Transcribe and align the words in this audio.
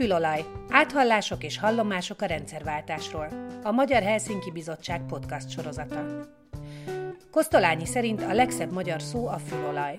Fülolaj. 0.00 0.44
Áthallások 0.68 1.44
és 1.44 1.58
hallomások 1.58 2.22
a 2.22 2.26
rendszerváltásról. 2.26 3.28
A 3.62 3.70
Magyar 3.70 4.02
Helsinki 4.02 4.50
Bizottság 4.50 5.00
podcast 5.06 5.50
sorozata. 5.50 6.04
Kosztolányi 7.30 7.86
szerint 7.86 8.22
a 8.22 8.32
legszebb 8.32 8.72
magyar 8.72 9.02
szó 9.02 9.26
a 9.26 9.38
fülolaj. 9.38 9.98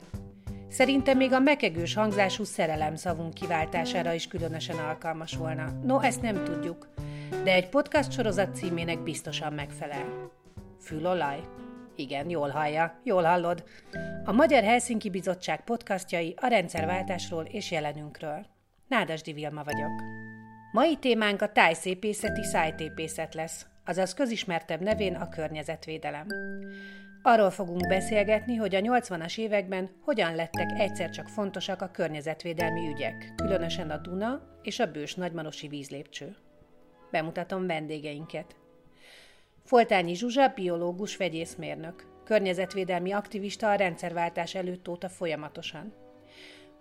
Szerintem 0.69 1.17
még 1.17 1.33
a 1.33 1.39
mekegős 1.39 1.93
hangzású 1.93 2.43
szerelem 2.43 2.95
szavunk 2.95 3.33
kiváltására 3.33 4.13
is 4.13 4.27
különösen 4.27 4.77
alkalmas 4.77 5.35
volna. 5.35 5.71
No, 5.83 5.99
ezt 5.99 6.21
nem 6.21 6.43
tudjuk, 6.43 6.87
de 7.43 7.53
egy 7.53 7.69
podcast 7.69 8.11
sorozat 8.11 8.55
címének 8.55 9.03
biztosan 9.03 9.53
megfelel. 9.53 10.29
Fülolaj? 10.79 11.39
Igen, 11.95 12.29
jól 12.29 12.49
hallja, 12.49 12.99
jól 13.03 13.23
hallod. 13.23 13.63
A 14.25 14.31
Magyar 14.31 14.63
Helsinki 14.63 15.09
Bizottság 15.09 15.63
podcastjai 15.63 16.33
a 16.37 16.47
rendszerváltásról 16.47 17.43
és 17.43 17.71
jelenünkről. 17.71 18.45
Nádasdi 18.91 19.33
Vilma 19.33 19.63
vagyok. 19.63 20.01
Mai 20.71 20.95
témánk 20.95 21.41
a 21.41 21.51
tájszépészeti 21.51 22.43
szájtépészet 22.43 23.33
lesz, 23.33 23.65
azaz 23.85 24.13
közismertebb 24.13 24.81
nevén 24.81 25.15
a 25.15 25.29
környezetvédelem. 25.29 26.27
Arról 27.21 27.49
fogunk 27.49 27.87
beszélgetni, 27.87 28.55
hogy 28.55 28.75
a 28.75 28.79
80-as 28.79 29.37
években 29.37 29.89
hogyan 30.01 30.35
lettek 30.35 30.69
egyszer 30.77 31.09
csak 31.09 31.27
fontosak 31.27 31.81
a 31.81 31.91
környezetvédelmi 31.91 32.87
ügyek, 32.87 33.33
különösen 33.35 33.89
a 33.89 33.97
Duna 33.97 34.41
és 34.61 34.79
a 34.79 34.91
bős 34.91 35.15
nagymarosi 35.15 35.67
vízlépcső. 35.67 36.35
Bemutatom 37.11 37.67
vendégeinket. 37.67 38.55
Foltányi 39.63 40.15
Zsuzsa, 40.15 40.47
biológus, 40.47 41.17
vegyészmérnök, 41.17 42.05
környezetvédelmi 42.23 43.11
aktivista 43.11 43.69
a 43.69 43.75
rendszerváltás 43.75 44.55
előtt 44.55 44.87
óta 44.87 45.09
folyamatosan. 45.09 46.00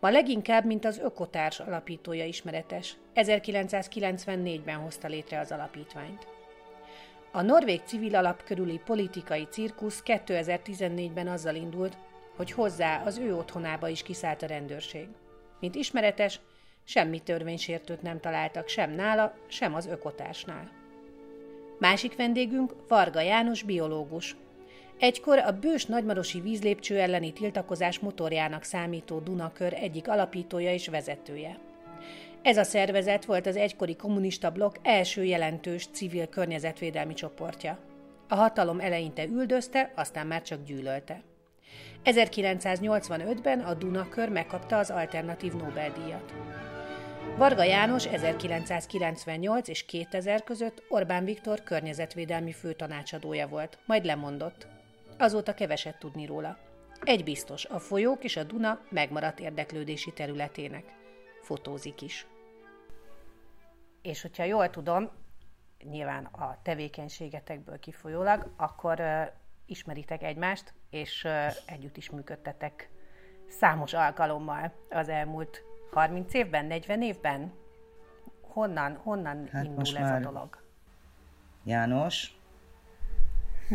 Ma 0.01 0.11
leginkább, 0.11 0.65
mint 0.65 0.85
az 0.85 0.99
Ökotárs 0.99 1.61
alapítója 1.61 2.25
ismeretes. 2.25 2.97
1994-ben 3.15 4.77
hozta 4.77 5.09
létre 5.09 5.41
az 5.41 5.53
alapítványt. 5.53 6.27
A 7.33 7.43
norvég 7.43 7.80
civil 7.85 8.16
alap 8.16 8.45
körüli 8.45 8.80
politikai 8.85 9.47
cirkusz 9.51 10.02
2014-ben 10.07 11.29
azzal 11.29 11.55
indult, 11.55 11.97
hogy 12.37 12.52
hozzá 12.52 13.02
az 13.05 13.19
ő 13.19 13.37
otthonába 13.37 13.89
is 13.89 14.02
kiszállt 14.02 14.43
a 14.43 14.47
rendőrség. 14.47 15.09
Mint 15.61 15.74
ismeretes, 15.74 16.41
semmi 16.85 17.21
törvénysértőt 17.21 18.02
nem 18.02 18.21
találtak 18.21 18.69
sem 18.69 18.91
nála, 18.91 19.35
sem 19.46 19.74
az 19.74 19.87
ökotársnál. 19.87 20.71
Másik 21.79 22.17
vendégünk 22.17 22.74
Varga 22.89 23.21
János 23.21 23.63
biológus. 23.63 24.37
Egykor 25.01 25.38
a 25.38 25.52
bős 25.52 25.87
nagymarosi 25.87 26.40
vízlépcső 26.40 26.98
elleni 26.98 27.32
tiltakozás 27.32 27.98
motorjának 27.98 28.62
számító 28.62 29.18
Dunakör 29.18 29.73
egyik 29.74 30.09
alapítója 30.09 30.73
és 30.73 30.88
vezetője. 30.88 31.59
Ez 32.43 32.56
a 32.56 32.65
szervezet 32.65 33.24
volt 33.24 33.46
az 33.46 33.56
egykori 33.56 33.96
kommunista 33.96 34.51
blokk 34.51 34.76
első 34.82 35.24
jelentős 35.24 35.88
civil 35.93 36.26
környezetvédelmi 36.26 37.15
csoportja. 37.15 37.78
A 38.28 38.34
hatalom 38.34 38.80
eleinte 38.80 39.24
üldözte, 39.24 39.93
aztán 39.95 40.26
már 40.26 40.43
csak 40.43 40.65
gyűlölte. 40.65 41.23
1985-ben 42.04 43.60
a 43.60 43.74
Dunakör 43.74 44.28
megkapta 44.28 44.78
az 44.78 44.90
alternatív 44.90 45.52
Nobel-díjat. 45.52 46.34
Varga 47.37 47.62
János 47.62 48.06
1998 48.06 49.68
és 49.68 49.84
2000 49.84 50.45
között 50.45 50.82
Orbán 50.88 51.24
Viktor 51.24 51.62
környezetvédelmi 51.62 52.52
főtanácsadója 52.52 53.48
volt, 53.48 53.78
majd 53.87 54.04
lemondott. 54.04 54.66
Azóta 55.21 55.54
keveset 55.54 55.99
tudni 55.99 56.26
róla. 56.26 56.59
Egy 57.02 57.24
biztos, 57.24 57.65
a 57.65 57.79
folyók 57.79 58.24
és 58.24 58.37
a 58.37 58.43
Duna 58.43 58.80
megmaradt 58.90 59.40
érdeklődési 59.40 60.12
területének. 60.12 60.85
Fotózik 61.43 62.02
is. 62.02 62.27
És 64.03 64.22
hogyha 64.22 64.44
jól 64.44 64.71
tudom, 64.71 65.10
nyilván 65.91 66.25
a 66.25 66.59
tevékenységetekből 66.62 67.78
kifolyólag, 67.78 68.53
akkor 68.56 69.00
uh, 69.00 69.22
ismeritek 69.66 70.22
egymást, 70.22 70.75
és 70.91 71.25
uh, 71.25 71.47
együtt 71.66 71.97
is 71.97 72.11
működtetek 72.11 72.91
számos 73.49 73.93
alkalommal 73.93 74.72
az 74.91 75.09
elmúlt 75.09 75.62
30 75.91 76.34
évben, 76.34 76.65
40 76.65 77.03
évben? 77.03 77.53
Honnan, 78.41 78.97
honnan 78.97 79.49
hát 79.53 79.65
indul 79.65 79.97
ez 79.97 80.11
a 80.11 80.19
dolog? 80.19 80.62
János. 81.65 82.34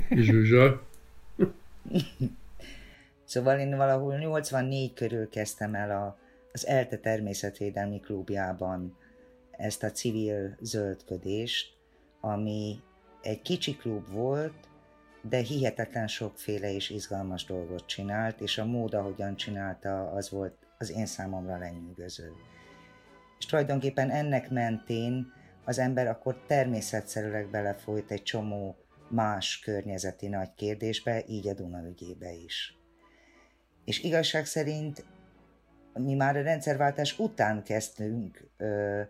Zsuzsa. 0.09 0.93
szóval 3.25 3.59
én 3.59 3.77
valahol 3.77 4.17
84 4.17 4.93
körül 4.93 5.29
kezdtem 5.29 5.75
el 5.75 5.91
a, 5.91 6.17
az 6.51 6.67
ELTE 6.67 6.97
Természetvédelmi 6.97 7.99
Klubjában 7.99 8.97
ezt 9.51 9.83
a 9.83 9.91
civil 9.91 10.57
zöldködést, 10.59 11.73
ami 12.21 12.79
egy 13.21 13.41
kicsi 13.41 13.75
klub 13.75 14.09
volt, 14.09 14.69
de 15.21 15.37
hihetetlen 15.37 16.07
sokféle 16.07 16.73
és 16.73 16.89
izgalmas 16.89 17.45
dolgot 17.45 17.85
csinált, 17.85 18.41
és 18.41 18.57
a 18.57 18.65
mód, 18.65 18.93
ahogyan 18.93 19.35
csinálta, 19.35 20.11
az 20.11 20.29
volt 20.29 20.57
az 20.77 20.91
én 20.91 21.05
számomra 21.05 21.57
lenyűgöző. 21.57 22.31
És 23.39 23.45
tulajdonképpen 23.45 24.09
ennek 24.09 24.49
mentén 24.49 25.31
az 25.65 25.79
ember 25.79 26.07
akkor 26.07 26.43
természetszerűleg 26.47 27.49
belefolyt 27.49 28.11
egy 28.11 28.23
csomó 28.23 28.75
más 29.15 29.59
környezeti 29.59 30.27
nagy 30.27 30.53
kérdésbe, 30.55 31.23
így 31.27 31.47
a 31.47 31.53
Duna 31.53 31.87
ügyébe 31.87 32.31
is. 32.31 32.77
És 33.85 34.03
igazság 34.03 34.45
szerint 34.45 35.05
mi 35.93 36.13
már 36.13 36.37
a 36.37 36.41
rendszerváltás 36.41 37.19
után 37.19 37.63
kezdtünk 37.63 38.49
ö, 38.57 39.01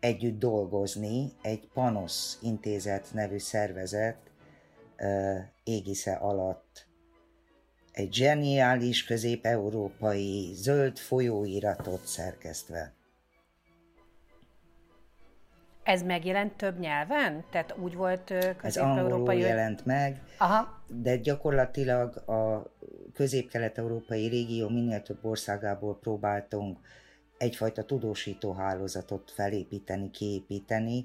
együtt 0.00 0.38
dolgozni, 0.38 1.32
egy 1.42 1.68
Panosz 1.72 2.38
intézet 2.42 3.08
nevű 3.12 3.38
szervezet 3.38 4.18
ö, 4.96 5.38
égisze 5.64 6.12
alatt 6.12 6.90
egy 7.92 8.14
zseniális 8.14 9.04
közép-európai 9.04 10.52
zöld 10.54 10.98
folyóiratot 10.98 12.06
szerkesztve. 12.06 12.92
Ez 15.82 16.02
megjelent 16.02 16.56
több 16.56 16.78
nyelven? 16.78 17.44
Tehát 17.50 17.74
úgy 17.78 17.94
volt 17.94 18.34
közép-európai... 18.56 19.42
Ez 19.42 19.48
jelent 19.48 19.86
meg, 19.86 20.20
Aha. 20.38 20.82
de 20.86 21.16
gyakorlatilag 21.16 22.16
a 22.28 22.72
közép-kelet-európai 23.14 24.26
régió 24.26 24.68
minél 24.68 25.02
több 25.02 25.24
országából 25.24 25.98
próbáltunk 25.98 26.78
egyfajta 27.38 27.84
tudósító 27.84 28.52
hálózatot 28.52 29.30
felépíteni, 29.30 30.10
kiépíteni, 30.10 31.04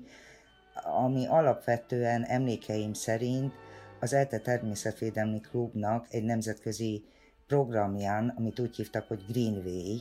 ami 0.83 1.25
alapvetően 1.27 2.23
emlékeim 2.23 2.93
szerint 2.93 3.53
az 3.99 4.13
ELTE 4.13 4.39
Természetvédelmi 4.39 5.39
Klubnak 5.39 6.05
egy 6.09 6.23
nemzetközi 6.23 7.03
programján, 7.47 8.33
amit 8.37 8.59
úgy 8.59 8.75
hívtak, 8.75 9.07
hogy 9.07 9.25
Greenway, 9.27 9.97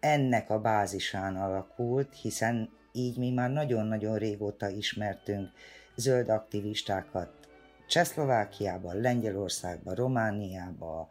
ennek 0.00 0.50
a 0.50 0.60
bázisán 0.60 1.36
alakult, 1.36 2.14
hiszen 2.14 2.70
így 2.96 3.18
mi 3.18 3.30
már 3.30 3.50
nagyon-nagyon 3.50 4.18
régóta 4.18 4.68
ismertünk 4.68 5.50
zöld 5.94 6.28
aktivistákat 6.28 7.30
Csehszlovákiában, 7.86 9.00
Lengyelországban, 9.00 9.94
Romániában, 9.94 11.08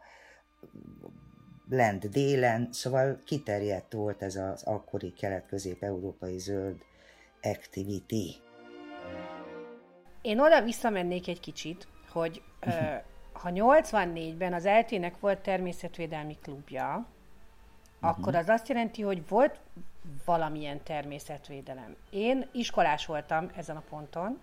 lent 1.68 2.08
délen, 2.08 2.68
szóval 2.72 3.22
kiterjedt 3.24 3.92
volt 3.92 4.22
ez 4.22 4.36
az 4.36 4.62
akkori 4.62 5.12
kelet-közép-európai 5.12 6.38
zöld 6.38 6.76
activity. 7.42 8.42
Én 10.22 10.40
oda 10.40 10.62
visszamennék 10.62 11.28
egy 11.28 11.40
kicsit, 11.40 11.88
hogy 12.12 12.42
ha 13.32 13.50
84-ben 13.52 14.52
az 14.52 14.66
eltének 14.66 15.20
volt 15.20 15.40
természetvédelmi 15.40 16.38
klubja, 16.42 17.13
uh-huh. 18.04 18.18
akkor 18.18 18.34
az 18.34 18.48
azt 18.48 18.68
jelenti, 18.68 19.02
hogy 19.02 19.28
volt 19.28 19.58
valamilyen 20.24 20.82
természetvédelem. 20.82 21.96
Én 22.10 22.48
iskolás 22.52 23.06
voltam 23.06 23.50
ezen 23.56 23.76
a 23.76 23.82
ponton. 23.88 24.38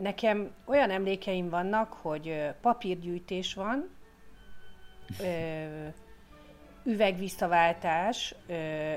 Nekem 0.00 0.50
olyan 0.64 0.90
emlékeim 0.90 1.48
vannak, 1.48 1.92
hogy 1.92 2.50
papírgyűjtés 2.60 3.54
van, 3.54 3.90
üvegvisszaváltás 6.84 8.34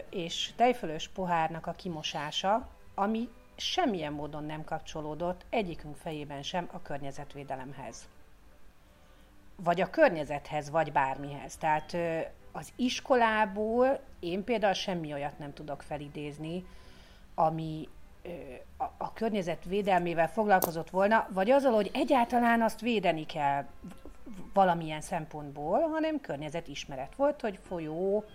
és 0.09 0.51
tejfölös 0.55 1.07
pohárnak 1.07 1.67
a 1.67 1.71
kimosása, 1.71 2.67
ami 2.95 3.29
semmilyen 3.55 4.13
módon 4.13 4.43
nem 4.43 4.63
kapcsolódott 4.63 5.45
egyikünk 5.49 5.95
fejében 5.95 6.43
sem 6.43 6.69
a 6.71 6.81
környezetvédelemhez. 6.81 8.07
Vagy 9.55 9.81
a 9.81 9.89
környezethez, 9.89 10.69
vagy 10.69 10.91
bármihez. 10.91 11.57
Tehát 11.57 11.97
az 12.51 12.71
iskolából 12.75 13.99
én 14.19 14.43
például 14.43 14.73
semmi 14.73 15.13
olyat 15.13 15.39
nem 15.39 15.53
tudok 15.53 15.81
felidézni, 15.81 16.65
ami 17.35 17.87
a, 18.77 18.83
a 18.97 19.13
környezet 19.13 19.65
védelmével 19.65 20.29
foglalkozott 20.29 20.89
volna, 20.89 21.27
vagy 21.29 21.49
azzal, 21.49 21.73
hogy 21.73 21.89
egyáltalán 21.93 22.61
azt 22.61 22.81
védeni 22.81 23.25
kell 23.25 23.65
valamilyen 24.53 25.01
szempontból, 25.01 25.79
hanem 25.79 26.19
környezetismeret 26.19 27.15
volt, 27.15 27.41
hogy 27.41 27.59
folyó 27.67 28.25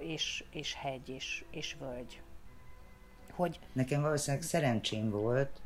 és, 0.00 0.44
és 0.50 0.74
hegy, 0.74 1.08
és, 1.08 1.44
és 1.50 1.76
völgy. 1.80 2.20
Hogy... 3.34 3.58
Nekem 3.72 4.02
valószínűleg 4.02 4.46
szerencsém 4.46 5.10
volt, 5.10 5.60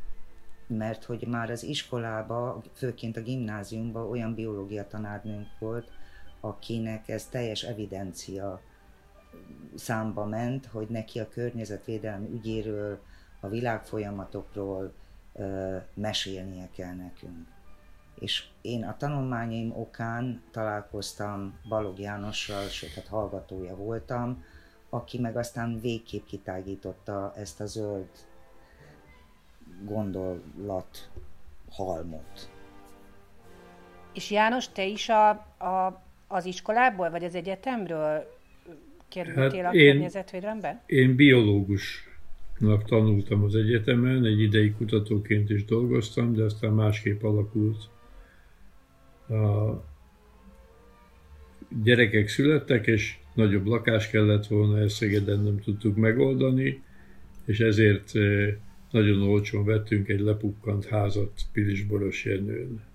mert 0.67 1.05
hogy 1.05 1.27
már 1.27 1.51
az 1.51 1.63
iskolába, 1.63 2.63
főként 2.75 3.17
a 3.17 3.23
gimnáziumban 3.23 4.11
olyan 4.11 4.35
biológia 4.35 4.87
tanárnőnk 4.87 5.49
volt, 5.59 5.91
akinek 6.41 7.09
ez 7.09 7.27
teljes 7.27 7.63
evidencia 7.63 8.61
számba 9.75 10.25
ment, 10.25 10.67
hogy 10.67 10.89
neki 10.89 11.21
a 11.21 11.29
környezetvédelmi 11.29 12.29
ügyéről, 12.33 13.01
a 13.41 13.49
világfolyamatokról 13.49 14.93
ö, 15.35 15.77
mesélnie 15.95 16.69
kell 16.75 16.95
nekünk. 16.95 17.49
És 18.15 18.47
én 18.61 18.85
a 18.85 18.97
tanulmányaim 18.97 19.73
okán 19.73 20.43
találkoztam 20.51 21.59
Balog 21.69 21.99
Jánossal, 21.99 22.69
sőt, 22.69 22.95
hát 22.95 23.07
hallgatója 23.07 23.77
voltam, 23.77 24.45
aki 24.91 25.19
meg 25.19 25.37
aztán 25.37 25.81
végképp 25.81 26.27
kitágította 26.27 27.33
ezt 27.37 27.61
a 27.61 27.67
zöld 27.67 28.09
gondolat 29.85 31.11
halmot. 31.71 32.51
És 34.13 34.31
János, 34.31 34.69
te 34.69 34.85
is 34.85 35.09
a, 35.09 35.29
a, 35.59 36.03
az 36.33 36.45
iskolából, 36.45 37.11
vagy 37.11 37.25
az 37.25 37.35
egyetemről 37.35 38.39
kerültél 39.09 39.63
hát 39.63 39.75
a 39.75 39.77
én, 39.77 39.93
környezetvédelembe? 39.93 40.83
Én 40.87 41.17
biológusnak 41.17 42.85
tanultam 42.87 43.43
az 43.43 43.55
egyetemen, 43.55 44.25
egy 44.25 44.41
ideig 44.41 44.77
kutatóként 44.77 45.51
is 45.51 45.65
dolgoztam, 45.65 46.35
de 46.35 46.43
aztán 46.43 46.73
másképp 46.73 47.23
alakult. 47.23 47.89
A 49.29 49.75
gyerekek 51.83 52.29
születtek, 52.29 52.87
és 52.87 53.17
nagyobb 53.35 53.67
lakás 53.67 54.11
kellett 54.11 54.47
volna, 54.47 54.79
ezt 54.79 54.95
Szegeden 54.95 55.41
nem 55.41 55.61
tudtuk 55.61 55.97
megoldani, 55.97 56.83
és 57.45 57.61
ezért 57.61 58.17
eh, 58.17 58.55
nagyon 58.91 59.23
olcsón 59.23 59.65
vettünk 59.65 60.09
egy 60.09 60.21
lepukkant 60.21 60.85
házat 60.85 61.33
Pilisboros 61.53 62.25
Jenőn. 62.25 62.90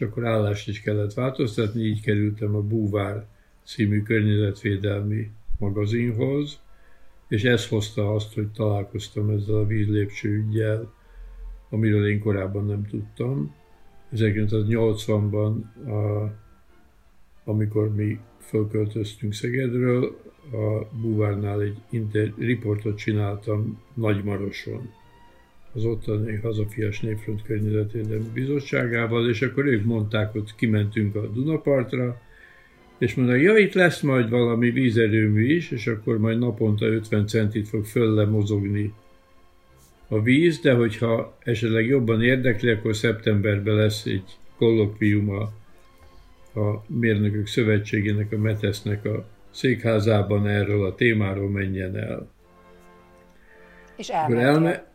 És 0.00 0.06
akkor 0.06 0.26
állást 0.26 0.68
is 0.68 0.80
kellett 0.80 1.14
változtatni, 1.14 1.82
így 1.82 2.00
kerültem 2.00 2.54
a 2.54 2.60
Búvár 2.60 3.26
című 3.64 4.02
környezetvédelmi 4.02 5.30
magazinhoz, 5.58 6.60
és 7.28 7.44
ez 7.44 7.68
hozta 7.68 8.14
azt, 8.14 8.34
hogy 8.34 8.48
találkoztam 8.48 9.30
ezzel 9.30 9.54
a 9.54 9.66
vízlépcső 9.66 10.44
ügyel, 10.48 10.92
amiről 11.70 12.08
én 12.08 12.20
korábban 12.20 12.66
nem 12.66 12.86
tudtam. 12.86 13.54
1980-ban, 14.14 15.62
a, 15.86 16.32
amikor 17.44 17.94
mi 17.94 18.18
fölköltöztünk 18.38 19.32
Szegedről, 19.32 20.20
a 20.52 20.96
Búvárnál 21.00 21.60
egy 21.60 21.78
inter, 21.90 22.32
riportot 22.38 22.98
csináltam 22.98 23.82
Nagymaroson 23.94 24.90
az 25.74 25.84
ottani 25.84 26.36
Hazafias 26.42 27.00
Népfront 27.00 27.42
Környezetvédelmi 27.42 28.30
Bizottságával, 28.32 29.28
és 29.28 29.42
akkor 29.42 29.66
ők 29.66 29.84
mondták, 29.84 30.32
hogy 30.32 30.54
kimentünk 30.56 31.14
a 31.14 31.26
Dunapartra, 31.26 32.20
és 32.98 33.14
mondták, 33.14 33.40
ja, 33.40 33.56
itt 33.56 33.72
lesz 33.72 34.00
majd 34.00 34.30
valami 34.30 34.70
vízerőmű 34.70 35.54
is, 35.54 35.70
és 35.70 35.86
akkor 35.86 36.18
majd 36.18 36.38
naponta 36.38 36.86
50 36.86 37.26
centit 37.26 37.68
fog 37.68 37.84
fölle 37.84 38.24
mozogni 38.24 38.92
a 40.08 40.22
víz, 40.22 40.60
de 40.60 40.74
hogyha 40.74 41.36
esetleg 41.38 41.86
jobban 41.86 42.22
érdekli, 42.22 42.70
akkor 42.70 42.96
szeptemberben 42.96 43.74
lesz 43.74 44.04
egy 44.04 44.38
kollokvium 44.56 45.30
a, 45.30 45.42
a 46.60 46.84
Mérnökök 46.86 47.46
Szövetségének, 47.46 48.32
a 48.32 48.38
Metesznek 48.38 49.04
a 49.04 49.24
székházában 49.50 50.46
erről 50.46 50.84
a 50.84 50.94
témáról 50.94 51.50
menjen 51.50 51.96
el. 51.96 52.30
És 53.96 54.08
elmentél 54.08 54.89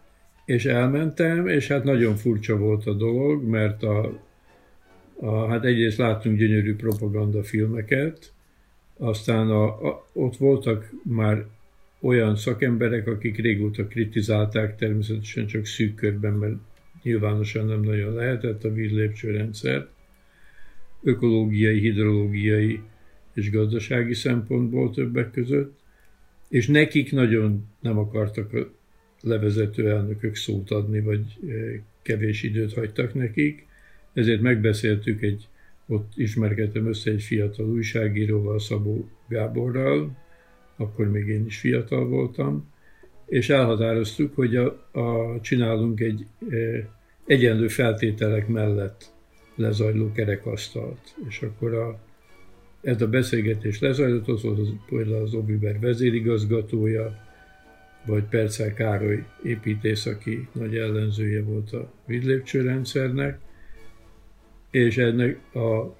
és 0.45 0.65
elmentem, 0.65 1.47
és 1.47 1.67
hát 1.67 1.83
nagyon 1.83 2.15
furcsa 2.15 2.57
volt 2.57 2.85
a 2.85 2.93
dolog, 2.93 3.43
mert 3.43 3.83
a, 3.83 4.19
a, 5.15 5.47
hát 5.47 5.65
egyrészt 5.65 5.97
láttunk 5.97 6.37
gyönyörű 6.37 6.75
propagandafilmeket, 6.75 8.33
aztán 8.97 9.49
a, 9.49 9.87
a, 9.87 10.07
ott 10.13 10.37
voltak 10.37 10.91
már 11.03 11.45
olyan 11.99 12.35
szakemberek, 12.35 13.07
akik 13.07 13.37
régóta 13.37 13.87
kritizálták, 13.87 14.75
természetesen 14.75 15.45
csak 15.45 15.65
szűk 15.65 15.95
körben, 15.95 16.33
mert 16.33 16.55
nyilvánosan 17.03 17.65
nem 17.65 17.81
nagyon 17.81 18.13
lehetett 18.13 18.63
a 18.63 18.73
vízlépcsőrendszert, 18.73 19.89
ökológiai, 21.03 21.79
hidrológiai 21.79 22.81
és 23.33 23.51
gazdasági 23.51 24.13
szempontból 24.13 24.91
többek 24.91 25.31
között, 25.31 25.79
és 26.49 26.67
nekik 26.67 27.11
nagyon 27.11 27.67
nem 27.79 27.97
akartak 27.97 28.53
levezető 29.25 29.89
elnökök 29.89 30.35
szót 30.35 30.71
adni, 30.71 31.01
vagy 31.01 31.21
eh, 31.47 31.81
kevés 32.01 32.43
időt 32.43 32.73
hagytak 32.73 33.13
nekik. 33.13 33.67
Ezért 34.13 34.41
megbeszéltük 34.41 35.21
egy, 35.21 35.47
ott 35.87 36.11
ismerkedtem 36.15 36.87
össze 36.87 37.11
egy 37.11 37.21
fiatal 37.21 37.65
újságíróval, 37.65 38.59
Szabó 38.59 39.09
Gáborral, 39.27 40.17
akkor 40.75 41.11
még 41.11 41.27
én 41.27 41.45
is 41.45 41.57
fiatal 41.57 42.07
voltam, 42.07 42.73
és 43.25 43.49
elhatároztuk, 43.49 44.35
hogy 44.35 44.55
a, 44.55 44.87
a, 44.91 45.39
csinálunk 45.41 45.99
egy 45.99 46.25
e, 46.49 46.55
egyenlő 47.25 47.67
feltételek 47.67 48.47
mellett 48.47 49.13
lezajló 49.55 50.11
kerekasztalt. 50.11 51.15
És 51.27 51.41
akkor 51.41 51.73
a, 51.73 51.99
ez 52.81 53.01
a 53.01 53.07
beszélgetés 53.07 53.79
lezajlott, 53.79 54.27
ott 54.27 54.41
volt 54.41 54.59
az, 54.59 54.73
például 54.89 55.23
az 55.23 55.33
Obiber 55.33 55.79
vezérigazgatója, 55.79 57.24
vagy 58.05 58.23
Percel 58.23 58.73
Károly 58.73 59.23
építész, 59.43 60.05
aki 60.05 60.47
nagy 60.51 60.75
ellenzője 60.77 61.43
volt 61.43 61.71
a 61.71 61.91
vidlépcsőrendszernek, 62.05 63.39
és 64.71 64.97
ennek 64.97 65.55
a 65.55 65.95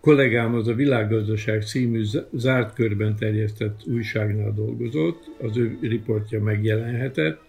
kollégám 0.00 0.54
az 0.54 0.68
a 0.68 0.74
Világgazdaság 0.74 1.62
című 1.62 2.02
zárt 2.32 2.74
körben 2.74 3.16
terjesztett 3.16 3.80
újságnál 3.86 4.52
dolgozott, 4.52 5.30
az 5.40 5.56
ő 5.56 5.78
riportja 5.80 6.42
megjelenhetett, 6.42 7.40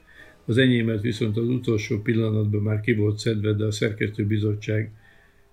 az 0.45 0.57
enyémet 0.57 1.01
viszont 1.01 1.37
az 1.37 1.47
utolsó 1.47 1.99
pillanatban 1.99 2.61
már 2.61 2.79
ki 2.79 2.93
volt 2.93 3.17
szedve, 3.17 3.53
de 3.53 3.65
a 3.65 3.71
szerkesztőbizottság 3.71 4.91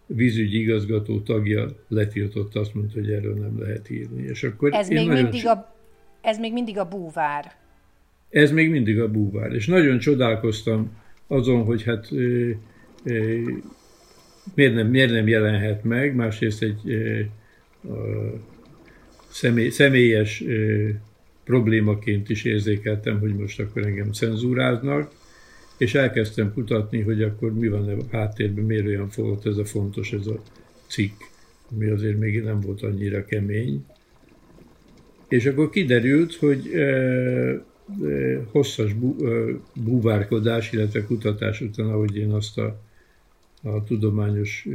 vízügyi 0.07 0.61
igazgató 0.61 1.21
tagja 1.21 1.69
letiltott, 1.89 2.55
azt 2.55 2.75
mondta, 2.75 2.99
hogy 2.99 3.11
erről 3.11 3.35
nem 3.35 3.61
lehet 3.61 3.91
írni. 3.91 4.23
És 4.23 4.43
akkor 4.43 4.73
ez, 4.73 4.89
még 4.89 5.09
mindig 5.09 5.47
a, 5.47 5.75
ez 6.21 6.39
még 6.39 6.53
mindig 6.53 6.79
a 6.79 6.89
búvár. 6.89 7.53
Ez 8.31 8.51
még 8.51 8.71
mindig 8.71 9.01
a 9.01 9.11
búvár. 9.11 9.53
És 9.53 9.67
nagyon 9.67 9.99
csodálkoztam 9.99 10.99
azon, 11.27 11.65
hogy 11.65 11.83
hát 11.83 12.09
e, 12.13 12.17
e, 13.13 13.15
miért, 14.55 14.75
nem, 14.75 14.87
miért 14.87 15.11
nem 15.11 15.29
jelenhet 15.29 15.85
meg, 15.85 16.15
másrészt 16.15 16.63
egy 16.63 16.91
e, 16.91 17.29
személy, 19.31 19.69
személyes 19.69 20.41
e, 20.41 20.55
problémaként 21.45 22.31
is 22.31 22.45
érzékeltem, 22.45 23.19
hogy 23.19 23.35
most 23.35 23.61
akkor 23.61 23.87
engem 23.87 24.13
cenzúráznak, 24.13 25.13
és 25.77 25.95
elkezdtem 25.95 26.53
kutatni, 26.53 27.01
hogy 27.01 27.23
akkor 27.23 27.55
mi 27.55 27.69
van 27.69 27.89
a 27.89 28.17
háttérben, 28.17 28.65
miért 28.65 28.87
olyan 28.87 29.11
volt 29.17 29.47
ez 29.47 29.57
a 29.57 29.65
fontos, 29.65 30.13
ez 30.13 30.27
a 30.27 30.43
cikk, 30.87 31.21
ami 31.73 31.87
azért 31.87 32.19
még 32.19 32.43
nem 32.43 32.61
volt 32.61 32.83
annyira 32.83 33.25
kemény. 33.25 33.85
És 35.31 35.47
akkor 35.47 35.71
kiderült, 35.71 36.35
hogy 36.35 36.71
hosszas 38.51 38.95
búvárkodás, 39.75 40.73
illetve 40.73 41.05
kutatás 41.05 41.61
után, 41.61 41.87
ahogy 41.87 42.17
én 42.17 42.31
azt 42.31 42.59
a, 42.59 42.81
a 43.63 43.85
tudományos 43.85 44.69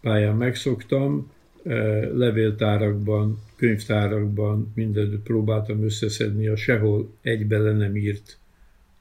pályán 0.00 0.36
megszoktam, 0.36 1.30
levéltárakban, 2.14 3.38
könyvtárakban 3.56 4.72
mindent 4.74 5.16
próbáltam 5.16 5.84
összeszedni 5.84 6.46
a 6.46 6.56
sehol 6.56 7.10
egybe 7.22 7.58
le 7.58 7.72
nem 7.72 7.96
írt 7.96 8.38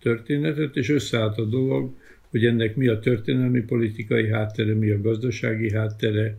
történetet, 0.01 0.75
és 0.75 0.89
összeállt 0.89 1.37
a 1.37 1.43
dolog, 1.43 1.95
hogy 2.29 2.45
ennek 2.45 2.75
mi 2.75 2.87
a 2.87 2.99
történelmi 2.99 3.61
politikai 3.61 4.31
háttere, 4.31 4.73
mi 4.73 4.89
a 4.89 5.01
gazdasági 5.01 5.71
háttere, 5.71 6.37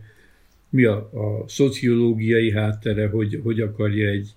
mi 0.69 0.83
a, 0.83 0.95
a 0.97 1.47
szociológiai 1.47 2.51
háttere, 2.51 3.07
hogy, 3.07 3.39
hogy 3.43 3.59
akarja 3.61 4.09
egy 4.09 4.29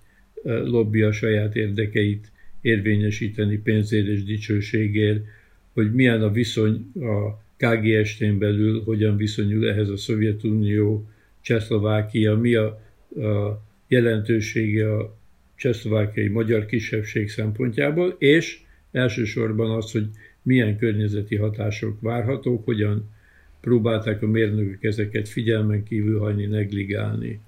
lobby 0.43 1.01
a 1.01 1.11
saját 1.11 1.55
érdekeit 1.55 2.31
érvényesíteni 2.61 3.57
pénzért 3.57 4.07
és 4.07 4.23
dicsőségért, 4.23 5.25
hogy 5.73 5.93
milyen 5.93 6.21
a 6.21 6.31
viszony 6.31 6.91
a 6.95 7.41
KGST-n 7.57 8.37
belül, 8.37 8.83
hogyan 8.83 9.17
viszonyul 9.17 9.69
ehhez 9.69 9.89
a 9.89 9.97
Szovjetunió, 9.97 11.07
Csehszlovákia, 11.41 12.35
mi 12.35 12.55
a, 12.55 12.65
a 13.15 13.61
jelentősége 13.87 14.95
a 14.95 15.17
csehszlovákiai 15.55 16.27
magyar 16.27 16.65
kisebbség 16.65 17.29
szempontjából, 17.29 18.15
és 18.19 18.61
elsősorban 18.91 19.71
az, 19.71 19.91
hogy 19.91 20.07
milyen 20.41 20.77
környezeti 20.77 21.35
hatások 21.35 22.01
várhatók, 22.01 22.65
hogyan 22.65 23.09
próbálták 23.63 24.21
a 24.21 24.27
mérnökök 24.27 24.83
ezeket 24.83 25.29
figyelmen 25.29 25.83
kívül 25.83 26.19
hagyni, 26.19 26.45
negligálni. 26.45 27.41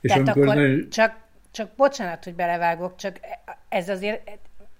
És 0.00 0.10
Tehát 0.10 0.28
akkor 0.28 0.44
nagyon... 0.44 0.90
csak 0.90 1.28
csak 1.52 1.70
bocsánat, 1.76 2.24
hogy 2.24 2.34
belevágok, 2.34 2.96
csak 2.96 3.20
ez 3.68 3.88
azért, 3.88 4.30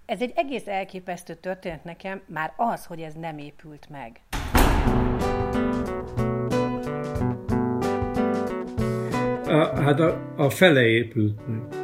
ez 0.06 0.20
egy 0.20 0.32
egész 0.34 0.66
elképesztő 0.66 1.34
történet 1.34 1.84
nekem, 1.84 2.20
már 2.26 2.52
az, 2.56 2.86
hogy 2.86 3.00
ez 3.00 3.14
nem 3.14 3.38
épült 3.38 3.88
meg. 3.90 4.20
A, 9.46 9.80
hát 9.82 10.00
a, 10.00 10.34
a 10.36 10.50
fele 10.50 10.82
épült 10.82 11.46
meg. 11.46 11.79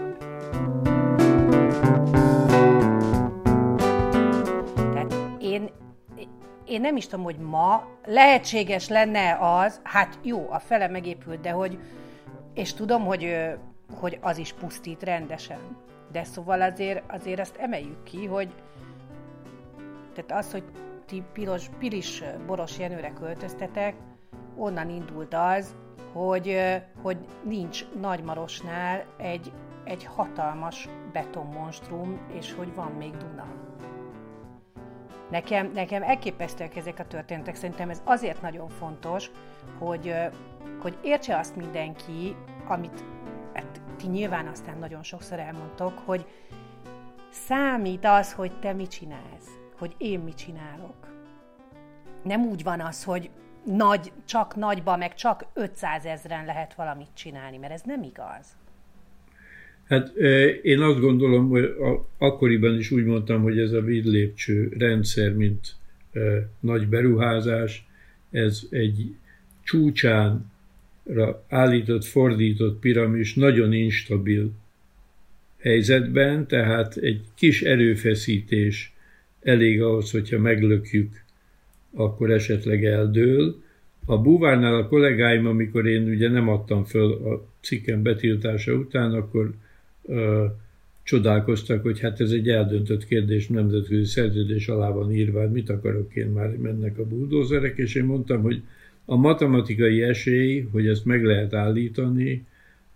Én 6.66 6.80
nem 6.80 6.96
is 6.96 7.06
tudom, 7.06 7.24
hogy 7.24 7.38
ma 7.38 7.86
lehetséges 8.04 8.88
lenne 8.88 9.36
az, 9.40 9.80
hát 9.82 10.18
jó, 10.22 10.50
a 10.50 10.58
fele 10.58 10.88
megépült, 10.88 11.40
de 11.40 11.50
hogy, 11.50 11.78
és 12.54 12.74
tudom, 12.74 13.04
hogy, 13.04 13.36
hogy 14.00 14.18
az 14.20 14.38
is 14.38 14.52
pusztít 14.52 15.02
rendesen. 15.02 15.58
De 16.12 16.24
szóval 16.24 16.62
azért, 16.62 17.12
azért 17.12 17.40
azt 17.40 17.56
emeljük 17.56 18.02
ki, 18.02 18.26
hogy 18.26 18.48
tehát 20.14 20.44
az, 20.44 20.52
hogy 20.52 20.64
ti 21.06 21.22
piros, 21.32 21.70
piris 21.78 22.22
boros 22.46 22.78
Jenőre 22.78 23.12
költöztetek, 23.12 23.94
onnan 24.56 24.90
indult 24.90 25.34
az, 25.34 25.74
hogy, 26.12 26.58
hogy 27.02 27.16
nincs 27.42 27.84
Nagymarosnál 28.00 29.04
egy, 29.16 29.52
egy 29.84 30.04
hatalmas 30.04 30.88
betonmonstrum, 31.12 32.20
és 32.38 32.54
hogy 32.54 32.74
van 32.74 32.92
még 32.92 33.16
Duna. 33.16 33.46
Nekem, 35.30 35.70
nekem 35.72 36.02
elképesztőek 36.02 36.76
ezek 36.76 36.98
a 36.98 37.06
történetek, 37.06 37.54
szerintem 37.54 37.90
ez 37.90 38.02
azért 38.04 38.42
nagyon 38.42 38.68
fontos, 38.68 39.30
hogy, 39.78 40.14
hogy 40.80 40.98
értse 41.02 41.38
azt 41.38 41.56
mindenki, 41.56 42.36
amit 42.66 43.04
hát, 43.54 43.80
ti 43.96 44.06
nyilván 44.06 44.46
aztán 44.46 44.78
nagyon 44.78 45.02
sokszor 45.02 45.38
elmondtok, 45.38 45.98
hogy 46.04 46.26
számít 47.30 48.04
az, 48.04 48.32
hogy 48.32 48.58
te 48.60 48.72
mit 48.72 48.90
csinálsz, 48.90 49.48
hogy 49.78 49.94
én 49.98 50.20
mit 50.20 50.36
csinálok. 50.36 51.14
Nem 52.22 52.46
úgy 52.46 52.62
van 52.62 52.80
az, 52.80 53.04
hogy 53.04 53.30
nagy, 53.64 54.12
csak 54.24 54.56
nagyba, 54.56 54.96
meg 54.96 55.14
csak 55.14 55.44
500 55.52 56.04
ezeren 56.04 56.44
lehet 56.44 56.74
valamit 56.74 57.10
csinálni, 57.14 57.56
mert 57.56 57.72
ez 57.72 57.82
nem 57.82 58.02
igaz. 58.02 58.46
Hát 59.86 60.16
én 60.62 60.80
azt 60.80 61.00
gondolom, 61.00 61.48
hogy 61.48 61.74
akkoriban 62.18 62.78
is 62.78 62.90
úgy 62.90 63.04
mondtam, 63.04 63.42
hogy 63.42 63.58
ez 63.58 63.72
a 63.72 63.80
vízlépcső 63.80 64.72
rendszer, 64.78 65.32
mint 65.32 65.74
nagy 66.60 66.88
beruházás, 66.88 67.86
ez 68.30 68.62
egy 68.70 69.14
csúcsánra 69.64 71.44
állított, 71.48 72.04
fordított 72.04 72.80
piramis 72.80 73.34
nagyon 73.34 73.72
instabil 73.72 74.50
helyzetben, 75.58 76.46
tehát 76.46 76.96
egy 76.96 77.20
kis 77.34 77.62
erőfeszítés 77.62 78.94
elég 79.42 79.82
ahhoz, 79.82 80.10
hogyha 80.10 80.38
meglökjük 80.38 81.24
akkor 81.96 82.30
esetleg 82.30 82.84
eldől. 82.84 83.62
A 84.04 84.18
búvárnál 84.18 84.74
a 84.74 84.88
kollégáim, 84.88 85.46
amikor 85.46 85.86
én 85.86 86.08
ugye 86.08 86.28
nem 86.28 86.48
adtam 86.48 86.84
föl 86.84 87.12
a 87.12 87.46
cikkem 87.60 88.02
betiltása 88.02 88.72
után, 88.72 89.12
akkor 89.12 89.54
csodálkoztak, 91.02 91.82
hogy 91.82 92.00
hát 92.00 92.20
ez 92.20 92.30
egy 92.30 92.48
eldöntött 92.48 93.06
kérdés, 93.06 93.48
nemzetközi 93.48 94.04
szerződés 94.04 94.68
alá 94.68 94.90
van 94.90 95.12
írva, 95.12 95.40
hát 95.40 95.52
mit 95.52 95.70
akarok 95.70 96.14
én 96.14 96.26
már, 96.26 96.56
mennek 96.56 96.98
a 96.98 97.06
buldózerek, 97.06 97.76
és 97.76 97.94
én 97.94 98.04
mondtam, 98.04 98.42
hogy 98.42 98.62
a 99.04 99.16
matematikai 99.16 100.02
esély, 100.02 100.68
hogy 100.72 100.86
ezt 100.86 101.04
meg 101.04 101.24
lehet 101.24 101.54
állítani, 101.54 102.46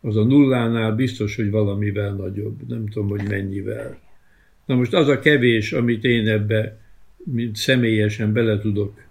az 0.00 0.17
a 0.17 0.25
nullánál 0.25 0.95
biztos, 0.95 1.37
hogy 1.37 1.50
valamivel 1.50 2.14
nagyobb, 2.14 2.69
nem 2.69 2.87
tudom, 2.88 3.09
hogy 3.09 3.29
mennyivel. 3.29 3.99
Na 4.67 4.75
most 4.75 4.95
az 4.95 5.09
a 5.09 5.19
kevés, 5.19 5.73
amit 5.73 6.05
én 6.05 6.29
ebbe 6.29 6.79
mint 7.25 7.57
személyesen 7.57 8.33
bele 8.33 8.59
tudok 8.59 9.02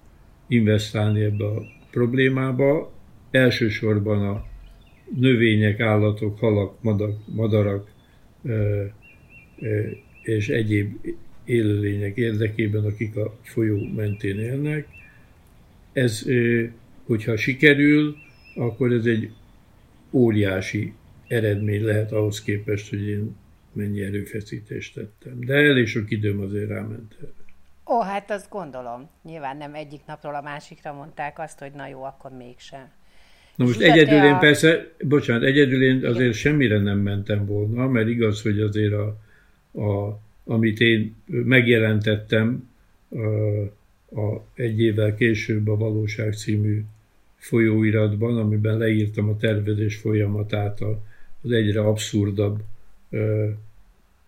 investálni 0.47 1.23
ebbe 1.23 1.45
a 1.45 1.61
problémába, 1.91 2.91
elsősorban 3.31 4.27
a 4.27 4.45
növények, 5.15 5.79
állatok, 5.79 6.39
halak, 6.39 6.81
madarak, 6.81 7.17
madarak 7.25 7.91
és 10.21 10.49
egyéb 10.49 10.97
élőlények 11.45 12.17
érdekében, 12.17 12.85
akik 12.85 13.15
a 13.15 13.37
folyó 13.41 13.77
mentén 13.95 14.39
élnek. 14.39 14.87
Ez, 15.93 16.25
hogyha 17.05 17.37
sikerül, 17.37 18.15
akkor 18.55 18.91
ez 18.91 19.05
egy 19.05 19.31
óriási 20.11 20.93
eredmény 21.27 21.83
lehet 21.83 22.11
ahhoz 22.11 22.41
képest, 22.41 22.89
hogy 22.89 23.07
én 23.07 23.35
mennyi 23.73 24.01
erőfeszítést 24.01 24.93
tettem. 24.93 25.39
De 25.39 25.53
elég 25.53 25.87
sok 25.87 26.11
időm 26.11 26.39
azért 26.39 26.69
ráment. 26.69 27.15
Ó, 27.85 28.01
hát 28.01 28.31
azt 28.31 28.49
gondolom. 28.49 29.09
Nyilván 29.23 29.57
nem 29.57 29.73
egyik 29.73 30.01
napról 30.05 30.35
a 30.35 30.41
másikra 30.41 30.93
mondták 30.93 31.39
azt, 31.39 31.59
hogy 31.59 31.71
na 31.71 31.87
jó, 31.87 32.03
akkor 32.03 32.31
mégsem. 32.31 32.91
Na 33.59 33.65
most 33.65 33.81
egyedül 33.81 34.23
én 34.23 34.33
a... 34.33 34.37
persze, 34.37 34.91
bocsánat, 35.03 35.43
egyedül 35.43 35.83
én 35.83 35.95
azért 36.05 36.19
Igen. 36.19 36.31
semmire 36.31 36.79
nem 36.79 36.99
mentem 36.99 37.45
volna, 37.45 37.87
mert 37.87 38.07
igaz, 38.07 38.41
hogy 38.41 38.59
azért 38.59 38.93
a, 38.93 39.19
a, 39.71 40.19
amit 40.43 40.79
én 40.79 41.15
megjelentettem 41.25 42.69
a, 43.09 44.19
a 44.19 44.45
egy 44.53 44.81
évvel 44.81 45.15
később 45.15 45.67
a 45.67 45.75
Valóság 45.75 46.33
című 46.33 46.83
folyóiratban, 47.35 48.37
amiben 48.37 48.77
leírtam 48.77 49.29
a 49.29 49.37
tervezés 49.37 49.95
folyamatát, 49.95 50.79
az 51.41 51.51
egyre 51.51 51.79
abszurdabb 51.79 52.59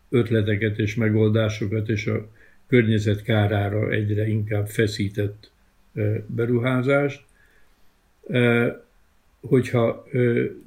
ötleteket 0.09 0.79
és 0.79 0.95
megoldásokat, 0.95 1.89
és 1.89 2.07
a 2.07 2.27
környezet 2.67 3.23
kárára 3.23 3.89
egyre 3.89 4.27
inkább 4.27 4.67
feszített 4.67 5.51
beruházást. 6.25 7.23
Hogyha 9.41 10.05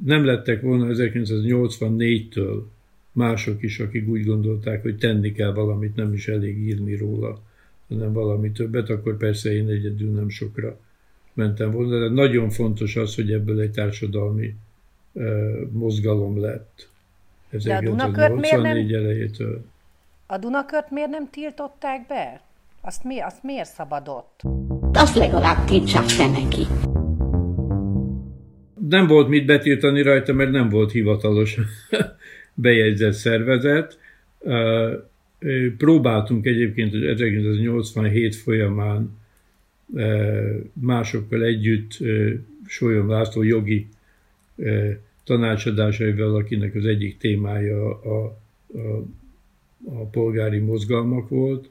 nem 0.05 0.25
lettek 0.25 0.61
volna 0.61 0.87
1984-től 0.95 2.63
mások 3.13 3.63
is, 3.63 3.81
akik 3.81 4.09
úgy 4.09 4.25
gondolták, 4.25 4.83
hogy 4.83 4.97
tenni 4.97 5.33
kell 5.33 5.53
valamit, 5.53 5.97
nem 5.97 6.13
is 6.13 6.29
elég 6.29 6.59
írni 6.59 6.97
róla, 6.97 7.43
hanem 7.89 8.13
valami 8.13 8.53
többet, 8.53 8.91
akkor 8.91 9.17
persze 9.17 9.53
én 9.53 9.69
egyedül 9.69 10.11
nem 10.11 10.29
sokra 10.29 10.79
mentem 11.35 11.71
volna, 11.71 11.99
de 11.99 12.09
nagyon 12.09 12.51
fontos 12.51 12.97
az, 12.97 13.15
hogy 13.15 13.33
ebből 13.33 13.61
egy 13.61 13.71
társadalmi 13.71 14.55
mozgalom 15.73 16.41
lett. 16.41 16.89
1984 17.51 18.93
elejétől. 18.93 19.65
A 20.27 20.39
Dunakört 20.39 20.91
miért 20.91 21.11
nem 21.11 21.31
tiltották 21.31 22.07
be? 22.07 22.41
Azt, 22.81 23.05
mi, 23.05 23.21
azt 23.21 23.43
miért 23.43 23.69
szabadott? 23.69 24.43
Azt 24.93 25.15
legalább 25.15 25.65
tiltsák 25.65 26.07
te 26.07 26.27
neki. 26.27 26.67
Nem 28.89 29.07
volt 29.07 29.29
mit 29.29 29.47
betiltani 29.47 30.03
rajta, 30.03 30.33
mert 30.33 30.51
nem 30.51 30.69
volt 30.69 30.93
hivatalos 30.93 31.57
bejegyzett 32.55 33.13
szervezet. 33.13 33.99
Próbáltunk 35.79 36.47
egyébként 36.47 36.95
1987 36.95 38.35
folyamán 38.35 39.19
másokkal 40.73 41.43
együtt 41.43 41.99
Solyom 42.67 43.09
László 43.09 43.43
jogi 43.43 43.89
tanácsadásaival, 45.25 46.35
akinek 46.35 46.75
az 46.75 46.87
egyik 46.87 47.19
témája 47.19 48.01
a, 48.03 48.25
a 48.25 49.05
a 49.85 50.05
polgári 50.05 50.59
mozgalmak 50.59 51.29
volt, 51.29 51.71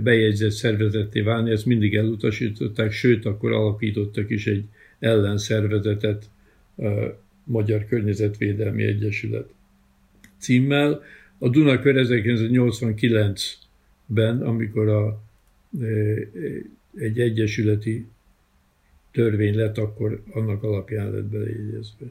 bejegyzett 0.00 0.50
szervezetté 0.50 1.20
válni, 1.20 1.50
ezt 1.50 1.66
mindig 1.66 1.94
elutasították, 1.94 2.92
sőt, 2.92 3.24
akkor 3.24 3.52
alapítottak 3.52 4.30
is 4.30 4.46
egy 4.46 4.64
ellenszervezetet, 4.98 6.30
Magyar 7.44 7.86
Környezetvédelmi 7.86 8.84
Egyesület 8.84 9.48
címmel. 10.38 11.02
A 11.38 11.48
Dunakör 11.48 12.06
1989-ben, 12.06 14.42
amikor 14.42 14.88
a, 14.88 15.22
e, 15.80 15.84
egy 16.94 17.20
egyesületi 17.20 18.06
törvény 19.10 19.54
lett, 19.54 19.78
akkor 19.78 20.22
annak 20.30 20.62
alapján 20.62 21.10
lett 21.10 21.24
belejegyezve. 21.24 22.06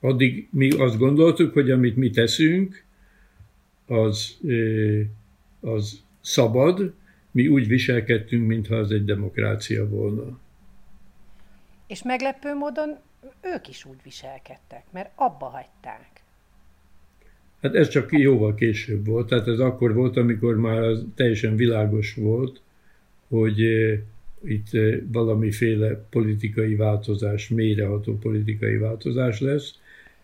Addig 0.00 0.48
mi 0.50 0.70
azt 0.70 0.98
gondoltuk, 0.98 1.52
hogy 1.52 1.70
amit 1.70 1.96
mi 1.96 2.10
teszünk, 2.10 2.84
az, 3.86 4.38
az 5.60 6.02
szabad, 6.20 6.92
mi 7.30 7.48
úgy 7.48 7.66
viselkedtünk, 7.66 8.46
mintha 8.46 8.76
az 8.76 8.90
egy 8.90 9.04
demokrácia 9.04 9.88
volna. 9.88 10.38
És 11.86 12.02
meglepő 12.02 12.54
módon 12.54 12.98
ők 13.42 13.68
is 13.68 13.84
úgy 13.84 13.98
viselkedtek, 14.04 14.84
mert 14.92 15.10
abba 15.14 15.46
hagyták. 15.46 16.22
Hát 17.62 17.74
ez 17.74 17.88
csak 17.88 18.12
jóval 18.12 18.54
később 18.54 19.06
volt, 19.06 19.28
tehát 19.28 19.48
ez 19.48 19.58
akkor 19.58 19.94
volt, 19.94 20.16
amikor 20.16 20.56
már 20.56 20.94
teljesen 21.14 21.56
világos 21.56 22.14
volt, 22.14 22.60
hogy 23.28 23.60
itt 24.44 24.70
valamiféle 25.12 25.94
politikai 26.10 26.74
változás, 26.74 27.48
mélyreható 27.48 28.18
politikai 28.18 28.76
változás 28.76 29.40
lesz. 29.40 29.78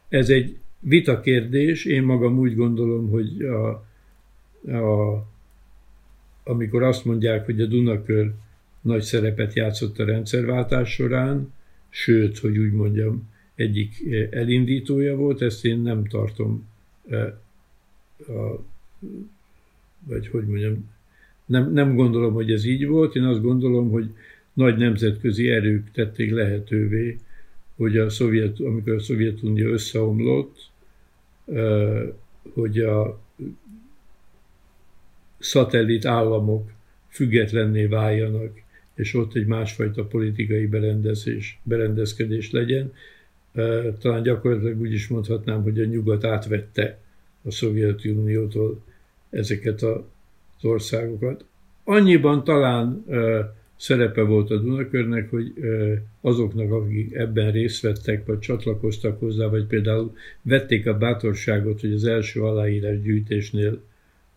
Ez 0.09 0.31
egy 0.31 0.59
vita 0.81 1.21
kérdés. 1.21 1.85
Én 1.85 2.02
magam 2.02 2.38
úgy 2.38 2.55
gondolom, 2.55 3.11
hogy 3.11 3.43
a, 3.43 3.69
a, 4.73 5.26
amikor 6.45 6.83
azt 6.83 7.05
mondják, 7.05 7.45
hogy 7.45 7.61
a 7.61 7.67
Dunakör 7.67 8.33
nagy 8.81 9.03
szerepet 9.03 9.55
játszott 9.55 9.99
a 9.99 10.05
rendszerváltás 10.05 10.93
során, 10.93 11.53
sőt, 11.89 12.39
hogy 12.39 12.59
úgy 12.59 12.73
mondjam, 12.73 13.29
egyik 13.55 14.03
elindítója 14.31 15.17
volt, 15.17 15.43
ezt 15.43 15.65
én 15.65 15.79
nem 15.79 16.05
tartom, 16.05 16.69
a, 18.19 18.65
vagy 20.05 20.29
hogy 20.29 20.47
mondjam, 20.47 20.91
nem, 21.47 21.73
nem 21.73 21.95
gondolom, 21.95 22.33
hogy 22.33 22.53
ez 22.53 22.65
így 22.65 22.87
volt, 22.87 23.15
én 23.15 23.25
azt 23.25 23.43
gondolom, 23.43 23.91
hogy 23.91 24.11
nagy 24.53 24.77
nemzetközi 24.77 25.51
erők 25.51 25.91
tették 25.91 26.31
lehetővé, 26.31 27.19
hogy 27.77 27.97
a 27.97 28.11
szovjet, 28.11 28.61
amikor 28.61 28.93
a 28.93 29.01
Szovjetunió 29.01 29.69
összeomlott, 29.69 30.71
hogy 32.55 32.79
a 32.79 33.21
szatellit 35.39 36.05
államok 36.05 36.71
függetlenné 37.09 37.85
váljanak, 37.85 38.63
és 39.00 39.14
ott 39.14 39.35
egy 39.35 39.47
másfajta 39.47 40.04
politikai 40.04 40.66
berendezés, 40.66 41.61
berendezkedés 41.62 42.50
legyen. 42.50 42.92
Talán 43.99 44.23
gyakorlatilag 44.23 44.80
úgy 44.80 44.92
is 44.92 45.09
mondhatnám, 45.09 45.62
hogy 45.62 45.80
a 45.80 45.85
nyugat 45.85 46.25
átvette 46.25 46.99
a 47.42 47.50
Szovjetuniótól 47.50 48.83
ezeket 49.30 49.83
az 49.83 50.00
országokat. 50.62 51.45
Annyiban 51.85 52.45
talán 52.45 53.04
szerepe 53.76 54.23
volt 54.23 54.50
a 54.50 54.57
Dunakörnek, 54.57 55.30
hogy 55.30 55.52
azoknak, 56.21 56.73
akik 56.73 57.14
ebben 57.14 57.52
részt 57.52 57.83
vettek, 57.83 58.26
vagy 58.26 58.38
csatlakoztak 58.38 59.19
hozzá, 59.19 59.47
vagy 59.47 59.66
például 59.66 60.12
vették 60.42 60.87
a 60.87 60.99
bátorságot, 60.99 61.80
hogy 61.80 61.92
az 61.92 62.04
első 62.04 62.42
aláírás 62.42 63.00
gyűjtésnél, 63.00 63.83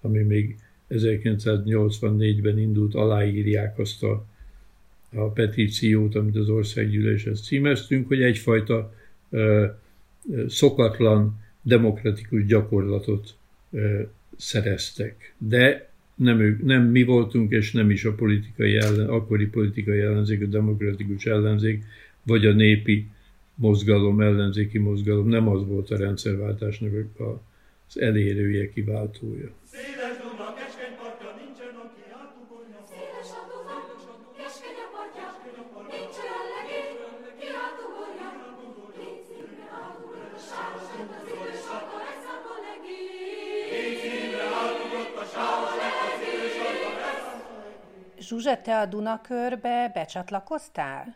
ami 0.01 0.20
még 0.20 0.55
1984-ben 0.89 2.60
indult, 2.60 2.96
aláírják 2.96 3.79
azt 3.79 4.03
a, 4.03 4.25
a 5.15 5.29
petíciót, 5.29 6.15
amit 6.15 6.36
az 6.36 6.50
országgyűléshez 6.50 7.41
címeztünk, 7.41 8.08
hogy 8.08 8.22
egyfajta 8.22 8.93
szokatlan 10.48 11.41
demokratikus 11.62 12.46
gyakorlatot 12.46 13.36
szereztek. 14.38 15.34
De 15.38 15.91
nem, 16.15 16.39
ők, 16.39 16.63
nem 16.63 16.84
mi 16.84 17.03
voltunk, 17.03 17.51
és 17.51 17.72
nem 17.72 17.89
is 17.89 18.05
a 18.05 18.13
politikai 18.13 18.75
ellen, 18.75 19.08
akkori 19.08 19.46
politikai 19.46 20.00
ellenzék, 20.00 20.41
a 20.41 20.46
demokratikus 20.46 21.25
ellenzék, 21.25 21.84
vagy 22.24 22.46
a 22.46 22.53
népi 22.53 23.08
mozgalom, 23.55 24.22
ellenzéki 24.22 24.77
mozgalom, 24.77 25.27
nem 25.27 25.48
az 25.48 25.65
volt 25.67 25.89
a 25.89 25.98
rendszerváltásnak 25.98 26.91
az 27.17 28.00
elérője, 28.00 28.70
kiváltója. 28.70 29.50
Zsuzsa, 48.34 48.62
te 48.62 48.80
a 48.80 48.86
Dunakörbe 48.86 49.92
becsatlakoztál? 49.94 51.16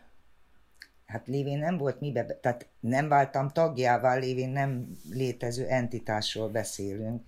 Hát 1.06 1.26
lévén 1.26 1.58
nem 1.58 1.76
volt 1.76 2.00
mibe, 2.00 2.24
tehát 2.24 2.68
nem 2.80 3.08
váltam 3.08 3.48
tagjává, 3.48 4.14
lévén 4.14 4.48
nem 4.48 4.96
létező 5.12 5.66
entitásról 5.66 6.48
beszélünk, 6.48 7.22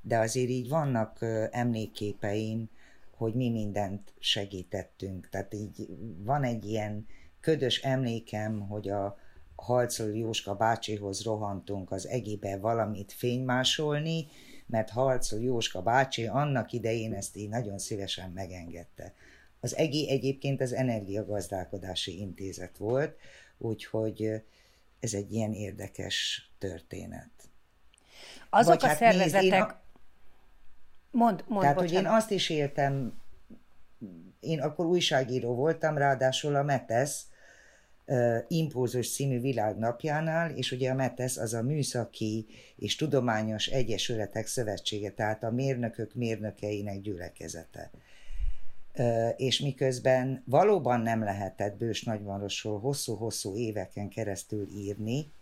de 0.00 0.18
azért 0.18 0.48
így 0.48 0.68
vannak 0.68 1.18
emlékképeim, 1.50 2.70
hogy 3.16 3.34
mi 3.34 3.50
mindent 3.50 4.12
segítettünk. 4.18 5.28
Tehát 5.28 5.54
így 5.54 5.88
van 6.18 6.44
egy 6.44 6.64
ilyen 6.64 7.06
ködös 7.40 7.82
emlékem, 7.82 8.60
hogy 8.60 8.88
a 8.88 9.18
Halcol 9.56 10.16
Jóska 10.16 10.54
bácsihoz 10.54 11.24
rohantunk 11.24 11.90
az 11.92 12.06
egébe 12.06 12.56
valamit 12.56 13.12
fénymásolni, 13.12 14.26
mert 14.66 14.90
Halcol 14.90 15.40
Jóska 15.40 15.82
bácsi 15.82 16.26
annak 16.26 16.72
idején 16.72 17.14
ezt 17.14 17.36
így 17.36 17.48
nagyon 17.48 17.78
szívesen 17.78 18.30
megengedte. 18.30 19.14
Az 19.60 19.76
EGI 19.76 20.10
egyébként 20.10 20.60
az 20.60 20.72
Energiagazdálkodási 20.72 22.18
Intézet 22.18 22.76
volt, 22.76 23.16
úgyhogy 23.58 24.42
ez 25.00 25.14
egy 25.14 25.32
ilyen 25.32 25.52
érdekes 25.52 26.48
történet. 26.58 27.30
Azok 28.50 28.74
Vagy 28.74 28.84
a 28.84 28.86
hát 28.86 28.96
szervezetek... 28.96 29.40
Nézd, 29.40 29.54
én 29.54 29.60
a... 29.60 29.80
Mond, 31.10 31.44
mond, 31.46 31.60
Tehát, 31.60 31.76
bocsánat. 31.76 31.78
hogy 31.78 31.92
én 31.92 32.06
azt 32.06 32.30
is 32.30 32.50
éltem, 32.50 33.20
én 34.40 34.60
akkor 34.60 34.86
újságíró 34.86 35.54
voltam, 35.54 35.98
ráadásul 35.98 36.54
a 36.54 36.62
METESZ, 36.62 37.26
Impulzus 38.48 39.12
című 39.12 39.40
világnapjánál, 39.40 40.50
és 40.50 40.72
ugye 40.72 40.90
a 40.90 40.94
METESZ 40.94 41.36
az 41.36 41.54
a 41.54 41.62
Műszaki 41.62 42.46
és 42.76 42.96
Tudományos 42.96 43.66
Egyesületek 43.66 44.46
Szövetsége, 44.46 45.10
tehát 45.10 45.42
a 45.42 45.50
mérnökök 45.50 46.14
mérnökeinek 46.14 47.00
gyülekezete. 47.00 47.90
És 49.36 49.60
miközben 49.60 50.42
valóban 50.46 51.00
nem 51.00 51.22
lehetett 51.22 51.76
Bős 51.76 52.02
Nagymarosról 52.02 52.80
hosszú-hosszú 52.80 53.56
éveken 53.56 54.08
keresztül 54.08 54.68
írni, 54.74 55.32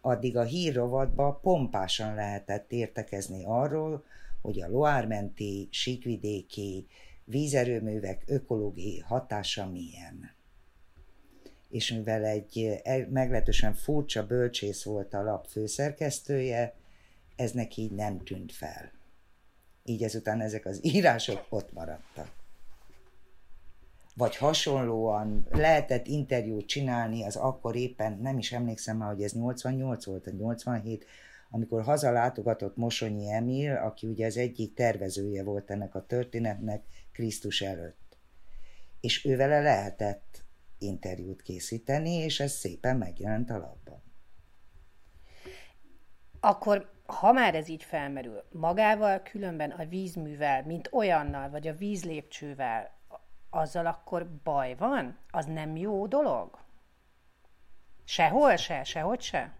addig 0.00 0.36
a 0.36 0.42
hírrovatba 0.42 1.38
pompásan 1.42 2.14
lehetett 2.14 2.72
értekezni 2.72 3.44
arról, 3.44 4.04
hogy 4.42 4.62
a 4.62 4.68
Loármenti, 4.68 5.68
síkvidéki 5.70 6.86
vízerőművek 7.24 8.22
ökológiai 8.26 8.98
hatása 8.98 9.66
milyen 9.66 10.34
és 11.74 11.92
mivel 11.92 12.24
egy 12.24 12.80
eh, 12.82 13.06
meglehetősen 13.06 13.74
furcsa 13.74 14.26
bölcsész 14.26 14.82
volt 14.82 15.14
a 15.14 15.22
lap 15.22 15.46
főszerkesztője, 15.46 16.74
ez 17.36 17.50
neki 17.50 17.82
így 17.82 17.92
nem 17.92 18.18
tűnt 18.24 18.52
fel. 18.52 18.92
Így 19.84 20.02
ezután 20.02 20.40
ezek 20.40 20.66
az 20.66 20.78
írások 20.84 21.46
ott 21.48 21.72
maradtak. 21.72 22.43
Vagy 24.16 24.36
hasonlóan 24.36 25.46
lehetett 25.50 26.06
interjút 26.06 26.66
csinálni, 26.66 27.24
az 27.24 27.36
akkor 27.36 27.76
éppen, 27.76 28.18
nem 28.20 28.38
is 28.38 28.52
emlékszem 28.52 28.96
már, 28.96 29.08
hogy 29.08 29.22
ez 29.22 29.32
88 29.32 30.04
volt, 30.04 30.24
vagy 30.24 30.36
87, 30.36 31.06
amikor 31.50 31.82
hazalátogatott 31.82 32.76
Mosonyi 32.76 33.30
Emil, 33.30 33.76
aki 33.76 34.06
ugye 34.06 34.26
az 34.26 34.36
egyik 34.36 34.74
tervezője 34.74 35.42
volt 35.42 35.70
ennek 35.70 35.94
a 35.94 36.06
történetnek 36.06 36.84
Krisztus 37.12 37.60
előtt. 37.60 38.18
És 39.00 39.24
ővele 39.24 39.60
lehetett 39.60 40.44
interjút 40.78 41.42
készíteni, 41.42 42.14
és 42.14 42.40
ez 42.40 42.52
szépen 42.52 42.96
megjelent 42.96 43.50
a 43.50 43.58
labban. 43.58 44.02
Akkor, 46.40 46.90
ha 47.06 47.32
már 47.32 47.54
ez 47.54 47.68
így 47.68 47.82
felmerül, 47.82 48.44
magával 48.50 49.22
különben 49.22 49.70
a 49.70 49.84
vízművel, 49.84 50.64
mint 50.64 50.88
olyannal, 50.92 51.50
vagy 51.50 51.68
a 51.68 51.74
vízlépcsővel, 51.74 52.92
azzal 53.54 53.86
akkor 53.86 54.26
baj 54.44 54.74
van? 54.78 55.16
Az 55.30 55.46
nem 55.46 55.76
jó 55.76 56.06
dolog? 56.06 56.48
Sehol 58.04 58.56
se, 58.56 58.84
sehogy 58.84 59.20
se? 59.20 59.52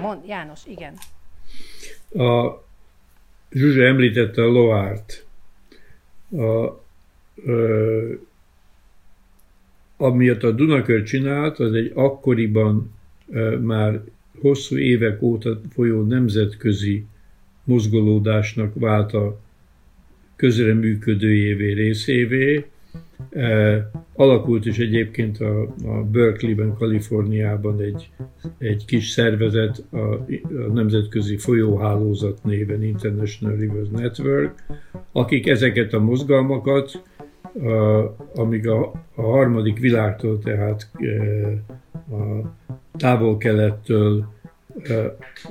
Mond, 0.00 0.26
János, 0.26 0.66
igen. 0.66 0.94
A 2.12 2.62
Zsuzsa 3.50 3.82
említette 3.82 4.42
a 4.42 4.46
Loárt. 4.46 5.26
A, 6.30 6.80
ö, 7.44 8.14
amiatt 9.96 10.42
a 10.42 10.50
Dunakör 10.50 11.02
csinált, 11.02 11.58
az 11.58 11.72
egy 11.72 11.92
akkoriban 11.94 12.94
ö, 13.28 13.58
már 13.58 14.00
hosszú 14.40 14.76
évek 14.76 15.22
óta 15.22 15.60
folyó 15.70 16.02
nemzetközi 16.02 17.06
mozgolódásnak 17.64 18.72
vált 18.74 19.12
a 19.12 19.38
közreműködőjévé 20.36 21.72
részévé, 21.72 22.64
Alakult 24.14 24.66
is 24.66 24.78
egyébként 24.78 25.40
a, 25.40 25.62
a 25.84 26.02
Berkeley-ben, 26.12 26.74
Kaliforniában 26.74 27.80
egy, 27.80 28.10
egy 28.58 28.84
kis 28.84 29.08
szervezet, 29.08 29.84
a, 29.90 29.96
a 29.96 30.72
Nemzetközi 30.72 31.36
Folyóhálózat 31.36 32.44
néven 32.44 32.82
International 32.82 33.56
Rivers 33.56 33.88
Network, 33.88 34.64
akik 35.12 35.46
ezeket 35.46 35.92
a 35.92 36.00
mozgalmakat, 36.00 37.02
a, 37.62 38.40
amíg 38.40 38.68
a, 38.68 38.92
a 39.14 39.22
harmadik 39.22 39.78
világtól, 39.78 40.38
tehát 40.38 40.90
a 42.10 42.48
távol-kelettől, 42.96 44.28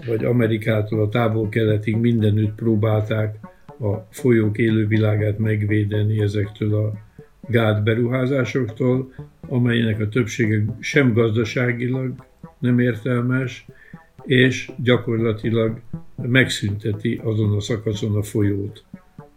vagy 0.05 0.25
Amerikától 0.25 1.01
a 1.01 1.09
távol-keletig 1.09 1.95
mindenütt 1.95 2.55
próbálták 2.55 3.35
a 3.79 3.95
folyók 4.09 4.57
élővilágát 4.57 5.37
megvédeni 5.37 6.21
ezektől 6.21 6.75
a 6.75 6.93
gátberuházásoktól, 7.47 9.13
amelynek 9.47 9.99
a 9.99 10.09
többsége 10.09 10.63
sem 10.79 11.13
gazdaságilag 11.13 12.13
nem 12.59 12.79
értelmes, 12.79 13.65
és 14.25 14.71
gyakorlatilag 14.77 15.79
megszünteti 16.15 17.21
azon 17.23 17.55
a 17.55 17.59
szakaszon 17.59 18.15
a 18.15 18.23
folyót, 18.23 18.83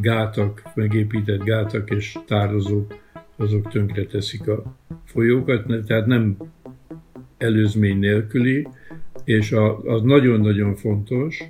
gátak, 0.00 0.62
megépített 0.74 1.44
gátak 1.44 1.90
és 1.90 2.18
tározók, 2.26 2.94
azok 3.36 3.70
tönkreteszik 3.70 4.48
a 4.48 4.76
folyókat, 5.04 5.86
tehát 5.86 6.06
nem 6.06 6.36
előzmény 7.38 7.98
nélküli, 7.98 8.68
és 9.24 9.52
a, 9.52 9.78
az 9.78 10.02
nagyon-nagyon 10.02 10.74
fontos, 10.74 11.44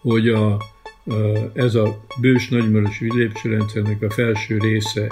hogy 0.00 0.28
a, 0.28 0.52
a, 0.52 0.60
ez 1.52 1.74
a 1.74 2.04
bős 2.20 2.48
nagymarosi 2.48 3.16
lépcsőrendszernek 3.16 4.02
a 4.02 4.10
felső 4.10 4.58
része, 4.58 5.06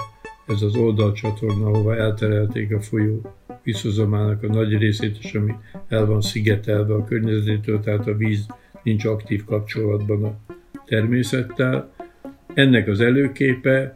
ez 0.47 0.61
az 0.61 0.75
oldalcsatorna, 0.75 1.65
ahova 1.65 1.95
elterelték 1.95 2.73
a 2.73 2.79
folyó 2.79 3.33
vízhozamának 3.63 4.43
a 4.43 4.47
nagy 4.47 4.77
részét, 4.77 5.17
és 5.21 5.33
ami 5.33 5.53
el 5.87 6.05
van 6.05 6.21
szigetelve 6.21 6.93
a 6.93 7.03
környezetétől, 7.03 7.79
tehát 7.79 8.07
a 8.07 8.15
víz 8.15 8.45
nincs 8.83 9.05
aktív 9.05 9.43
kapcsolatban 9.43 10.23
a 10.23 10.35
természettel. 10.85 11.93
Ennek 12.53 12.87
az 12.87 12.99
előképe 12.99 13.95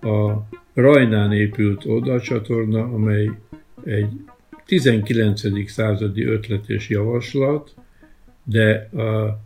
a 0.00 0.32
Rajnán 0.78 1.32
épült 1.32 1.84
oldalcsatorna, 1.84 2.82
amely 2.82 3.30
egy 3.84 4.10
19. 4.66 5.70
századi 5.70 6.24
ötlet 6.24 6.68
és 6.68 6.88
javaslat, 6.88 7.74
de 8.44 8.88
a, 8.96 9.40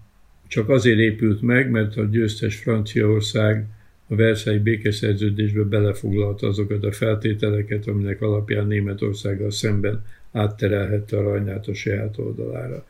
csak 0.46 0.68
azért 0.68 0.98
épült 0.98 1.42
meg, 1.42 1.70
mert 1.70 1.96
a 1.96 2.04
győztes 2.04 2.56
Franciaország 2.56 3.66
a 4.08 4.14
Versailles 4.14 4.62
békeszerződésbe 4.62 5.62
belefoglalta 5.62 6.46
azokat 6.46 6.84
a 6.84 6.92
feltételeket, 6.92 7.86
aminek 7.86 8.22
alapján 8.22 8.66
Németországgal 8.66 9.50
szemben 9.50 10.04
átterelhette 10.32 11.16
a 11.16 11.22
Rajnát 11.22 11.66
a 11.66 11.74
saját 11.74 12.18
oldalára. 12.18 12.86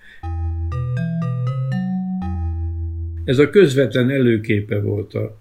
Ez 3.25 3.39
a 3.39 3.51
közvetlen 3.51 4.11
előképe 4.11 4.81
volt 4.81 5.15
a, 5.15 5.39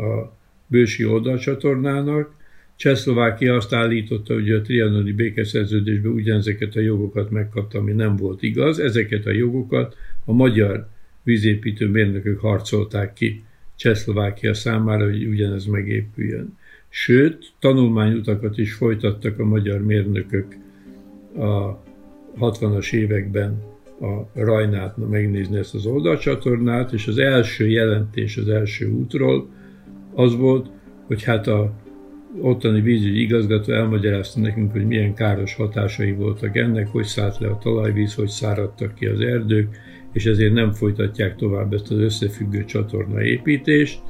a 0.00 0.34
bősi 0.66 1.04
oldalcsatornának. 1.04 2.34
Csehszlovákia 2.76 3.54
azt 3.54 3.72
állította, 3.72 4.34
hogy 4.34 4.50
a 4.50 4.60
trianoni 4.60 5.12
békeszerződésben 5.12 6.12
ugyanezeket 6.12 6.74
a 6.74 6.80
jogokat 6.80 7.30
megkapta, 7.30 7.78
ami 7.78 7.92
nem 7.92 8.16
volt 8.16 8.42
igaz. 8.42 8.78
Ezeket 8.78 9.26
a 9.26 9.30
jogokat 9.30 9.96
a 10.24 10.32
magyar 10.32 10.88
vízépítő 11.22 11.88
mérnökök 11.88 12.40
harcolták 12.40 13.12
ki 13.12 13.44
Csehszlovákia 13.76 14.54
számára, 14.54 15.04
hogy 15.04 15.26
ugyanez 15.26 15.64
megépüljön. 15.64 16.58
Sőt, 16.88 17.52
tanulmányutakat 17.58 18.58
is 18.58 18.72
folytattak 18.72 19.38
a 19.38 19.44
magyar 19.44 19.82
mérnökök 19.82 20.56
a 21.36 21.82
60-as 22.40 22.92
években 22.92 23.62
a 24.00 24.40
Rajnát 24.40 24.96
megnézni 25.10 25.56
ezt 25.56 25.74
az 25.74 25.86
oldalcsatornát, 25.86 26.92
és 26.92 27.06
az 27.06 27.18
első 27.18 27.68
jelentés 27.68 28.36
az 28.36 28.48
első 28.48 28.90
útról 28.90 29.48
az 30.16 30.36
volt, 30.36 30.70
hogy 31.06 31.22
hát 31.22 31.46
a 31.46 31.72
ottani 32.40 32.80
vízügyi 32.80 33.20
igazgató 33.20 33.72
elmagyarázta 33.72 34.40
nekünk, 34.40 34.72
hogy 34.72 34.86
milyen 34.86 35.14
káros 35.14 35.54
hatásai 35.54 36.12
voltak 36.12 36.56
ennek, 36.56 36.88
hogy 36.88 37.04
szállt 37.04 37.38
le 37.38 37.48
a 37.48 37.58
talajvíz, 37.58 38.14
hogy 38.14 38.28
száradtak 38.28 38.94
ki 38.94 39.06
az 39.06 39.20
erdők, 39.20 39.76
és 40.12 40.26
ezért 40.26 40.52
nem 40.52 40.72
folytatják 40.72 41.36
tovább 41.36 41.72
ezt 41.72 41.90
az 41.90 41.98
összefüggő 41.98 42.64
csatorna 42.64 43.22
építést, 43.22 44.00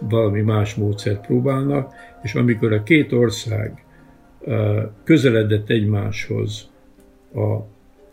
valami 0.00 0.40
más 0.40 0.74
módszert 0.74 1.26
próbálnak, 1.26 1.92
és 2.22 2.34
amikor 2.34 2.72
a 2.72 2.82
két 2.82 3.12
ország 3.12 3.84
közeledett 5.04 5.70
egymáshoz 5.70 6.70
a 7.34 7.56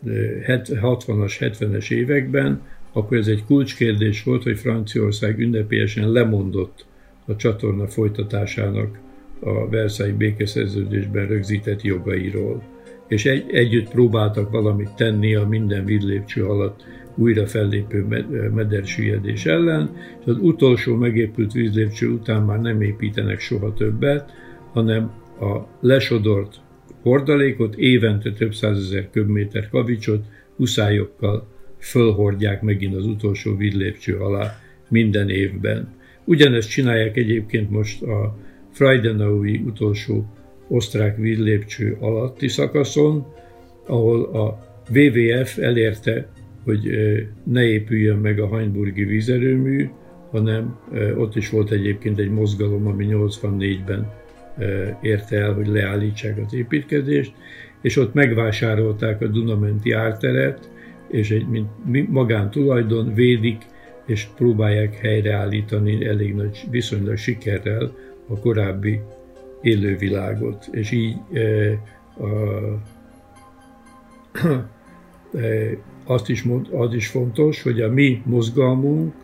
60-as, 0.04 1.34
70-es 1.40 1.90
években, 1.90 2.62
akkor 2.96 3.16
ez 3.16 3.26
egy 3.26 3.44
kulcskérdés 3.44 4.22
volt, 4.22 4.42
hogy 4.42 4.58
Franciaország 4.58 5.38
ünnepélyesen 5.38 6.10
lemondott 6.10 6.86
a 7.26 7.36
csatorna 7.36 7.86
folytatásának 7.86 8.98
a 9.40 9.68
Versailles 9.68 10.16
békeszerződésben 10.16 11.26
rögzített 11.26 11.82
jogairól. 11.82 12.62
És 13.08 13.26
egy, 13.26 13.44
együtt 13.50 13.88
próbáltak 13.88 14.50
valamit 14.50 14.94
tenni 14.96 15.34
a 15.34 15.46
minden 15.46 15.84
vidlépcső 15.84 16.44
alatt 16.44 16.84
újra 17.14 17.46
fellépő 17.46 18.26
medersüllyedés 18.54 19.46
ellen, 19.46 19.96
és 20.20 20.26
az 20.26 20.36
utolsó 20.40 20.94
megépült 20.94 21.52
vízlépcső 21.52 22.08
után 22.08 22.42
már 22.42 22.60
nem 22.60 22.80
építenek 22.80 23.40
soha 23.40 23.72
többet, 23.72 24.30
hanem 24.72 25.12
a 25.40 25.58
lesodort 25.80 26.54
hordalékot, 27.02 27.74
évente 27.74 28.32
több 28.32 28.54
százezer 28.54 29.10
köbméter 29.10 29.68
kavicsot 29.68 30.24
huszályokkal 30.56 31.54
fölhordják 31.86 32.62
megint 32.62 32.94
az 32.94 33.06
utolsó 33.06 33.56
vidlépcső 33.56 34.16
alá 34.16 34.58
minden 34.88 35.30
évben. 35.30 35.94
Ugyanezt 36.24 36.70
csinálják 36.70 37.16
egyébként 37.16 37.70
most 37.70 38.02
a 38.02 38.38
Freudenaui 38.72 39.62
utolsó 39.66 40.26
osztrák 40.68 41.16
vidlépcső 41.16 41.96
alatti 42.00 42.48
szakaszon, 42.48 43.26
ahol 43.86 44.24
a 44.24 44.58
WWF 44.94 45.58
elérte, 45.58 46.28
hogy 46.64 46.90
ne 47.44 47.64
épüljön 47.64 48.18
meg 48.18 48.40
a 48.40 48.56
Heinburgi 48.56 49.04
vízerőmű, 49.04 49.88
hanem 50.30 50.78
ott 51.16 51.36
is 51.36 51.50
volt 51.50 51.70
egyébként 51.70 52.18
egy 52.18 52.30
mozgalom, 52.30 52.86
ami 52.86 53.06
84-ben 53.10 54.12
érte 55.02 55.36
el, 55.36 55.52
hogy 55.52 55.66
leállítsák 55.66 56.38
az 56.46 56.54
építkezést, 56.54 57.32
és 57.82 57.96
ott 57.96 58.14
megvásárolták 58.14 59.20
a 59.22 59.26
Dunamenti 59.26 59.92
árteret, 59.92 60.70
és 61.08 61.30
egy 61.30 61.46
mint 61.84 62.10
magántulajdon 62.10 63.14
védik, 63.14 63.66
és 64.06 64.26
próbálják 64.36 64.94
helyreállítani 64.94 66.06
elég 66.06 66.34
nagy, 66.34 66.64
viszonylag 66.70 67.16
sikerrel 67.16 67.94
a 68.28 68.38
korábbi 68.38 69.00
élővilágot. 69.62 70.68
És 70.70 70.90
így 70.90 71.16
e, 71.32 71.70
a, 72.22 72.28
e, 75.38 75.78
azt 76.04 76.28
is, 76.28 76.42
mond, 76.42 76.66
az 76.72 76.94
is 76.94 77.06
fontos, 77.06 77.62
hogy 77.62 77.80
a 77.80 77.90
mi 77.90 78.22
mozgalmunk, 78.24 79.14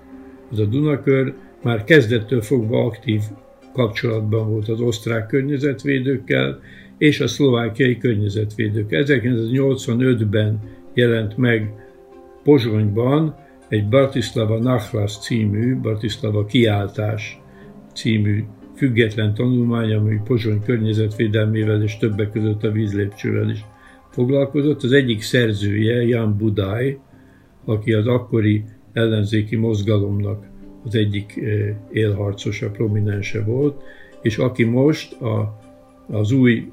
az 0.51 0.59
a 0.59 0.65
Dunakör 0.65 1.35
már 1.63 1.85
kezdettől 1.85 2.41
fogva 2.41 2.85
aktív 2.85 3.23
kapcsolatban 3.73 4.51
volt 4.51 4.69
az 4.69 4.81
osztrák 4.81 5.27
környezetvédőkkel 5.27 6.61
és 6.99 7.21
a 7.21 7.27
szlovákiai 7.27 7.99
környezetvédőkkel. 7.99 9.03
1985-ben 9.07 10.61
jelent 10.95 11.37
meg 11.37 11.73
Pozsonyban 12.43 13.35
egy 13.69 13.89
Bratislava 13.89 14.59
Nachlas 14.59 15.19
című, 15.19 15.77
Bratislava 15.77 16.45
kiáltás 16.45 17.41
című 17.95 18.45
független 18.77 19.35
tanulmány, 19.35 19.93
ami 19.93 20.21
Pozsony 20.25 20.63
környezetvédelmével 20.65 21.83
és 21.83 21.97
többek 21.97 22.31
között 22.31 22.65
a 22.65 22.71
vízlépcsővel 22.71 23.51
is 23.51 23.65
foglalkozott. 24.11 24.83
Az 24.83 24.93
egyik 24.93 25.23
szerzője 25.23 26.03
Jan 26.03 26.37
Budaj, 26.37 26.99
aki 27.65 27.93
az 27.93 28.07
akkori 28.07 28.65
ellenzéki 28.93 29.57
mozgalomnak 29.57 30.47
az 30.85 30.95
egyik 30.95 31.41
élharcosa, 31.93 32.71
prominense 32.71 33.43
volt, 33.45 33.83
és 34.23 34.39
aki 34.39 34.65
most 34.65 35.21
a, 35.21 35.61
az 36.07 36.33
új 36.33 36.73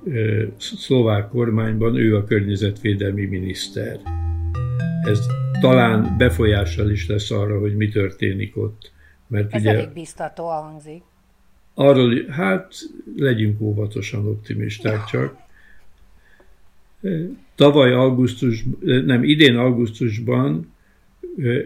szlovák 0.58 1.30
kormányban 1.30 1.96
ő 1.96 2.16
a 2.16 2.24
környezetvédelmi 2.24 3.26
miniszter. 3.26 4.00
Ez 5.04 5.20
talán 5.62 6.16
befolyással 6.18 6.90
is 6.90 7.08
lesz 7.08 7.32
arra, 7.32 7.60
hogy 7.60 7.76
mi 7.76 7.90
történik 7.90 8.58
ott. 8.58 8.92
Mert 9.28 9.54
Ez 9.54 9.62
ugye, 9.62 9.74
elég 9.74 9.94
biztató 9.94 10.48
hangzik. 10.48 11.02
Arról, 11.74 12.26
hát 12.30 12.74
legyünk 13.16 13.62
óvatosan 13.62 14.28
optimisták 14.28 15.06
csak. 15.06 15.36
Tavaly 17.56 17.94
augusztus, 17.94 18.66
nem, 19.06 19.24
idén 19.24 19.58
augusztusban 19.58 20.74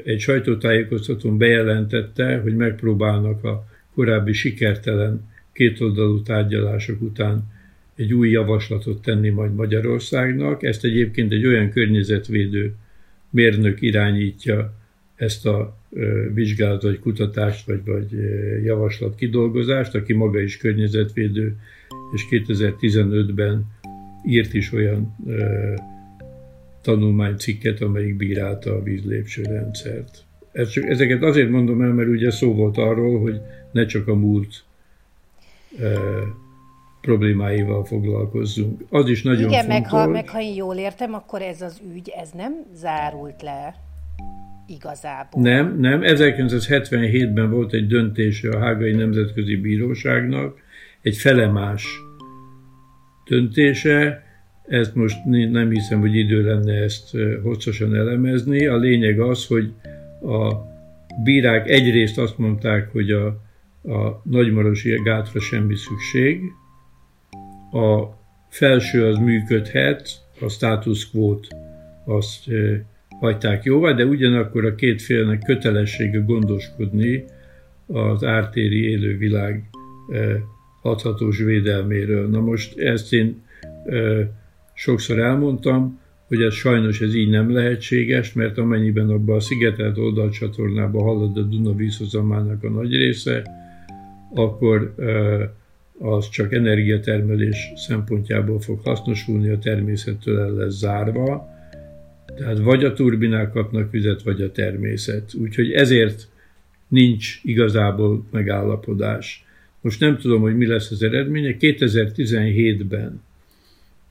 egy 0.06 0.20
sajtótájékoztatón 0.20 1.38
bejelentette, 1.38 2.40
hogy 2.40 2.56
megpróbálnak 2.56 3.44
a 3.44 3.66
korábbi 3.96 4.34
sikertelen 4.34 5.32
kétoldalú 5.54 6.22
tárgyalások 6.22 7.02
után 7.02 7.52
egy 7.96 8.14
új 8.14 8.30
javaslatot 8.30 9.02
tenni 9.02 9.30
majd 9.30 9.54
Magyarországnak. 9.54 10.64
Ezt 10.64 10.84
egyébként 10.84 11.32
egy 11.32 11.46
olyan 11.46 11.70
környezetvédő 11.70 12.74
mérnök 13.30 13.82
irányítja 13.82 14.74
ezt 15.16 15.46
a 15.46 15.78
vizsgálat, 16.34 16.82
vagy 16.82 17.00
kutatást, 17.00 17.66
vagy, 17.66 17.86
vagy 17.86 18.12
javaslat 18.64 19.16
kidolgozást, 19.16 19.96
aki 19.96 20.14
maga 20.14 20.40
is 20.40 20.58
környezetvédő, 20.58 21.56
és 22.14 22.26
2015-ben 22.30 23.66
írt 24.28 24.54
is 24.54 24.72
olyan 24.72 25.16
tanulmánycikket, 26.82 27.82
amelyik 27.82 28.16
bírálta 28.16 28.74
a 28.74 28.84
vízlépcsőrendszert. 28.84 30.24
Ez 30.52 30.70
csak, 30.70 30.84
ezeket 30.84 31.24
azért 31.24 31.50
mondom 31.50 31.82
el, 31.82 31.94
mert 31.94 32.10
ugye 32.10 32.32
szó 32.32 32.54
volt 32.54 32.78
arról, 32.78 33.20
hogy 33.20 33.40
ne 33.72 33.86
csak 33.86 34.08
a 34.08 34.16
múlt 34.16 34.64
problémáival 37.04 37.86
foglalkozzunk. 37.86 38.82
Az 38.90 39.10
is 39.10 39.24
nagyon 39.24 39.50
Igen, 39.50 39.66
fontos. 39.66 39.82
meg 39.82 39.90
ha, 39.90 40.08
meg 40.08 40.30
ha 40.30 40.42
én 40.42 40.56
jól 40.56 40.76
értem, 40.76 41.14
akkor 41.14 41.42
ez 41.42 41.62
az 41.62 41.82
ügy, 41.96 42.14
ez 42.22 42.30
nem 42.32 42.54
zárult 42.74 43.42
le 43.42 43.76
igazából. 44.68 45.42
Nem, 45.42 45.80
nem. 45.80 46.02
1977-ben 46.04 47.52
volt 47.52 47.74
egy 47.74 47.88
döntése 47.88 48.50
a 48.50 48.60
Hágai 48.60 48.92
Nemzetközi 48.92 49.56
Bíróságnak, 49.56 50.58
egy 51.02 51.18
felemás 51.18 51.86
döntése, 53.30 54.24
ezt 54.68 54.96
most 54.96 55.18
nem 55.52 55.70
hiszem, 55.70 56.00
hogy 56.00 56.16
idő 56.16 56.44
lenne 56.44 56.74
ezt 56.74 57.18
hosszasan 57.44 57.96
elemezni. 57.96 58.66
A 58.66 58.78
lényeg 58.78 59.20
az, 59.20 59.46
hogy 59.46 59.74
a 60.22 60.54
bírák 61.24 61.70
egyrészt 61.70 62.18
azt 62.18 62.38
mondták, 62.38 62.92
hogy 62.92 63.12
a, 63.12 63.26
a 63.84 64.22
nagymarosi 64.24 65.02
gátra 65.04 65.40
semmi 65.40 65.76
szükség, 65.76 66.42
a 67.74 68.18
felső 68.50 69.06
az 69.06 69.18
működhet, 69.18 70.10
a 70.42 70.50
status 70.50 71.10
quo 71.10 71.40
azt 72.06 72.50
hagyták 73.20 73.64
jóvá, 73.64 73.92
de 73.92 74.06
ugyanakkor 74.06 74.66
a 74.66 74.76
két 74.76 75.02
félnek 75.02 75.40
kötelessége 75.46 76.20
gondoskodni 76.20 77.26
az 77.88 78.24
ártéri 78.24 78.90
élővilág 78.90 79.70
hathatós 80.82 81.38
védelméről. 81.38 82.30
Na 82.30 82.40
most 82.40 82.80
ezt 82.80 83.14
én 83.14 83.42
sokszor 84.74 85.20
elmondtam, 85.20 86.02
hogy 86.28 86.42
ez 86.42 86.54
sajnos 86.54 87.02
ez 87.02 87.16
így 87.16 87.30
nem 87.30 87.54
lehetséges, 87.54 88.34
mert 88.34 88.58
amennyiben 88.58 89.10
abban 89.10 89.36
a 89.36 89.40
szigetelt 89.40 89.98
oldalcsatornába 89.98 91.04
halad 91.04 91.38
a 91.38 91.42
Duna 91.42 91.76
vízhozamának 91.76 92.64
a 92.64 92.70
nagy 92.70 92.96
része, 92.96 93.44
akkor 94.34 94.96
az 96.00 96.30
csak 96.30 96.54
energiatermelés 96.54 97.72
szempontjából 97.76 98.60
fog 98.60 98.80
hasznosulni, 98.80 99.50
a 99.50 99.60
természettől 99.60 100.40
el 100.40 100.52
lesz 100.52 100.78
zárva. 100.78 101.52
Tehát 102.38 102.60
vagy 102.60 102.84
a 102.84 102.94
turbinák 102.94 103.52
kapnak 103.52 103.92
vizet, 103.92 104.22
vagy 104.22 104.42
a 104.42 104.52
természet. 104.52 105.34
Úgyhogy 105.34 105.72
ezért 105.72 106.28
nincs 106.88 107.40
igazából 107.44 108.26
megállapodás. 108.32 109.46
Most 109.82 110.00
nem 110.00 110.18
tudom, 110.18 110.42
hogy 110.42 110.58
mi 110.58 110.66
lesz 110.66 110.92
az 110.92 111.04
eredménye. 111.04 111.56
2017-ben 111.60 113.22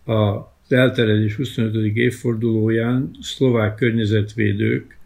a 0.05 0.51
az 0.73 0.79
elterelés 0.79 1.35
25. 1.35 1.97
évfordulóján 1.97 3.11
szlovák 3.21 3.75
környezetvédők 3.75 4.97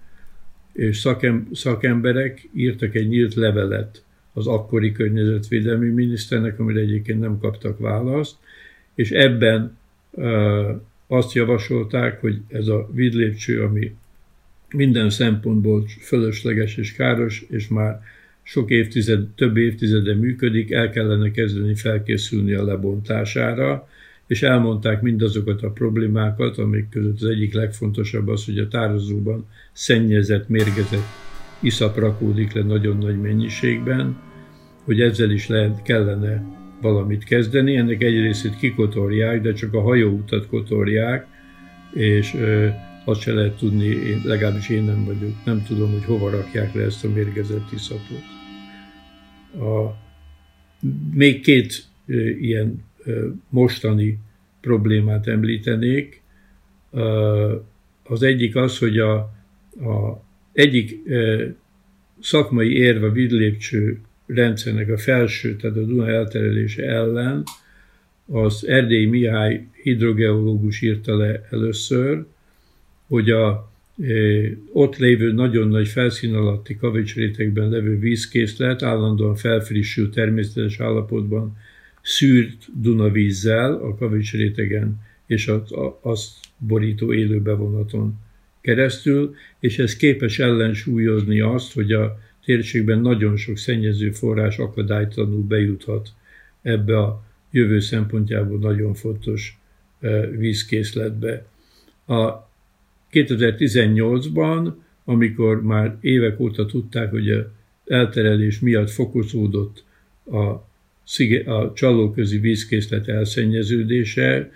és 0.73 0.97
szakem, 0.97 1.49
szakemberek 1.53 2.49
írtak 2.55 2.95
egy 2.95 3.09
nyílt 3.09 3.35
levelet 3.35 4.05
az 4.37 4.47
akkori 4.47 4.93
környezetvédelmi 4.93 5.89
miniszternek, 5.89 6.59
amire 6.59 6.81
egyébként 6.81 7.21
nem 7.21 7.39
kaptak 7.39 7.79
választ, 7.79 8.37
és 8.95 9.11
ebben 9.11 9.77
azt 11.07 11.33
javasolták, 11.33 12.21
hogy 12.21 12.41
ez 12.49 12.69
a 12.69 12.89
vidlépcső, 12.93 13.63
ami 13.63 13.95
minden 14.75 15.11
szempontból 15.11 15.87
fölösleges 16.01 16.77
és 16.77 16.93
káros, 16.93 17.47
és 17.51 17.69
már 17.69 18.03
sok 18.43 18.71
évtized, 18.71 19.27
több 19.35 19.57
évtizede 19.57 20.15
működik, 20.15 20.71
el 20.71 20.91
kellene 20.91 21.31
kezdeni 21.31 21.75
felkészülni 21.75 22.53
a 22.53 22.65
lebontására, 22.65 23.89
és 24.27 24.43
elmondták 24.43 25.03
mindazokat 25.03 25.63
a 25.63 25.71
problémákat, 25.71 26.59
amik 26.59 26.89
között 26.89 27.21
az 27.21 27.29
egyik 27.29 27.55
legfontosabb 27.55 28.29
az, 28.29 28.45
hogy 28.45 28.59
a 28.59 28.69
tározóban 28.69 29.47
szennyezett, 29.73 30.49
mérgezett 30.49 31.26
iszap 31.61 31.99
rakódik 31.99 32.53
le 32.53 32.63
nagyon 32.63 32.99
nagy 32.99 33.21
mennyiségben, 33.21 34.17
hogy 34.85 35.01
ezzel 35.01 35.31
is 35.31 35.49
lehet, 35.49 35.83
kellene 35.83 36.45
valamit 36.81 37.25
kezdeni. 37.25 37.77
Ennek 37.77 38.03
egy 38.03 38.21
részét 38.21 38.57
kikotorják, 38.57 39.41
de 39.41 39.53
csak 39.53 39.75
a 39.75 39.81
hajóutat 39.81 40.47
kotorják, 40.47 41.27
és 41.93 42.35
ö, 42.35 42.69
azt 43.05 43.21
se 43.21 43.33
lehet 43.33 43.57
tudni, 43.57 43.85
én, 43.85 44.21
legalábbis 44.25 44.69
én 44.69 44.85
nem 44.85 45.05
vagyok, 45.05 45.45
nem 45.45 45.63
tudom, 45.63 45.91
hogy 45.93 46.05
hova 46.05 46.31
rakják 46.31 46.75
le 46.75 46.83
ezt 46.83 47.05
a 47.05 47.09
mérgezett 47.09 47.73
iszapot. 47.73 48.25
A, 49.59 49.97
még 51.13 51.41
két 51.41 51.85
ö, 52.07 52.29
ilyen 52.29 52.85
mostani 53.49 54.19
problémát 54.61 55.27
említenék. 55.27 56.23
Az 58.03 58.23
egyik 58.23 58.57
az, 58.57 58.79
hogy 58.79 58.99
a, 58.99 59.15
a 59.81 60.25
egyik 60.57 61.01
szakmai 62.21 62.77
érv 62.77 63.03
a 63.03 63.11
vidlépcső 63.11 64.01
rendszernek 64.27 64.89
a 64.89 64.99
felső, 64.99 65.57
tehát 65.57 65.77
a 65.77 65.85
Duna 65.85 66.09
elterelése 66.09 66.83
ellen, 66.83 67.43
az 68.27 68.67
Erdély 68.67 69.05
Mihály 69.05 69.67
hidrogeológus 69.83 70.83
írta 70.83 71.17
le 71.17 71.47
először, 71.51 72.25
hogy 73.07 73.31
a 73.31 73.71
ott 74.73 74.97
lévő 74.97 75.33
nagyon 75.33 75.69
nagy 75.69 75.89
felszín 75.89 76.35
alatti 76.35 76.77
kavicsrétegben 76.77 77.69
levő 77.69 77.99
vízkészlet 77.99 78.83
állandóan 78.83 79.35
felfrissül 79.35 80.11
természetes 80.11 80.81
állapotban 80.81 81.57
szűrt 82.03 82.81
Dunavízzel 82.81 83.75
a 83.75 83.95
kavics 83.95 84.33
rétegen 84.33 85.01
és 85.27 85.49
az, 85.49 85.75
azt 86.01 86.31
borító 86.59 87.13
élő 87.13 87.41
bevonaton 87.41 88.15
keresztül, 88.67 89.35
és 89.61 89.79
ez 89.79 89.97
képes 89.97 90.39
ellensúlyozni 90.39 91.41
azt, 91.41 91.73
hogy 91.73 91.93
a 91.93 92.19
térségben 92.45 92.99
nagyon 93.01 93.37
sok 93.37 93.57
szennyező 93.57 94.11
forrás 94.11 94.59
akadálytalanul 94.59 95.43
bejuthat 95.43 96.09
ebbe 96.63 96.99
a 96.99 97.25
jövő 97.51 97.81
szempontjából 97.81 98.59
nagyon 98.59 98.95
fontos 98.95 99.59
e, 100.01 100.27
vízkészletbe. 100.27 101.47
A 102.07 102.49
2018-ban, 103.13 104.73
amikor 105.05 105.63
már 105.63 105.97
évek 106.01 106.41
óta 106.41 106.67
tudták, 106.67 107.11
hogy 107.11 107.31
a 107.31 107.53
elterelés 107.87 108.61
miatt 108.61 108.91
fokozódott 108.91 109.85
a 110.25 110.65
a 111.45 111.73
csalóközi 111.73 112.39
vízkészlet 112.39 113.09
elszennyeződése, 113.09 114.51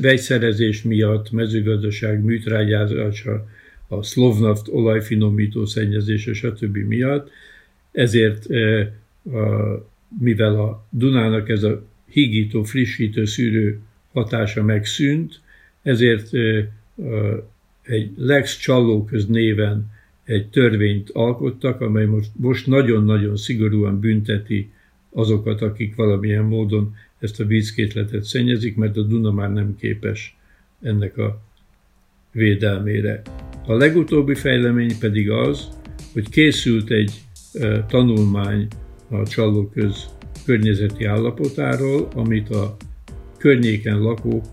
vegyszerezés 0.00 0.82
miatt, 0.82 1.30
mezőgazdaság 1.30 2.24
műtrágyázása, 2.24 3.46
a 3.88 4.02
szlovnaft 4.02 4.68
olajfinomító 4.68 5.64
szennyezése, 5.64 6.32
stb. 6.32 6.76
miatt. 6.76 7.30
Ezért, 7.92 8.46
mivel 10.18 10.60
a 10.60 10.86
Dunának 10.90 11.48
ez 11.48 11.62
a 11.62 11.82
higító, 12.08 12.62
frissítő 12.62 13.24
szűrő 13.24 13.80
hatása 14.12 14.62
megszűnt, 14.62 15.40
ezért 15.82 16.30
egy 17.82 18.10
Lex 18.16 18.58
Csallóköz 18.58 19.26
néven 19.26 19.90
egy 20.24 20.46
törvényt 20.46 21.10
alkottak, 21.10 21.80
amely 21.80 22.04
most, 22.04 22.30
most 22.36 22.66
nagyon-nagyon 22.66 23.36
szigorúan 23.36 24.00
bünteti 24.00 24.70
azokat, 25.10 25.62
akik 25.62 25.94
valamilyen 25.94 26.44
módon 26.44 26.94
ezt 27.18 27.40
a 27.40 27.44
vízkétletet 27.44 28.24
szennyezik, 28.24 28.76
mert 28.76 28.96
a 28.96 29.02
Duna 29.02 29.30
már 29.30 29.52
nem 29.52 29.76
képes 29.76 30.36
ennek 30.82 31.16
a 31.16 31.40
védelmére. 32.32 33.22
A 33.66 33.72
legutóbbi 33.72 34.34
fejlemény 34.34 34.98
pedig 34.98 35.30
az, 35.30 35.68
hogy 36.12 36.28
készült 36.28 36.90
egy 36.90 37.22
tanulmány 37.88 38.66
a 39.10 39.26
Csallóköz 39.26 40.08
környezeti 40.44 41.04
állapotáról, 41.04 42.08
amit 42.14 42.50
a 42.50 42.76
környéken 43.38 43.98
lakók, 43.98 44.44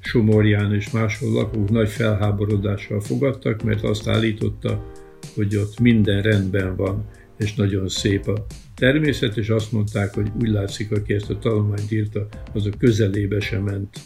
Somorján 0.00 0.74
és 0.74 0.90
máshol 0.90 1.32
lakók 1.32 1.70
nagy 1.70 1.88
felháborodással 1.88 3.00
fogadtak, 3.00 3.62
mert 3.62 3.82
azt 3.82 4.08
állította, 4.08 4.92
hogy 5.34 5.56
ott 5.56 5.80
minden 5.80 6.22
rendben 6.22 6.76
van, 6.76 7.04
és 7.38 7.54
nagyon 7.54 7.88
szép 7.88 8.26
a 8.26 8.46
természet, 8.74 9.36
és 9.36 9.48
azt 9.48 9.72
mondták, 9.72 10.14
hogy 10.14 10.30
úgy 10.40 10.48
látszik, 10.48 10.90
aki 10.90 11.14
ezt 11.14 11.30
a 11.30 11.38
tanulmányt 11.38 11.92
írta, 11.92 12.28
az 12.52 12.66
a 12.66 12.70
közelébe 12.78 13.40
sem 13.40 13.62
ment 13.62 13.98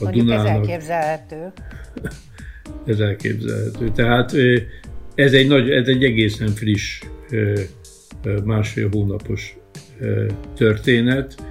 a 0.00 0.04
Mondjuk 0.04 0.26
Dunának. 0.26 0.46
ez 0.46 0.54
elképzelhető. 0.54 1.52
ez 2.92 3.00
elképzelhető. 3.00 3.90
Tehát 3.90 4.32
ez 5.14 5.32
egy, 5.32 5.46
nagy, 5.46 5.70
ez 5.70 5.88
egy 5.88 6.04
egészen 6.04 6.48
friss, 6.48 7.02
másfél 8.44 8.88
hónapos 8.92 9.56
történet, 10.56 11.42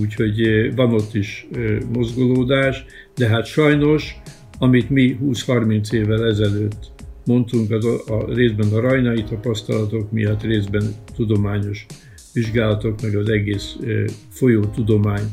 úgyhogy 0.00 0.70
van 0.74 0.94
ott 0.94 1.14
is 1.14 1.48
mozgolódás, 1.92 2.84
de 3.14 3.26
hát 3.28 3.44
sajnos, 3.46 4.20
amit 4.58 4.90
mi 4.90 5.18
20-30 5.22 5.92
évvel 5.92 6.26
ezelőtt 6.26 6.90
mondtunk, 7.24 7.70
az 7.70 7.84
a, 7.84 8.00
a 8.06 8.34
részben 8.34 8.72
a 8.72 8.80
rajnai 8.80 9.22
tapasztalatok 9.22 10.10
miatt, 10.10 10.42
részben 10.42 10.94
tudományos 11.14 11.86
vizsgálatok, 12.32 13.00
meg 13.02 13.16
az 13.16 13.28
egész 13.28 13.76
folyó 14.28 14.64
tudomány 14.64 15.24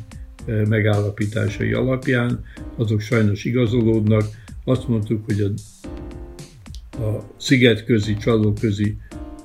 megállapításai 0.45 1.73
alapján, 1.73 2.43
azok 2.75 2.99
sajnos 2.99 3.43
igazolódnak. 3.45 4.23
Azt 4.63 4.87
mondtuk, 4.87 5.25
hogy 5.25 5.39
a, 5.41 5.51
a 7.01 7.23
szigetközi, 7.37 8.15
csalóközi 8.15 8.97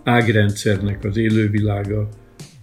ágrendszernek 0.02 1.04
az 1.04 1.16
élővilága 1.16 2.08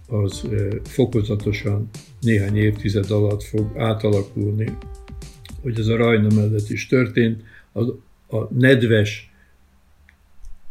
az 0.08 0.44
fokozatosan 0.84 1.89
néhány 2.22 2.58
évtized 2.58 3.12
alatt 3.12 3.44
fog 3.44 3.78
átalakulni, 3.78 4.78
hogy 5.62 5.80
ez 5.80 5.88
a 5.88 5.96
Rajna 5.96 6.36
mellett 6.36 6.70
is 6.70 6.88
történt. 6.88 7.44
A, 7.72 7.82
a 8.38 8.48
nedves 8.58 9.29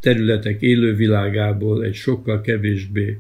területek 0.01 0.63
élővilágából 0.63 1.85
egy 1.85 1.95
sokkal 1.95 2.41
kevésbé 2.41 3.19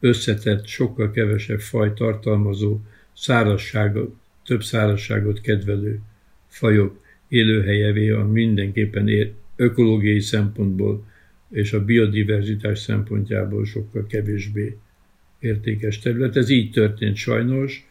összetett, 0.00 0.66
sokkal 0.66 1.10
kevesebb 1.10 1.60
faj 1.60 1.92
tartalmazó, 1.94 2.80
szárazságot, 3.12 4.14
több 4.44 4.62
szárazságot 4.62 5.40
kedvelő 5.40 6.00
fajok 6.46 7.02
élőhelyevé 7.28 8.10
a 8.10 8.24
mindenképpen 8.24 9.08
ér, 9.08 9.32
ökológiai 9.56 10.20
szempontból 10.20 11.04
és 11.50 11.72
a 11.72 11.84
biodiverzitás 11.84 12.78
szempontjából 12.78 13.64
sokkal 13.64 14.06
kevésbé 14.06 14.76
értékes 15.38 15.98
terület. 15.98 16.36
Ez 16.36 16.48
így 16.48 16.70
történt 16.70 17.16
sajnos. 17.16 17.88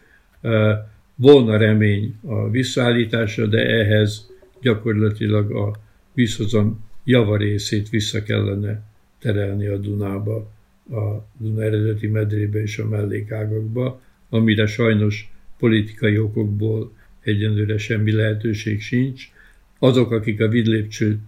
Volna 1.15 1.57
remény 1.57 2.15
a 2.21 2.49
visszaállításra, 2.49 3.45
de 3.45 3.65
ehhez 3.65 4.31
gyakorlatilag 4.61 5.51
a 5.51 5.79
vízhozam 6.13 6.83
javarészét 7.03 7.89
vissza 7.89 8.23
kellene 8.23 8.83
terelni 9.19 9.65
a 9.65 9.77
Dunába, 9.77 10.51
a 10.91 11.25
Duna 11.37 11.63
eredeti 11.63 12.07
medrébe 12.07 12.61
és 12.61 12.77
a 12.77 12.87
mellékágakba, 12.87 14.01
amire 14.29 14.65
sajnos 14.65 15.31
politikai 15.57 16.17
okokból 16.17 16.93
egyenlőre 17.21 17.77
semmi 17.77 18.11
lehetőség 18.11 18.81
sincs. 18.81 19.31
Azok, 19.79 20.11
akik 20.11 20.41
a 20.41 20.47
vidlépcsőt 20.47 21.19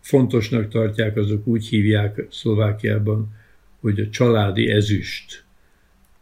fontosnak 0.00 0.68
tartják, 0.68 1.16
azok 1.16 1.46
úgy 1.46 1.66
hívják 1.66 2.26
Szlovákiában, 2.30 3.34
hogy 3.80 4.00
a 4.00 4.08
családi 4.08 4.70
ezüst. 4.70 5.44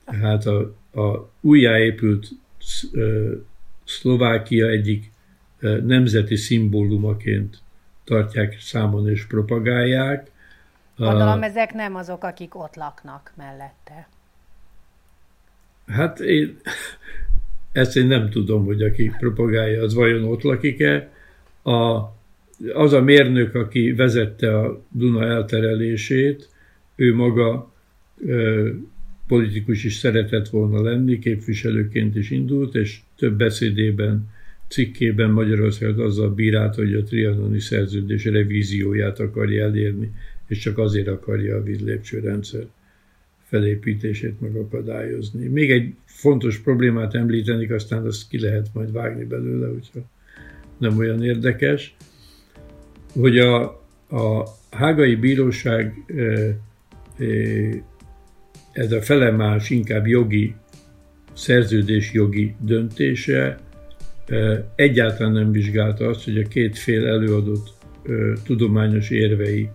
Tehát 0.05 0.47
a, 0.47 0.77
a 1.01 1.31
újjáépült 1.41 2.29
Szlovákia 3.85 4.69
egyik 4.69 5.11
nemzeti 5.85 6.37
szimbólumaként 6.37 7.63
tartják 8.09 8.61
számon 8.61 9.09
és 9.09 9.27
propagálják. 9.27 10.31
Gondolom, 10.97 11.43
ezek 11.43 11.73
nem 11.73 11.95
azok, 11.95 12.25
akik 12.25 12.55
ott 12.55 12.75
laknak 12.75 13.33
mellette. 13.37 14.09
Hát 15.87 16.21
én 16.21 16.61
ezt 17.73 17.97
én 17.97 18.07
nem 18.07 18.31
tudom, 18.31 18.65
hogy 18.65 18.83
aki 18.83 19.13
propagálja, 19.19 19.83
az 19.83 19.95
vajon 19.95 20.25
ott 20.25 20.43
lakik-e. 20.43 21.11
A, 21.63 22.03
az 22.73 22.93
a 22.93 23.01
mérnök, 23.01 23.55
aki 23.55 23.93
vezette 23.93 24.59
a 24.59 24.83
Duna 24.91 25.25
elterelését, 25.25 26.49
ő 26.97 27.15
maga 27.15 27.73
ö, 28.27 28.69
politikus 29.27 29.85
is 29.85 29.95
szeretett 29.95 30.49
volna 30.49 30.83
lenni, 30.83 31.19
képviselőként 31.19 32.17
is 32.17 32.31
indult, 32.31 32.75
és 32.75 33.01
több 33.17 33.37
beszédében, 33.37 34.31
cikkében 34.69 35.31
Magyarországot 35.31 36.05
azzal 36.05 36.31
bírált, 36.31 36.75
hogy 36.75 36.95
a 36.95 37.03
trianoni 37.03 37.61
szerződés 37.61 38.25
revízióját 38.25 39.21
akarja 39.21 39.65
elérni, 39.65 40.13
és 40.47 40.59
csak 40.59 40.79
azért 40.79 41.09
akarja 41.09 41.57
a 41.57 41.63
vízlépcsőrendszer 41.63 42.67
felépítését 43.49 44.41
megakadályozni. 44.41 45.47
Még 45.47 45.71
egy 45.71 45.95
fontos 46.05 46.59
problémát 46.59 47.15
említenik, 47.15 47.71
aztán 47.71 48.07
azt 48.07 48.29
ki 48.29 48.41
lehet 48.41 48.67
majd 48.73 48.93
vágni 48.93 49.25
belőle, 49.25 49.67
hogyha 49.67 50.01
nem 50.79 50.99
olyan 50.99 51.25
érdekes, 51.25 51.97
hogy 53.13 53.39
a, 53.39 53.63
a 54.11 54.45
hágai 54.71 55.15
bíróság 55.15 56.05
ez 58.73 58.93
a 58.93 59.03
felemás, 59.03 59.71
inkább 59.71 60.07
jogi, 60.07 60.55
szerződés 61.33 62.13
jogi 62.13 62.55
döntése 62.61 63.59
egyáltalán 64.75 65.33
nem 65.33 65.53
vizsgálta 65.53 66.07
azt, 66.07 66.25
hogy 66.25 66.39
a 66.39 66.49
két 66.49 66.79
fél 66.79 67.07
előadott 67.07 67.69
tudományos 68.45 69.11
érvei, 69.11 69.71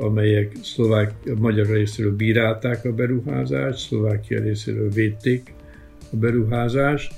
amelyek 0.00 0.52
szlovák, 0.62 1.12
magyar 1.38 1.66
részéről 1.66 2.16
bírálták 2.16 2.84
a 2.84 2.92
beruházást, 2.92 3.86
Szlovákia 3.86 4.40
részéről 4.40 4.90
védték 4.90 5.54
a 6.12 6.16
beruházást, 6.16 7.14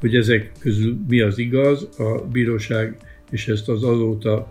hogy 0.00 0.14
ezek 0.14 0.52
közül 0.58 0.98
mi 1.08 1.20
az 1.20 1.38
igaz, 1.38 1.88
a 1.98 2.26
bíróság, 2.32 2.96
és 3.30 3.48
ezt 3.48 3.68
az 3.68 3.84
azóta 3.84 4.48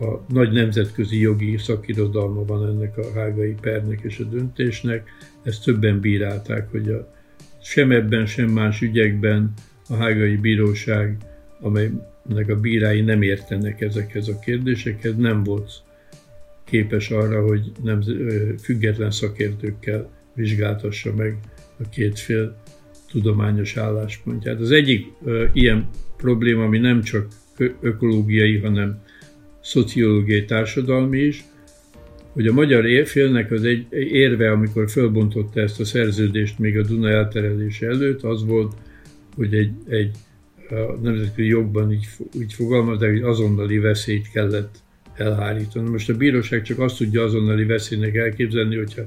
a 0.00 0.20
nagy 0.28 0.52
nemzetközi 0.52 1.20
jogi 1.20 1.56
szakirodalma 1.56 2.44
van 2.44 2.66
ennek 2.68 2.98
a 2.98 3.12
hágai 3.14 3.54
pernek 3.60 4.00
és 4.02 4.18
a 4.18 4.24
döntésnek. 4.24 5.08
Ezt 5.42 5.64
többen 5.64 6.00
bírálták, 6.00 6.70
hogy 6.70 6.88
a, 6.88 7.14
sem 7.62 7.90
ebben, 7.90 8.26
sem 8.26 8.48
más 8.48 8.80
ügyekben 8.80 9.52
a 9.90 9.96
hágai 9.96 10.36
bíróság, 10.36 11.16
amelynek 11.60 12.48
a 12.48 12.60
bírái 12.60 13.00
nem 13.00 13.22
értenek 13.22 13.80
ezekhez 13.80 14.28
a 14.28 14.38
kérdésekhez, 14.38 15.16
nem 15.16 15.42
volt 15.42 15.70
képes 16.64 17.10
arra, 17.10 17.42
hogy 17.42 17.72
nem, 17.82 18.02
független 18.62 19.10
szakértőkkel 19.10 20.10
vizsgáltassa 20.34 21.14
meg 21.14 21.36
a 21.78 21.88
két 21.88 22.18
fél 22.18 22.56
tudományos 23.10 23.76
álláspontját. 23.76 24.60
Az 24.60 24.70
egyik 24.70 25.06
ö, 25.24 25.44
ilyen 25.52 25.88
probléma, 26.16 26.64
ami 26.64 26.78
nem 26.78 27.02
csak 27.02 27.26
ökológiai, 27.80 28.58
hanem 28.58 29.02
szociológiai 29.60 30.44
társadalmi 30.44 31.18
is, 31.18 31.44
hogy 32.32 32.46
a 32.46 32.52
magyar 32.52 33.06
félnek 33.06 33.50
az 33.50 33.64
egy 33.64 33.86
érve, 33.92 34.50
amikor 34.50 34.90
fölbontotta 34.90 35.60
ezt 35.60 35.80
a 35.80 35.84
szerződést 35.84 36.58
még 36.58 36.78
a 36.78 36.82
Duna 36.82 37.08
elterelése 37.08 37.86
előtt, 37.86 38.22
az 38.22 38.44
volt, 38.44 38.74
hogy 39.36 39.54
egy, 39.54 39.72
egy 39.88 40.16
a 40.70 40.98
nemzetközi 41.02 41.46
jogban 41.46 41.92
így, 41.92 42.06
így 42.40 42.52
fogalmazták, 42.52 43.10
hogy 43.10 43.22
azonnali 43.22 43.78
veszélyt 43.78 44.30
kellett 44.30 44.78
elhárítani. 45.14 45.88
Most 45.88 46.10
a 46.10 46.16
bíróság 46.16 46.62
csak 46.62 46.78
azt 46.78 46.96
tudja 46.96 47.22
azonnali 47.22 47.64
veszélynek 47.64 48.14
elképzelni, 48.14 48.76
hogyha 48.76 49.02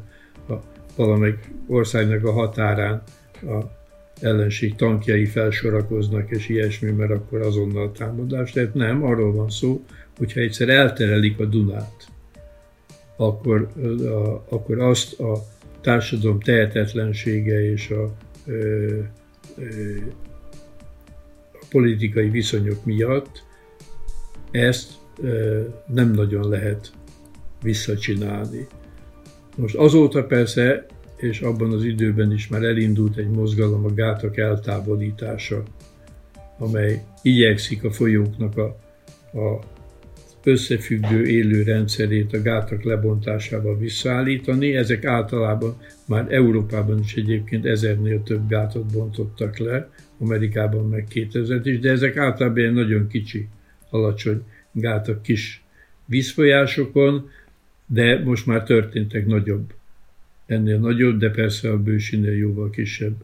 a 0.49 0.53
valamelyik 0.95 1.49
országnak 1.67 2.25
a 2.25 2.31
határán 2.31 3.03
a 3.41 3.81
ellenség 4.21 4.75
tankjai 4.75 5.25
felsorakoznak, 5.25 6.29
és 6.29 6.49
ilyesmi, 6.49 6.91
mert 6.91 7.11
akkor 7.11 7.41
azonnal 7.41 7.91
támadás. 7.91 8.51
Tehát 8.51 8.73
nem, 8.73 9.03
arról 9.03 9.33
van 9.33 9.49
szó, 9.49 9.83
hogyha 10.17 10.39
egyszer 10.39 10.69
elterelik 10.69 11.39
a 11.39 11.45
Dunát, 11.45 12.07
akkor, 13.17 13.67
a, 14.05 14.45
akkor 14.49 14.79
azt 14.79 15.19
a 15.19 15.37
társadalom 15.81 16.39
tehetetlensége 16.39 17.71
és 17.71 17.89
a, 17.89 18.15
ö, 18.45 18.99
a 21.53 21.65
politikai 21.69 22.29
viszonyok 22.29 22.85
miatt 22.85 23.43
ezt 24.51 24.91
nem 25.87 26.11
nagyon 26.11 26.49
lehet 26.49 26.91
visszacsinálni. 27.61 28.67
Most 29.55 29.75
azóta 29.75 30.23
persze, 30.23 30.85
és 31.17 31.41
abban 31.41 31.71
az 31.71 31.83
időben 31.83 32.31
is 32.31 32.47
már 32.47 32.63
elindult 32.63 33.17
egy 33.17 33.29
mozgalom 33.29 33.85
a 33.85 33.93
gátak 33.93 34.37
eltávolítása, 34.37 35.63
amely 36.57 37.03
igyekszik 37.21 37.83
a 37.83 37.91
folyóknak 37.91 38.57
a, 38.57 38.65
a 39.39 39.59
összefüggő 40.43 41.25
élő 41.25 41.63
rendszerét 41.63 42.33
a 42.33 42.41
gátak 42.41 42.83
lebontásával 42.83 43.77
visszaállítani. 43.77 44.75
Ezek 44.75 45.05
általában 45.05 45.77
már 46.07 46.33
Európában 46.33 46.99
is 46.99 47.15
egyébként 47.15 47.65
ezernél 47.65 48.23
több 48.23 48.47
gátat 48.47 48.91
bontottak 48.91 49.57
le, 49.57 49.89
Amerikában 50.17 50.89
meg 50.89 51.05
2000 51.09 51.67
is, 51.67 51.79
de 51.79 51.91
ezek 51.91 52.17
általában 52.17 52.57
ilyen 52.57 52.73
nagyon 52.73 53.07
kicsi, 53.07 53.47
alacsony 53.89 54.43
gátak 54.71 55.21
kis 55.21 55.63
vízfolyásokon, 56.05 57.29
de 57.85 58.23
most 58.23 58.45
már 58.45 58.63
történtek 58.63 59.25
nagyobb, 59.25 59.73
ennél 60.45 60.79
nagyobb, 60.79 61.19
de 61.19 61.29
persze 61.29 61.71
a 61.71 61.83
bősinél 61.83 62.37
jóval 62.37 62.69
kisebb 62.69 63.15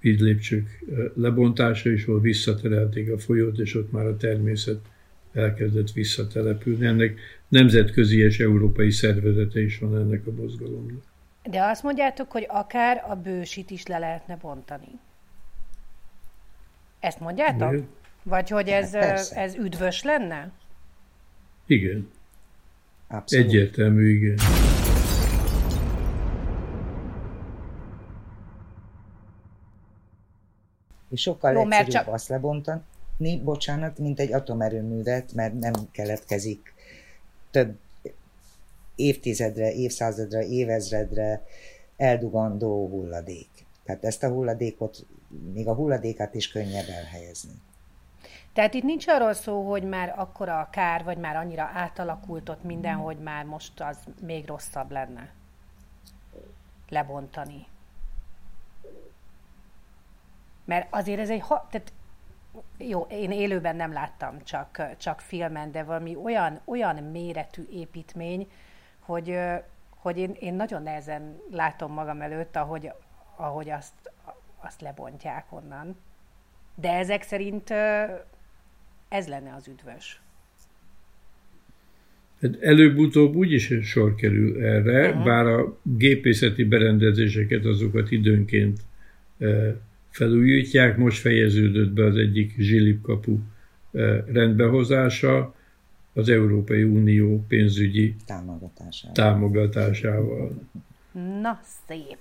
vízlépcsők 0.00 0.84
lebontása, 1.14 1.90
és 1.90 2.04
ahol 2.04 2.20
visszaterelték 2.20 3.12
a 3.12 3.18
folyót, 3.18 3.58
és 3.58 3.74
ott 3.74 3.92
már 3.92 4.06
a 4.06 4.16
természet 4.16 4.80
elkezdett 5.32 5.92
visszatelepülni. 5.92 6.86
Ennek 6.86 7.18
nemzetközi 7.48 8.18
és 8.18 8.40
európai 8.40 8.90
szervezete 8.90 9.60
is 9.60 9.78
van 9.78 9.96
ennek 9.96 10.26
a 10.26 10.32
mozgalomnak. 10.32 11.02
De 11.50 11.62
azt 11.62 11.82
mondjátok, 11.82 12.30
hogy 12.30 12.46
akár 12.48 13.04
a 13.08 13.14
bősit 13.14 13.70
is 13.70 13.86
le 13.86 13.98
lehetne 13.98 14.36
bontani. 14.36 15.00
Ezt 17.00 17.20
mondjátok? 17.20 17.74
De... 17.74 17.82
Vagy 18.22 18.48
hogy 18.48 18.68
ez, 18.68 18.94
hát 18.94 19.30
ez 19.34 19.54
üdvös 19.54 20.02
lenne? 20.02 20.50
Igen. 21.66 22.10
Abszolút. 23.08 23.46
Egyértelmű, 23.46 24.08
igen. 24.08 24.36
És 31.10 31.20
sokkal 31.20 31.52
Jó, 31.52 31.60
egyszerűbb 31.60 31.88
csak... 31.88 32.08
azt 32.08 32.28
lebontani, 32.28 33.40
bocsánat, 33.44 33.98
mint 33.98 34.20
egy 34.20 34.32
atomerőművet, 34.32 35.32
mert 35.32 35.54
nem 35.54 35.72
keletkezik 35.90 36.74
több 37.50 37.78
évtizedre, 38.98 39.72
évszázadra, 39.72 40.42
évezredre 40.42 41.42
eldugandó 41.96 42.88
hulladék. 42.88 43.48
Tehát 43.84 44.04
ezt 44.04 44.22
a 44.22 44.28
hulladékot, 44.28 45.06
még 45.52 45.68
a 45.68 45.74
hulladékát 45.74 46.34
is 46.34 46.48
könnyebb 46.48 46.88
elhelyezni. 46.88 47.52
Tehát 48.52 48.74
itt 48.74 48.82
nincs 48.82 49.08
arról 49.08 49.32
szó, 49.32 49.70
hogy 49.70 49.82
már 49.82 50.14
akkora 50.16 50.60
a 50.60 50.70
kár, 50.70 51.04
vagy 51.04 51.18
már 51.18 51.36
annyira 51.36 51.70
átalakult 51.74 52.48
ott 52.48 52.62
minden, 52.62 52.94
hogy 52.94 53.18
már 53.18 53.44
most 53.44 53.80
az 53.80 53.96
még 54.20 54.46
rosszabb 54.46 54.90
lenne 54.90 55.32
lebontani. 56.88 57.66
Mert 60.64 60.86
azért 60.90 61.20
ez 61.20 61.30
egy, 61.30 61.40
ha, 61.40 61.66
tehát 61.70 61.92
jó, 62.78 63.00
én 63.00 63.30
élőben 63.30 63.76
nem 63.76 63.92
láttam, 63.92 64.44
csak, 64.44 64.96
csak 64.96 65.20
filmen, 65.20 65.72
de 65.72 65.82
valami 65.82 66.16
olyan, 66.16 66.60
olyan 66.64 66.96
méretű 66.96 67.66
építmény, 67.70 68.50
hogy, 69.08 69.38
hogy 69.88 70.18
én, 70.18 70.36
én 70.40 70.54
nagyon 70.54 70.82
nehezen 70.82 71.36
látom 71.50 71.92
magam 71.92 72.20
előtt, 72.20 72.56
ahogy, 72.56 72.90
ahogy 73.36 73.70
azt, 73.70 74.12
azt 74.60 74.80
lebontják 74.80 75.52
onnan. 75.52 75.96
De 76.74 76.92
ezek 76.92 77.22
szerint 77.22 77.70
ez 79.08 79.28
lenne 79.28 79.54
az 79.54 79.68
üdvös. 79.68 80.20
Hát 82.40 82.62
előbb-utóbb 82.62 83.34
úgyis 83.34 83.72
sor 83.82 84.14
kerül 84.14 84.64
erre, 84.64 85.08
uh-huh. 85.08 85.24
bár 85.24 85.46
a 85.46 85.78
gépészeti 85.82 86.64
berendezéseket 86.64 87.64
azokat 87.64 88.10
időnként 88.10 88.80
felújítják. 90.10 90.96
Most 90.96 91.20
fejeződött 91.20 91.90
be 91.90 92.04
az 92.04 92.16
egyik 92.16 92.54
zsilipkapu 92.58 93.38
rendbehozása 94.32 95.54
az 96.18 96.28
Európai 96.28 96.82
Unió 96.82 97.44
pénzügyi 97.48 98.16
támogatásával. 98.26 99.14
támogatásával. 99.14 100.50
Na, 101.40 101.60
szép. 101.86 102.18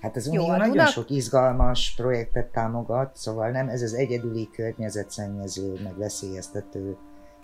Hát 0.00 0.16
az 0.16 0.26
Unió 0.26 0.40
Jó, 0.40 0.48
nagyon 0.48 0.68
Duna... 0.68 0.86
sok 0.86 1.10
izgalmas 1.10 1.94
projektet 1.96 2.52
támogat, 2.52 3.16
szóval 3.16 3.50
nem 3.50 3.68
ez 3.68 3.82
az 3.82 3.94
egyedüli 3.94 4.48
környezetszennyező, 4.52 5.80
meg 5.82 5.96
veszélyeztető 5.96 6.96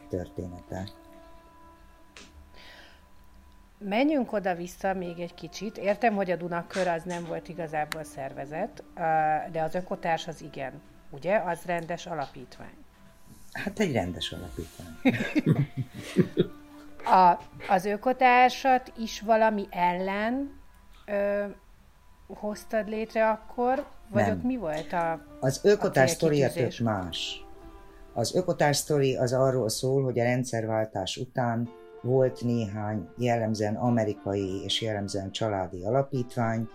története. 0.09 0.89
Menjünk 3.79 4.33
oda-vissza 4.33 4.95
még 4.95 5.19
egy 5.19 5.35
kicsit. 5.35 5.79
Értem, 5.79 6.15
hogy 6.15 6.31
a 6.31 6.37
Dunakör 6.37 6.87
az 6.87 7.03
nem 7.03 7.25
volt 7.25 7.49
igazából 7.49 8.05
szervezet, 8.05 8.85
de 9.53 9.63
az 9.63 9.75
ökotárs 9.75 10.27
az 10.27 10.43
igen. 10.43 10.73
Ugye? 11.11 11.39
Az 11.39 11.63
rendes 11.65 12.07
alapítvány. 12.07 12.80
Hát 13.53 13.79
egy 13.79 13.93
rendes 13.93 14.33
alapítvány. 14.33 14.97
a, 17.21 17.39
az 17.69 17.85
ökotársat 17.85 18.93
is 18.99 19.21
valami 19.21 19.67
ellen 19.71 20.61
ö, 21.07 21.45
hoztad 22.27 22.89
létre 22.89 23.29
akkor? 23.29 23.87
Vagy 24.09 24.23
nem. 24.23 24.37
ott 24.37 24.43
mi 24.43 24.57
volt 24.57 24.93
a 24.93 25.27
Az 25.41 25.61
ökotárs 25.63 26.11
sztoria 26.11 26.53
tök 26.53 26.79
más. 26.79 27.45
Az 28.13 28.35
ökotárs 28.35 28.77
sztori 28.77 29.17
az 29.17 29.33
arról 29.33 29.69
szól, 29.69 30.05
hogy 30.05 30.19
a 30.19 30.23
rendszerváltás 30.23 31.17
után 31.17 31.69
volt 32.03 32.43
néhány 32.43 33.09
jellemzően 33.17 33.77
amerikai 33.77 34.63
és 34.65 34.81
jellemzően 34.81 35.31
családi 35.31 35.85
alapítvány, 35.85 36.69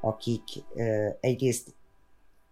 akik 0.00 0.42
egyrészt 1.20 1.74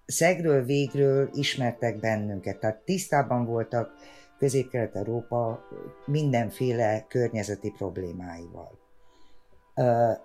szegről 0.06 0.64
végről 0.64 1.30
ismertek 1.32 2.00
bennünket, 2.00 2.58
tehát 2.58 2.82
tisztában 2.84 3.46
voltak 3.46 3.90
Közép-Kelet-Európa 4.38 5.60
mindenféle 6.06 7.04
környezeti 7.08 7.72
problémáival. 7.76 8.78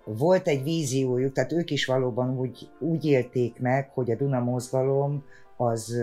Volt 0.04 0.48
egy 0.48 0.62
víziójuk, 0.62 1.32
tehát 1.32 1.52
ők 1.52 1.70
is 1.70 1.86
valóban 1.86 2.38
úgy, 2.38 2.70
úgy 2.78 3.04
élték 3.04 3.60
meg, 3.60 3.90
hogy 3.94 4.10
a 4.10 4.16
Duna 4.16 4.40
mozgalom 4.40 5.24
az 5.56 6.02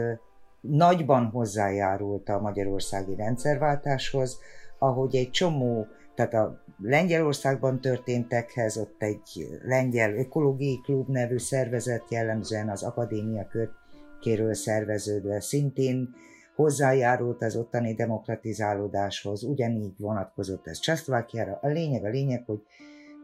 nagyban 0.61 1.25
hozzájárult 1.25 2.29
a 2.29 2.39
magyarországi 2.39 3.15
rendszerváltáshoz, 3.15 4.39
ahogy 4.79 5.15
egy 5.15 5.29
csomó, 5.29 5.87
tehát 6.15 6.33
a 6.33 6.63
Lengyelországban 6.81 7.81
történtekhez 7.81 8.77
ott 8.77 9.01
egy 9.01 9.47
lengyel 9.63 10.13
ökológiai 10.13 10.79
klub 10.83 11.09
nevű 11.09 11.37
szervezet 11.37 12.11
jellemzően 12.11 12.69
az 12.69 12.83
akadémia 12.83 13.47
körkéről 13.47 14.53
szerveződve 14.53 15.39
szintén 15.39 16.09
hozzájárult 16.55 17.43
az 17.43 17.55
ottani 17.55 17.93
demokratizálódáshoz, 17.93 19.43
ugyanígy 19.43 19.93
vonatkozott 19.97 20.67
ez 20.67 20.79
Csehszlovákiára. 20.79 21.59
A 21.61 21.67
lényeg 21.67 22.05
a 22.05 22.09
lényeg, 22.09 22.43
hogy 22.45 22.61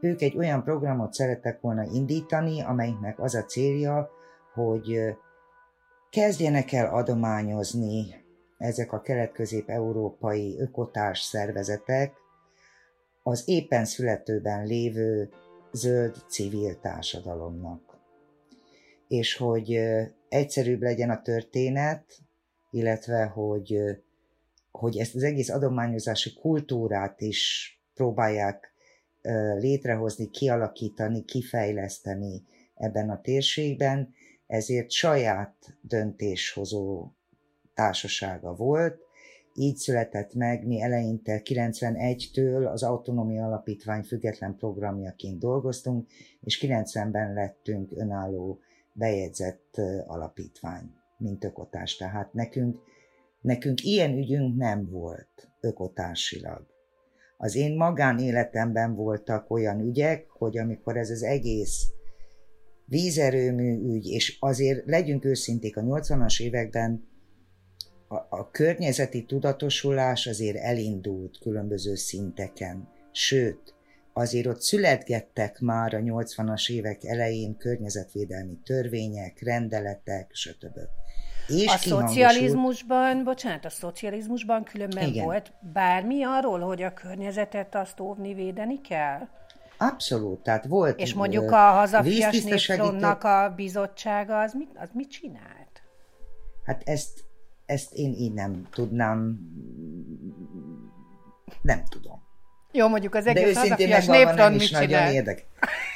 ők 0.02 0.22
egy 0.22 0.38
olyan 0.38 0.64
programot 0.64 1.14
szerettek 1.14 1.62
volna 1.62 1.84
indítani, 1.84 2.62
amelynek 2.62 3.20
az 3.20 3.36
a 3.36 3.44
célja, 3.44 4.10
hogy 4.54 5.16
kezdjenek 6.10 6.72
el 6.72 6.94
adományozni 6.96 8.06
ezek 8.58 8.94
a 8.94 9.02
kelet-közép-európai 9.02 10.56
ökotárs 10.60 11.20
szervezetek 11.20 12.14
az 13.28 13.44
éppen 13.46 13.86
születőben 13.86 14.66
lévő 14.66 15.30
zöld 15.72 16.16
civil 16.28 16.80
társadalomnak. 16.80 17.98
És 19.08 19.36
hogy 19.36 19.80
egyszerűbb 20.30 20.82
legyen 20.82 21.10
a 21.10 21.22
történet, 21.22 22.06
illetve 22.72 23.24
hogy, 23.24 23.80
hogy 24.72 24.98
ezt 24.98 25.16
az 25.16 25.24
egész 25.24 25.50
adományozási 25.50 26.34
kultúrát 26.34 27.22
is 27.22 27.72
próbálják 27.94 28.74
létrehozni, 29.60 30.30
kialakítani, 30.30 31.26
kifejleszteni 31.26 32.44
ebben 32.76 33.10
a 33.10 33.22
térségben, 33.22 34.14
ezért 34.48 34.92
saját 34.92 35.56
döntéshozó 35.82 37.12
társasága 37.74 38.56
volt, 38.56 39.05
így 39.58 39.76
született 39.76 40.34
meg, 40.34 40.66
mi 40.66 40.82
eleinte 40.82 41.42
91-től 41.44 42.72
az 42.72 42.84
Autonómia 42.84 43.46
Alapítvány 43.46 44.04
független 44.04 44.56
programjaként 44.56 45.40
dolgoztunk, 45.40 46.10
és 46.42 46.66
90-ben 46.68 47.34
lettünk 47.34 47.92
önálló 47.96 48.60
bejegyzett 48.94 49.82
alapítvány, 50.06 50.92
mint 51.18 51.44
ökotás. 51.44 51.96
Tehát 51.96 52.34
nekünk, 52.34 52.78
nekünk 53.42 53.84
ilyen 53.84 54.18
ügyünk 54.18 54.58
nem 54.58 54.90
volt 54.90 55.50
ökotársilag. 55.62 56.66
Az 57.38 57.56
én 57.56 57.76
magánéletemben 57.76 58.96
voltak 58.96 59.52
olyan 59.52 59.80
ügyek, 59.80 60.30
hogy 60.30 60.58
amikor 60.58 60.98
ez 60.98 61.10
az 61.10 61.24
egész 61.24 61.86
vízerőmű 62.86 63.96
ügy, 63.96 64.06
és 64.06 64.38
azért 64.40 64.86
legyünk 64.86 65.26
őszinték, 65.26 65.78
a 65.78 65.82
80-as 65.82 66.42
években 66.42 67.14
a, 68.08 68.16
a 68.16 68.50
környezeti 68.52 69.26
tudatosulás 69.26 70.28
azért 70.28 70.58
elindult 70.58 71.38
különböző 71.38 71.96
szinteken, 71.96 72.88
sőt, 73.12 73.74
azért 74.14 74.46
ott 74.46 74.62
születgettek 74.62 75.60
már 75.60 75.94
a 75.94 75.98
80-as 75.98 76.72
évek 76.72 77.04
elején 77.04 77.58
környezetvédelmi 77.58 78.58
törvények, 78.64 79.42
rendeletek, 79.42 80.30
stb. 80.34 80.80
És 81.48 81.68
a 81.68 81.78
szocializmusban, 81.78 83.24
bocsánat, 83.24 83.66
a 83.66 83.70
szocializmusban 83.70 84.64
különben 84.64 85.08
Igen. 85.08 85.24
volt 85.24 85.54
bármi 85.74 86.24
arról, 86.24 86.60
hogy 86.60 86.82
a 86.82 86.94
környezetet 86.94 87.76
azt 87.76 88.00
óvni, 88.00 88.34
védeni 88.34 88.82
kell? 88.82 89.28
Abszolút, 89.78 90.44
tehát 90.44 90.66
volt. 90.66 91.00
És 91.00 91.14
mondjuk 91.14 91.52
a 91.52 91.72
hazafias 91.72 92.44
népfrontnak 92.44 93.24
a 93.24 93.54
bizottsága, 93.56 94.40
az 94.40 94.54
mit, 94.54 94.70
az 94.76 94.90
mit 94.94 95.10
csinált? 95.10 95.82
Hát 96.66 96.82
ezt, 96.86 97.25
ezt 97.66 97.94
én 97.94 98.14
így 98.14 98.34
nem 98.34 98.68
tudnám, 98.72 99.40
nem 101.62 101.84
tudom. 101.90 102.24
Jó, 102.72 102.88
mondjuk 102.88 103.16
az 103.16 103.26
egész 103.28 103.44
De 103.44 103.50
őszintén 103.50 103.90
megvalva 103.90 104.34
nem 104.34 104.54
is 104.54 104.72
nagyon 104.72 104.88
csinál? 104.88 105.14
érdek. 105.14 105.46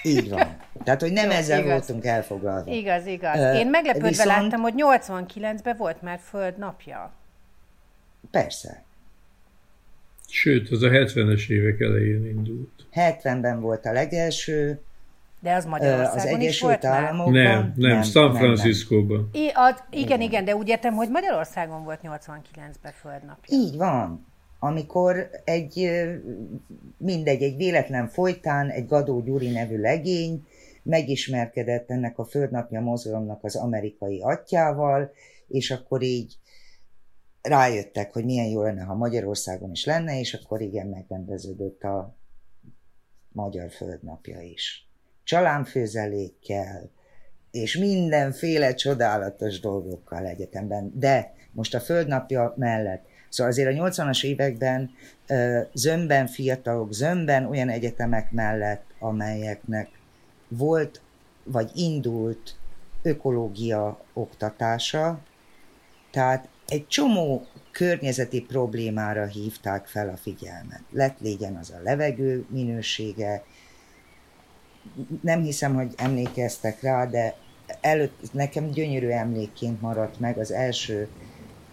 Így 0.03 0.29
van. 0.29 0.57
Tehát, 0.83 1.01
hogy 1.01 1.11
nem 1.11 1.29
Jó, 1.29 1.35
ezzel 1.35 1.59
igaz. 1.59 1.71
voltunk 1.71 2.05
elfoglalva. 2.05 2.71
Igaz, 2.71 3.05
igaz. 3.05 3.55
Én 3.55 3.67
meglepődve 3.67 4.07
viszont... 4.07 4.29
láttam, 4.29 4.61
hogy 4.61 4.73
89-ben 4.77 5.77
volt 5.77 6.01
már 6.01 6.19
földnapja. 6.19 7.13
Persze. 8.31 8.83
Sőt, 10.27 10.69
az 10.69 10.81
a 10.81 10.89
70-es 10.89 11.49
évek 11.49 11.79
elején 11.79 12.25
indult. 12.25 12.69
70-ben 12.93 13.59
volt 13.61 13.85
a 13.85 13.91
legelső, 13.91 14.81
de 15.39 15.53
az 15.53 15.65
Magyarországon 15.65 16.19
az 16.19 16.25
Egyesült 16.25 16.49
is 16.49 16.61
volt 16.61 16.85
Államokban? 16.85 17.33
Nem, 17.33 17.73
nem, 17.75 17.91
nem 17.91 18.01
San 18.01 18.35
Franciscóban. 18.35 19.29
Igen, 19.89 20.21
igen, 20.21 20.45
de 20.45 20.55
úgy 20.55 20.67
értem, 20.67 20.93
hogy 20.93 21.09
Magyarországon 21.09 21.83
volt 21.83 21.99
89-ben 22.03 22.91
földnapja. 22.91 23.57
Így 23.57 23.77
van. 23.77 24.27
Amikor 24.59 25.29
egy, 25.43 25.91
mindegy, 26.97 27.41
egy 27.41 27.55
véletlen 27.55 28.07
folytán 28.07 28.69
egy 28.69 28.85
Gadó 28.85 29.21
Gyuri 29.21 29.49
nevű 29.49 29.77
legény 29.77 30.47
megismerkedett 30.83 31.91
ennek 31.91 32.17
a 32.17 32.25
földnapja 32.25 32.81
mozgalomnak 32.81 33.43
az 33.43 33.55
amerikai 33.55 34.21
atyával, 34.21 35.11
és 35.47 35.71
akkor 35.71 36.01
így 36.01 36.37
rájöttek, 37.41 38.13
hogy 38.13 38.25
milyen 38.25 38.47
jó 38.47 38.61
lenne, 38.61 38.83
ha 38.83 38.95
Magyarországon 38.95 39.71
is 39.71 39.85
lenne, 39.85 40.19
és 40.19 40.33
akkor 40.33 40.61
igen, 40.61 40.87
megrendeződött 40.87 41.83
a 41.83 42.15
magyar 43.31 43.71
földnapja 43.71 44.41
is. 44.41 44.88
Csalánfőzelékkel, 45.29 46.89
és 47.51 47.77
mindenféle 47.77 48.73
csodálatos 48.73 49.59
dolgokkal 49.59 50.25
egyetemben. 50.25 50.91
De 50.95 51.33
most 51.51 51.75
a 51.75 51.79
földnapja 51.79 52.53
mellett, 52.57 53.05
szóval 53.29 53.51
azért 53.51 53.79
a 53.79 53.83
80-as 53.83 54.23
években 54.23 54.91
zömben 55.73 56.27
fiatalok, 56.27 56.93
zömben 56.93 57.45
olyan 57.45 57.69
egyetemek 57.69 58.31
mellett, 58.31 58.83
amelyeknek 58.99 59.89
volt, 60.47 61.01
vagy 61.43 61.71
indult 61.75 62.55
ökológia 63.01 64.05
oktatása, 64.13 65.19
tehát 66.11 66.47
egy 66.67 66.87
csomó 66.87 67.45
környezeti 67.71 68.41
problémára 68.41 69.25
hívták 69.25 69.87
fel 69.87 70.09
a 70.09 70.17
figyelmet. 70.17 70.81
Lett 70.91 71.19
légyen 71.19 71.55
az 71.55 71.71
a 71.71 71.81
levegő 71.83 72.45
minősége, 72.49 73.43
nem 75.21 75.41
hiszem, 75.41 75.75
hogy 75.75 75.93
emlékeztek 75.97 76.81
rá, 76.81 77.05
de 77.05 77.35
előtt 77.81 78.33
nekem 78.33 78.69
gyönyörű 78.69 79.07
emlékként 79.07 79.81
maradt 79.81 80.19
meg 80.19 80.37
az 80.37 80.51
első, 80.51 81.07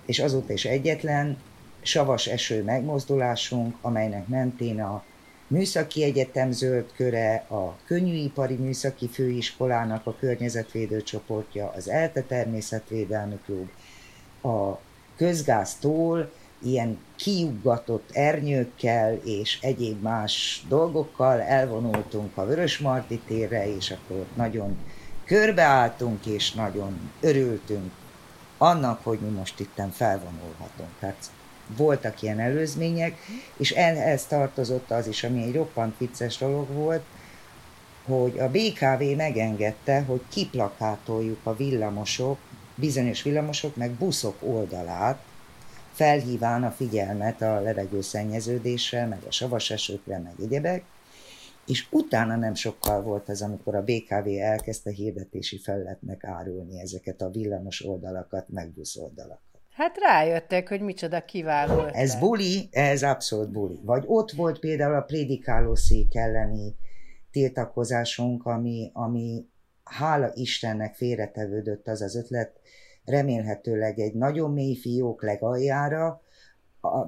és 0.06 0.18
azóta 0.18 0.52
is 0.52 0.64
egyetlen 0.64 1.36
savas 1.82 2.26
eső 2.26 2.62
megmozdulásunk, 2.62 3.76
amelynek 3.80 4.28
mentén 4.28 4.80
a 4.80 5.04
Műszaki 5.48 6.02
Egyetem 6.02 6.50
zöld 6.50 6.92
köre, 6.96 7.34
a 7.34 7.76
Könnyűipari 7.84 8.54
Műszaki 8.54 9.08
Főiskolának 9.08 10.06
a 10.06 10.16
környezetvédő 10.16 11.02
csoportja, 11.02 11.72
az 11.76 11.88
ELTE 11.88 12.22
Természetvédelmi 12.22 13.38
Klub, 13.44 13.68
a 14.42 14.80
közgáztól 15.16 16.32
ilyen 16.62 16.98
kiuggatott 17.16 18.10
ernyőkkel 18.12 19.14
és 19.24 19.58
egyéb 19.60 20.02
más 20.02 20.64
dolgokkal 20.68 21.40
elvonultunk 21.40 22.36
a 22.36 22.46
Vörösmarty 22.46 23.20
térre, 23.26 23.76
és 23.76 23.90
akkor 23.90 24.24
nagyon 24.34 24.76
körbeálltunk, 25.24 26.26
és 26.26 26.52
nagyon 26.52 27.10
örültünk 27.20 27.90
annak, 28.58 29.04
hogy 29.04 29.18
mi 29.18 29.28
most 29.28 29.60
itten 29.60 29.90
felvonulhatunk. 29.90 30.88
Tehát 31.00 31.30
voltak 31.76 32.22
ilyen 32.22 32.40
előzmények, 32.40 33.18
és 33.56 33.70
ehhez 33.70 34.26
tartozott 34.26 34.90
az 34.90 35.06
is, 35.06 35.24
ami 35.24 35.42
egy 35.42 35.54
roppant 35.54 35.98
vicces 35.98 36.36
dolog 36.36 36.68
volt, 36.72 37.02
hogy 38.04 38.38
a 38.38 38.48
BKV 38.48 39.16
megengedte, 39.16 40.00
hogy 40.00 40.20
kiplakátoljuk 40.28 41.40
a 41.42 41.56
villamosok, 41.56 42.38
bizonyos 42.74 43.22
villamosok, 43.22 43.76
meg 43.76 43.90
buszok 43.90 44.36
oldalát, 44.40 45.18
felhíván 45.96 46.64
a 46.64 46.70
figyelmet 46.70 47.42
a 47.42 47.60
levegőszennyeződésre, 47.60 49.06
meg 49.06 49.18
a 49.26 49.30
savas 49.30 49.70
esőkre, 49.70 50.18
meg 50.18 50.34
egyebek, 50.42 50.84
és 51.66 51.86
utána 51.90 52.36
nem 52.36 52.54
sokkal 52.54 53.02
volt 53.02 53.28
az, 53.28 53.42
amikor 53.42 53.74
a 53.74 53.82
BKV 53.82 54.28
elkezdte 54.40 54.90
hirdetési 54.90 55.58
felületnek 55.58 56.24
árulni 56.24 56.80
ezeket 56.80 57.20
a 57.22 57.30
villamos 57.30 57.84
oldalakat, 57.84 58.48
meg 58.48 58.70
busz 58.70 58.96
oldalakat. 58.96 59.40
Hát 59.70 59.96
rájöttek, 59.98 60.68
hogy 60.68 60.80
micsoda 60.80 61.24
kiváló. 61.24 61.86
Ez 61.92 62.18
buli, 62.18 62.68
ez 62.70 63.02
abszolút 63.02 63.50
buli. 63.50 63.78
Vagy 63.82 64.04
ott 64.06 64.30
volt 64.30 64.58
például 64.58 64.94
a 64.94 65.02
prédikálószék 65.02 66.16
elleni 66.16 66.74
tiltakozásunk, 67.30 68.46
ami, 68.46 68.90
ami 68.92 69.46
hála 69.84 70.30
Istennek 70.34 70.94
félretevődött 70.94 71.88
az 71.88 72.02
az 72.02 72.16
ötlet, 72.16 72.60
remélhetőleg 73.06 73.98
egy 73.98 74.14
nagyon 74.14 74.52
mély 74.52 74.74
fiók 74.74 75.22
legaljára. 75.22 76.20
A, 76.80 77.06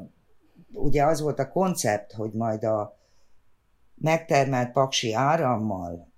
ugye 0.72 1.04
az 1.04 1.20
volt 1.20 1.38
a 1.38 1.48
koncept, 1.48 2.12
hogy 2.12 2.32
majd 2.32 2.64
a 2.64 2.96
megtermelt 3.94 4.72
paksi 4.72 5.12
árammal 5.12 6.08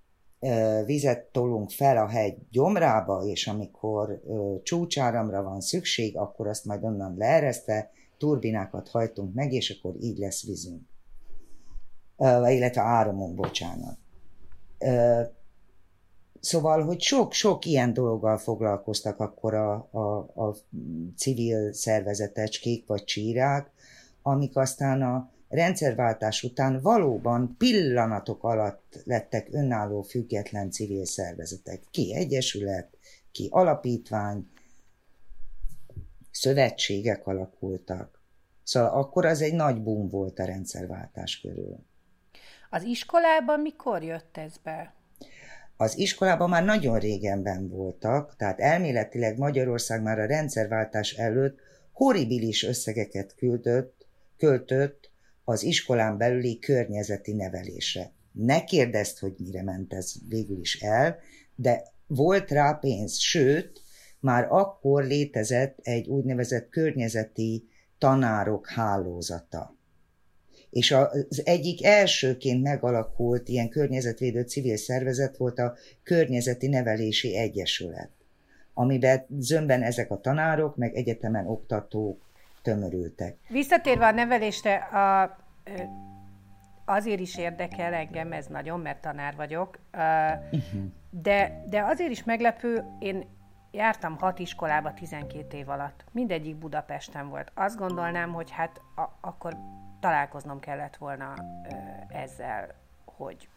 ö, 0.40 0.82
vizet 0.84 1.24
tolunk 1.24 1.70
fel 1.70 1.96
a 1.96 2.06
hegy 2.06 2.38
gyomrába, 2.50 3.24
és 3.24 3.46
amikor 3.46 4.22
ö, 4.26 4.54
csúcsáramra 4.62 5.42
van 5.42 5.60
szükség, 5.60 6.16
akkor 6.16 6.46
azt 6.46 6.64
majd 6.64 6.84
onnan 6.84 7.14
leereszte, 7.16 7.90
turbinákat 8.18 8.88
hajtunk 8.88 9.34
meg, 9.34 9.52
és 9.52 9.78
akkor 9.78 9.94
így 10.00 10.18
lesz 10.18 10.46
vízünk. 10.46 10.82
Ö, 12.16 12.48
illetve 12.48 12.80
áramunk, 12.80 13.34
bocsánat. 13.34 13.98
Ö, 14.78 15.20
Szóval, 16.40 16.84
hogy 16.84 17.00
sok-sok 17.00 17.64
ilyen 17.64 17.92
dologgal 17.92 18.38
foglalkoztak 18.38 19.20
akkor 19.20 19.54
a, 19.54 19.88
a, 19.90 20.16
a 20.44 20.56
civil 21.16 21.72
szervezetecskék 21.72 22.86
vagy 22.86 23.04
csírák, 23.04 23.70
amik 24.22 24.56
aztán 24.56 25.02
a 25.02 25.30
rendszerváltás 25.48 26.42
után 26.42 26.80
valóban 26.80 27.54
pillanatok 27.58 28.44
alatt 28.44 29.02
lettek 29.04 29.48
önálló 29.50 30.02
független 30.02 30.70
civil 30.70 31.04
szervezetek. 31.04 31.82
Ki 31.90 32.14
egyesület, 32.14 32.96
ki 33.32 33.48
alapítvány, 33.50 34.50
szövetségek 36.30 37.26
alakultak. 37.26 38.20
Szóval 38.62 38.90
akkor 38.90 39.24
az 39.24 39.40
egy 39.40 39.54
nagy 39.54 39.82
boom 39.82 40.08
volt 40.08 40.38
a 40.38 40.44
rendszerváltás 40.44 41.40
körül. 41.40 41.78
Az 42.70 42.82
iskolában 42.82 43.60
mikor 43.60 44.02
jött 44.02 44.36
ez 44.36 44.56
be? 44.62 44.94
Az 45.80 45.98
iskolában 45.98 46.48
már 46.48 46.64
nagyon 46.64 46.98
régenben 46.98 47.68
voltak, 47.68 48.36
tehát 48.36 48.60
elméletileg 48.60 49.38
Magyarország 49.38 50.02
már 50.02 50.18
a 50.18 50.26
rendszerváltás 50.26 51.12
előtt 51.12 51.58
horribilis 51.92 52.64
összegeket 52.64 53.34
küldött, 53.34 54.06
költött 54.36 55.10
az 55.44 55.62
iskolán 55.62 56.18
belüli 56.18 56.58
környezeti 56.58 57.32
nevelésre. 57.32 58.12
Ne 58.32 58.64
kérdezd, 58.64 59.18
hogy 59.18 59.34
mire 59.38 59.62
ment 59.62 59.92
ez 59.92 60.12
végül 60.28 60.60
is 60.60 60.80
el, 60.80 61.18
de 61.54 61.82
volt 62.06 62.50
rá 62.50 62.72
pénz, 62.72 63.16
sőt, 63.16 63.82
már 64.18 64.46
akkor 64.50 65.04
létezett 65.04 65.78
egy 65.82 66.08
úgynevezett 66.08 66.68
környezeti 66.68 67.68
tanárok 67.98 68.68
hálózata 68.68 69.76
és 70.70 70.90
az 70.90 71.42
egyik 71.44 71.84
elsőként 71.84 72.62
megalakult 72.62 73.48
ilyen 73.48 73.68
környezetvédő 73.68 74.42
civil 74.42 74.76
szervezet 74.76 75.36
volt 75.36 75.58
a 75.58 75.74
Környezeti 76.02 76.68
Nevelési 76.68 77.36
Egyesület, 77.36 78.10
amiben 78.74 79.26
zömben 79.38 79.82
ezek 79.82 80.10
a 80.10 80.20
tanárok, 80.20 80.76
meg 80.76 80.94
egyetemen 80.94 81.46
oktatók 81.46 82.20
tömörültek. 82.62 83.36
Visszatérve 83.48 84.06
a 84.06 84.10
nevelésre, 84.10 84.74
a, 84.74 85.36
azért 86.84 87.20
is 87.20 87.36
érdekel 87.38 87.92
engem 87.92 88.32
ez 88.32 88.46
nagyon, 88.46 88.80
mert 88.80 89.00
tanár 89.00 89.34
vagyok, 89.36 89.78
uh-huh. 89.92 90.82
de, 91.10 91.64
de 91.68 91.82
azért 91.82 92.10
is 92.10 92.24
meglepő, 92.24 92.84
én 92.98 93.26
jártam 93.70 94.16
hat 94.18 94.38
iskolába 94.38 94.94
12 94.94 95.56
év 95.56 95.68
alatt. 95.68 96.04
Mindegyik 96.12 96.56
Budapesten 96.56 97.28
volt. 97.28 97.50
Azt 97.54 97.76
gondolnám, 97.76 98.32
hogy 98.32 98.50
hát 98.50 98.80
a, 98.96 99.18
akkor 99.20 99.56
találkoznom 100.00 100.60
kellett 100.60 100.96
volna 100.96 101.34
ezzel, 102.08 102.74
hogy, 103.04 103.48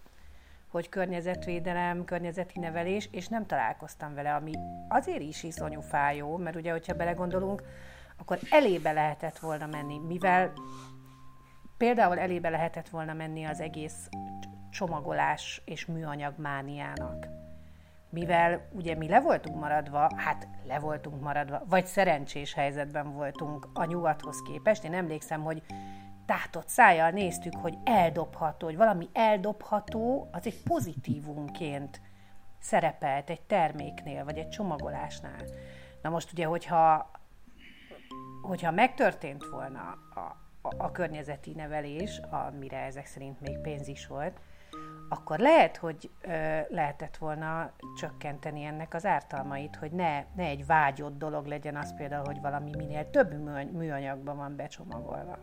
hogy 0.67 0.89
környezetvédelem, 0.89 2.05
környezeti 2.05 2.59
nevelés, 2.59 3.09
és 3.11 3.27
nem 3.27 3.45
találkoztam 3.45 4.13
vele, 4.13 4.33
ami 4.33 4.51
azért 4.89 5.21
is 5.21 5.43
iszonyú 5.43 5.81
fájó, 5.81 6.37
mert 6.37 6.55
ugye, 6.55 6.71
hogyha 6.71 6.93
belegondolunk, 6.93 7.63
akkor 8.17 8.39
elébe 8.49 8.91
lehetett 8.91 9.39
volna 9.39 9.65
menni, 9.65 9.99
mivel 9.99 10.53
például 11.77 12.19
elébe 12.19 12.49
lehetett 12.49 12.89
volna 12.89 13.13
menni 13.13 13.43
az 13.43 13.59
egész 13.59 14.09
csomagolás 14.71 15.61
és 15.65 15.85
műanyag 15.85 16.33
mániának. 16.37 17.27
Mivel 18.09 18.67
ugye 18.71 18.95
mi 18.95 19.07
le 19.07 19.19
voltunk 19.19 19.59
maradva, 19.59 20.09
hát 20.15 20.47
le 20.63 20.79
voltunk 20.79 21.21
maradva, 21.21 21.63
vagy 21.65 21.85
szerencsés 21.85 22.53
helyzetben 22.53 23.13
voltunk 23.13 23.67
a 23.73 23.85
nyugathoz 23.85 24.41
képest. 24.41 24.83
Én 24.83 24.93
emlékszem, 24.93 25.43
hogy 25.43 25.63
tátott 26.25 26.67
szájjal 26.67 27.09
néztük, 27.09 27.55
hogy 27.55 27.77
eldobható, 27.83 28.65
hogy 28.65 28.77
valami 28.77 29.09
eldobható, 29.13 30.29
az 30.31 30.45
egy 30.45 30.63
pozitívunként 30.63 32.01
szerepelt 32.59 33.29
egy 33.29 33.41
terméknél, 33.41 34.23
vagy 34.23 34.37
egy 34.37 34.49
csomagolásnál. 34.49 35.43
Na 36.01 36.09
most 36.09 36.31
ugye, 36.31 36.45
hogyha, 36.45 37.11
hogyha 38.41 38.71
megtörtént 38.71 39.45
volna 39.45 39.97
a, 40.13 40.19
a, 40.61 40.73
a 40.77 40.91
környezeti 40.91 41.51
nevelés, 41.51 42.21
amire 42.29 42.77
ezek 42.77 43.05
szerint 43.05 43.41
még 43.41 43.59
pénz 43.59 43.87
is 43.87 44.07
volt, 44.07 44.39
akkor 45.09 45.39
lehet, 45.39 45.77
hogy 45.77 46.09
ö, 46.21 46.59
lehetett 46.69 47.17
volna 47.17 47.71
csökkenteni 47.97 48.63
ennek 48.63 48.93
az 48.93 49.05
ártalmait, 49.05 49.75
hogy 49.75 49.91
ne, 49.91 50.25
ne 50.35 50.43
egy 50.43 50.65
vágyott 50.65 51.17
dolog 51.17 51.45
legyen 51.45 51.75
az 51.75 51.95
például, 51.95 52.25
hogy 52.25 52.41
valami 52.41 52.69
minél 52.77 53.09
több 53.09 53.33
műanyagban 53.73 54.37
van 54.37 54.55
becsomagolva. 54.55 55.37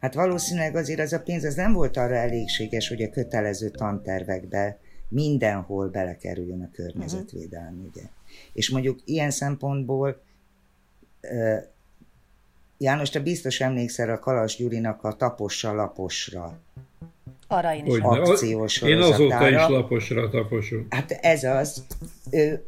Hát 0.00 0.14
valószínűleg 0.14 0.76
azért 0.76 1.00
az 1.00 1.12
a 1.12 1.20
pénz 1.20 1.44
az 1.44 1.54
nem 1.54 1.72
volt 1.72 1.96
arra 1.96 2.14
elégséges, 2.14 2.88
hogy 2.88 3.02
a 3.02 3.10
kötelező 3.10 3.68
tantervekbe 3.68 4.78
mindenhol 5.08 5.88
belekerüljön 5.88 6.62
a 6.62 6.70
környezetvédelmi 6.72 7.76
uh-huh. 7.76 7.92
ugye. 7.94 8.02
És 8.52 8.70
mondjuk 8.70 9.00
ilyen 9.04 9.30
szempontból 9.30 10.22
János, 12.78 13.10
te 13.10 13.20
biztos 13.20 13.60
emlékszel 13.60 14.10
a 14.10 14.18
Kalas 14.18 14.56
Gyurinak 14.56 15.04
a 15.04 15.12
tapossa 15.12 15.74
laposra 15.74 16.60
arra 17.52 17.74
én 17.74 17.86
is 17.86 17.98
akciós 17.98 18.82
Én 18.82 18.98
azóta 18.98 19.48
is 19.48 19.66
laposra 19.68 20.28
taposom. 20.28 20.86
Hát 20.90 21.10
ez 21.10 21.44
az. 21.44 21.84
Ő, 22.30 22.64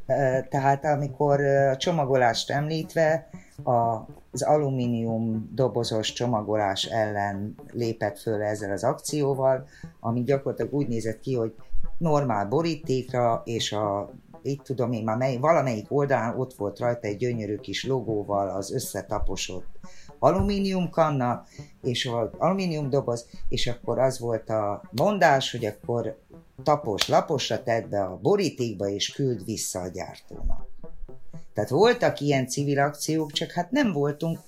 tehát 0.48 0.84
amikor 0.84 1.40
a 1.40 1.76
csomagolást 1.76 2.50
említve, 2.50 3.28
a, 3.62 4.06
az 4.32 4.42
alumínium 4.42 5.50
dobozos 5.54 6.12
csomagolás 6.12 6.84
ellen 6.84 7.54
lépett 7.72 8.18
föl 8.18 8.42
ezzel 8.42 8.72
az 8.72 8.84
akcióval, 8.84 9.66
ami 10.00 10.22
gyakorlatilag 10.22 10.74
úgy 10.74 10.88
nézett 10.88 11.20
ki, 11.20 11.34
hogy 11.34 11.54
normál 11.98 12.48
borítékra, 12.48 13.42
és 13.44 13.72
a 13.72 14.10
itt 14.42 14.62
tudom 14.62 14.92
én 14.92 15.04
már 15.04 15.16
mely, 15.16 15.36
valamelyik 15.36 15.86
oldalán 15.88 16.40
ott 16.40 16.54
volt 16.54 16.78
rajta 16.78 17.06
egy 17.06 17.16
gyönyörű 17.16 17.56
kis 17.56 17.86
logóval 17.86 18.48
az 18.48 18.72
összetaposott 18.72 19.66
alumínium 20.18 20.90
kanna, 20.90 21.44
és 21.82 22.06
az 22.06 22.28
alumínium 22.38 22.90
doboz, 22.90 23.26
és 23.48 23.66
akkor 23.66 23.98
az 23.98 24.18
volt 24.18 24.50
a 24.50 24.82
mondás, 24.90 25.50
hogy 25.50 25.64
akkor 25.64 26.18
tapos 26.62 27.08
laposra 27.08 27.62
tedd 27.62 27.88
be 27.88 28.02
a 28.02 28.18
borítékba, 28.22 28.88
és 28.88 29.12
küld 29.12 29.44
vissza 29.44 29.80
a 29.80 29.88
gyártónak. 29.88 30.73
Tehát 31.54 31.70
voltak 31.70 32.20
ilyen 32.20 32.46
civil 32.46 32.78
akciók, 32.78 33.32
csak 33.32 33.50
hát 33.50 33.70
nem 33.70 33.92
voltunk, 33.92 34.38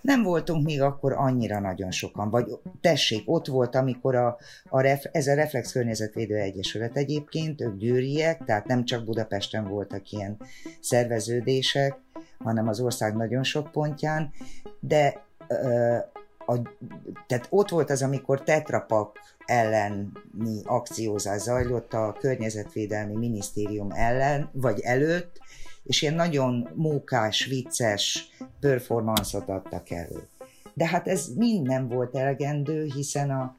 nem 0.00 0.22
voltunk 0.22 0.64
még 0.64 0.82
akkor 0.82 1.12
annyira 1.12 1.60
nagyon 1.60 1.90
sokan, 1.90 2.30
vagy 2.30 2.58
tessék, 2.80 3.22
ott 3.24 3.46
volt, 3.46 3.74
amikor 3.74 4.14
a, 4.14 4.36
a 4.68 4.80
ref, 4.80 5.04
ez 5.12 5.26
a 5.26 5.34
Reflex 5.34 5.72
Környezetvédő 5.72 6.34
Egyesület 6.34 6.96
egyébként, 6.96 7.60
ők 7.60 7.76
győriek, 7.76 8.44
tehát 8.44 8.66
nem 8.66 8.84
csak 8.84 9.04
Budapesten 9.04 9.68
voltak 9.68 10.10
ilyen 10.10 10.36
szerveződések, 10.80 11.96
hanem 12.38 12.68
az 12.68 12.80
ország 12.80 13.16
nagyon 13.16 13.42
sok 13.42 13.70
pontján, 13.72 14.32
de 14.80 15.24
ö, 15.48 15.96
a, 16.46 16.54
tehát 17.26 17.46
ott 17.50 17.68
volt 17.68 17.90
az, 17.90 18.02
amikor 18.02 18.42
tetrapak 18.42 19.18
elleni 19.44 20.62
akciózás 20.64 21.40
zajlott 21.40 21.92
a 21.92 22.16
Környezetvédelmi 22.20 23.16
Minisztérium 23.16 23.90
ellen, 23.90 24.50
vagy 24.52 24.80
előtt, 24.80 25.40
és 25.86 26.02
ilyen 26.02 26.14
nagyon 26.14 26.68
mókás, 26.74 27.44
vicces 27.44 28.30
performanszot 28.60 29.48
adtak 29.48 29.90
elő. 29.90 30.28
De 30.74 30.86
hát 30.86 31.08
ez 31.08 31.28
mind 31.34 31.66
nem 31.66 31.88
volt 31.88 32.16
elegendő, 32.16 32.90
hiszen 32.94 33.30
a 33.30 33.56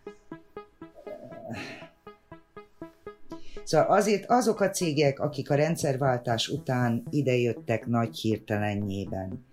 Szóval 3.64 3.88
azért 3.88 4.30
azok 4.30 4.60
a 4.60 4.70
cégek, 4.70 5.20
akik 5.20 5.50
a 5.50 5.56
rendszerváltás 5.56 6.48
után 6.48 7.04
idejöttek 7.10 7.86
nagy 7.86 8.18
hirtelennyében, 8.18 9.46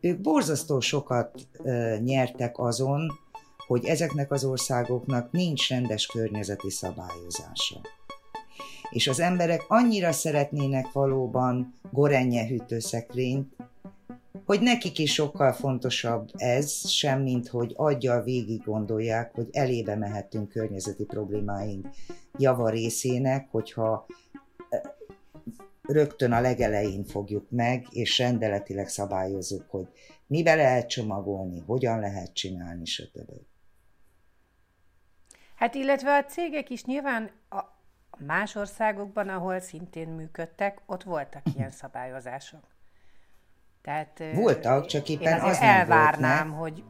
ők 0.00 0.20
borzasztó 0.20 0.80
sokat 0.80 1.46
ö, 1.62 1.96
nyertek 2.04 2.58
azon, 2.58 3.10
hogy 3.66 3.84
ezeknek 3.84 4.30
az 4.30 4.44
országoknak 4.44 5.30
nincs 5.30 5.68
rendes 5.68 6.06
környezeti 6.06 6.70
szabályozása. 6.70 7.80
És 8.90 9.08
az 9.08 9.20
emberek 9.20 9.64
annyira 9.68 10.12
szeretnének 10.12 10.92
valóban 10.92 11.74
gorenje 11.90 12.46
hűtőszekrényt, 12.46 13.56
hogy 14.44 14.60
nekik 14.60 14.98
is 14.98 15.12
sokkal 15.12 15.52
fontosabb 15.52 16.30
ez, 16.36 16.88
sem 16.88 17.22
mint 17.22 17.48
hogy 17.48 17.72
adja 17.76 18.22
végig 18.22 18.62
gondolják, 18.64 19.34
hogy 19.34 19.48
elébe 19.52 19.96
mehetünk 19.96 20.48
környezeti 20.48 21.04
problémáink 21.04 21.88
java 22.38 22.68
részének, 22.68 23.48
hogyha 23.50 24.06
rögtön 25.82 26.32
a 26.32 26.40
legelején 26.40 27.04
fogjuk 27.04 27.50
meg, 27.50 27.86
és 27.90 28.18
rendeletileg 28.18 28.88
szabályozzuk, 28.88 29.70
hogy 29.70 29.88
mibe 30.26 30.54
lehet 30.54 30.88
csomagolni, 30.88 31.62
hogyan 31.66 32.00
lehet 32.00 32.34
csinálni, 32.34 32.84
stb. 32.84 33.30
Hát 35.54 35.74
illetve 35.74 36.16
a 36.16 36.24
cégek 36.24 36.70
is 36.70 36.84
nyilván 36.84 37.30
a 37.50 37.79
más 38.26 38.54
országokban, 38.54 39.28
ahol 39.28 39.60
szintén 39.60 40.08
működtek, 40.08 40.80
ott 40.86 41.02
voltak 41.02 41.42
ilyen 41.54 41.70
szabályozások. 41.70 42.64
Tehát, 43.82 44.22
Voltak, 44.34 44.86
csak 44.86 45.08
éppen 45.08 45.40
az 45.40 45.58
nem 45.58 45.68
elvárnám, 45.68 46.50
volt 46.50 46.60
hogy 46.60 46.84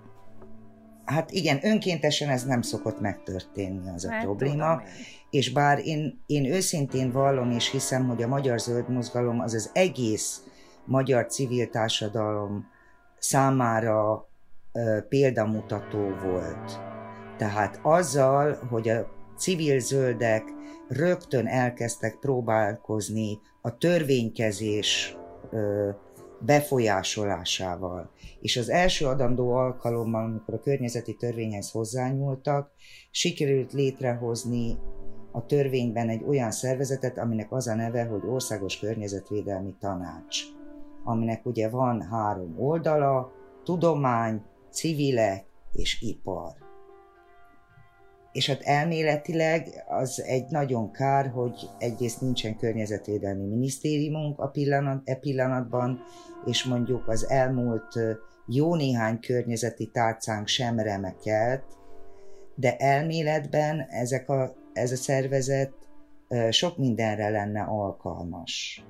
Hát 1.04 1.30
igen, 1.30 1.58
önkéntesen 1.62 2.28
ez 2.28 2.44
nem 2.44 2.62
szokott 2.62 3.00
megtörténni, 3.00 3.88
az 3.88 4.04
a 4.04 4.10
hát, 4.10 4.22
probléma. 4.22 4.82
És 5.30 5.52
bár 5.52 5.78
én, 5.86 6.22
én 6.26 6.44
őszintén 6.44 7.12
vallom 7.12 7.50
és 7.50 7.70
hiszem, 7.70 8.08
hogy 8.08 8.22
a 8.22 8.28
Magyar 8.28 8.58
Zöld 8.58 8.88
Mozgalom 8.88 9.40
az 9.40 9.54
az 9.54 9.70
egész 9.72 10.42
magyar 10.84 11.26
civil 11.26 11.68
társadalom 11.68 12.66
számára 13.18 14.28
ö, 14.72 14.98
példamutató 15.08 16.14
volt. 16.22 16.80
Tehát 17.36 17.78
azzal, 17.82 18.58
hogy 18.70 18.88
a 18.88 19.19
civil 19.40 19.78
zöldek 19.78 20.44
rögtön 20.88 21.46
elkezdtek 21.46 22.16
próbálkozni 22.20 23.38
a 23.60 23.76
törvénykezés 23.76 25.16
befolyásolásával. 26.40 28.10
És 28.40 28.56
az 28.56 28.68
első 28.68 29.06
adandó 29.06 29.52
alkalommal, 29.52 30.24
amikor 30.24 30.54
a 30.54 30.60
környezeti 30.60 31.14
törvényhez 31.14 31.70
hozzányúltak, 31.70 32.70
sikerült 33.10 33.72
létrehozni 33.72 34.78
a 35.32 35.46
törvényben 35.46 36.08
egy 36.08 36.22
olyan 36.28 36.50
szervezetet, 36.50 37.18
aminek 37.18 37.52
az 37.52 37.68
a 37.68 37.74
neve, 37.74 38.04
hogy 38.04 38.22
Országos 38.26 38.78
Környezetvédelmi 38.78 39.74
Tanács, 39.80 40.38
aminek 41.04 41.46
ugye 41.46 41.68
van 41.68 42.02
három 42.02 42.54
oldala, 42.58 43.32
tudomány, 43.64 44.42
civilek 44.70 45.44
és 45.72 46.00
ipar. 46.00 46.69
És 48.32 48.46
hát 48.46 48.62
elméletileg 48.62 49.84
az 49.88 50.22
egy 50.22 50.46
nagyon 50.48 50.92
kár, 50.92 51.30
hogy 51.30 51.70
egyrészt 51.78 52.20
nincsen 52.20 52.56
környezetvédelmi 52.56 53.46
minisztériumunk 53.46 54.38
a 54.38 54.48
pillanat, 54.48 55.02
e 55.04 55.14
pillanatban, 55.14 56.00
és 56.46 56.64
mondjuk 56.64 57.08
az 57.08 57.30
elmúlt 57.30 57.98
jó 58.46 58.74
néhány 58.74 59.20
környezeti 59.20 59.86
tárcánk 59.86 60.46
sem 60.46 60.78
remekelt, 60.78 61.62
de 62.54 62.76
elméletben 62.76 63.80
ezek 63.88 64.28
a, 64.28 64.54
ez 64.72 64.92
a 64.92 64.96
szervezet 64.96 65.72
sok 66.50 66.78
mindenre 66.78 67.28
lenne 67.28 67.62
alkalmas. 67.62 68.84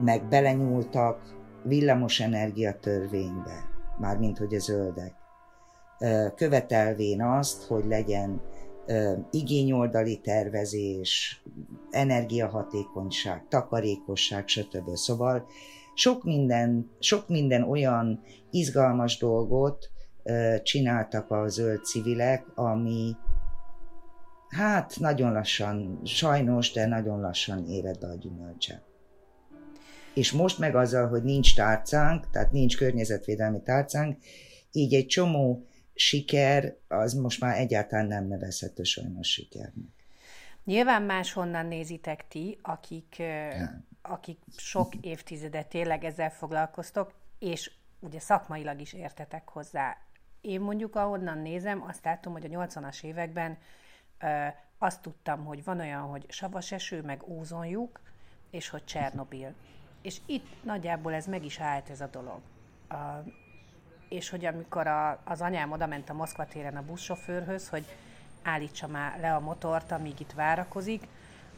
Meg 0.00 0.28
belenyúltak 0.28 1.34
villamosenergia 1.64 2.78
törvénybe, 2.78 3.64
mármint 3.98 4.38
hogy 4.38 4.54
a 4.54 4.58
zöldek, 4.58 5.14
követelvén 6.34 7.22
azt, 7.22 7.62
hogy 7.64 7.84
legyen 7.84 8.40
igényoldali 9.30 10.20
tervezés, 10.20 11.42
energiahatékonyság, 11.90 13.48
takarékosság, 13.48 14.48
stb. 14.48 14.94
Szóval 14.94 15.46
sok 15.94 16.24
minden, 16.24 16.90
sok 16.98 17.28
minden 17.28 17.62
olyan 17.62 18.20
izgalmas 18.50 19.18
dolgot 19.18 19.90
csináltak 20.62 21.30
a 21.30 21.48
zöld 21.48 21.84
civilek, 21.84 22.46
ami 22.54 23.16
hát 24.48 24.96
nagyon 24.98 25.32
lassan, 25.32 26.00
sajnos, 26.04 26.72
de 26.72 26.86
nagyon 26.86 27.20
lassan 27.20 27.68
éred 27.68 28.02
a 28.02 28.14
gyümölcse. 28.14 28.82
És 30.14 30.32
most 30.32 30.58
meg 30.58 30.76
azzal, 30.76 31.08
hogy 31.08 31.22
nincs 31.22 31.54
tárcánk, 31.54 32.30
tehát 32.30 32.52
nincs 32.52 32.76
környezetvédelmi 32.76 33.62
tárcánk, 33.62 34.18
így 34.72 34.94
egy 34.94 35.06
csomó 35.06 35.64
siker, 35.96 36.76
az 36.88 37.14
most 37.14 37.40
már 37.40 37.58
egyáltalán 37.58 38.06
nem 38.06 38.26
nevezhető 38.26 38.82
sajnos 38.82 39.28
sikernek. 39.28 39.94
Nyilván 40.64 41.02
máshonnan 41.02 41.66
nézitek 41.66 42.28
ti, 42.28 42.58
akik, 42.62 43.22
akik 44.02 44.38
sok 44.56 44.94
évtizedet 45.00 45.68
tényleg 45.68 46.04
ezzel 46.04 46.30
foglalkoztok, 46.30 47.12
és 47.38 47.70
ugye 48.00 48.20
szakmailag 48.20 48.80
is 48.80 48.92
értetek 48.92 49.48
hozzá. 49.48 49.96
én 50.40 50.60
mondjuk 50.60 50.96
ahonnan 50.96 51.38
nézem, 51.38 51.82
azt 51.82 52.04
látom, 52.04 52.32
hogy 52.32 52.54
a 52.54 52.66
80-as 52.66 53.02
években 53.02 53.58
ö, 54.18 54.46
azt 54.78 55.02
tudtam, 55.02 55.44
hogy 55.44 55.64
van 55.64 55.80
olyan, 55.80 56.02
hogy 56.02 56.24
savas 56.28 56.72
eső, 56.72 57.02
meg 57.02 57.22
ózonjuk, 57.28 58.00
és 58.50 58.68
hogy 58.68 58.84
Csernobil. 58.84 59.54
És 60.02 60.20
itt 60.26 60.64
nagyjából 60.64 61.14
ez 61.14 61.26
meg 61.26 61.44
is 61.44 61.60
állt 61.60 61.90
ez 61.90 62.00
a 62.00 62.06
dolog. 62.06 62.40
A, 62.88 62.94
és 64.08 64.28
hogy 64.28 64.44
amikor 64.44 64.86
a, 64.86 65.20
az 65.24 65.40
anyám 65.40 65.72
oda 65.72 65.86
ment 65.86 66.10
a 66.10 66.14
Moszkva 66.14 66.46
téren 66.46 66.76
a 66.76 66.82
buszsofőrhöz, 66.82 67.68
hogy 67.68 67.84
állítsa 68.42 68.86
már 68.86 69.20
le 69.20 69.34
a 69.34 69.40
motort, 69.40 69.92
amíg 69.92 70.20
itt 70.20 70.32
várakozik, 70.32 71.06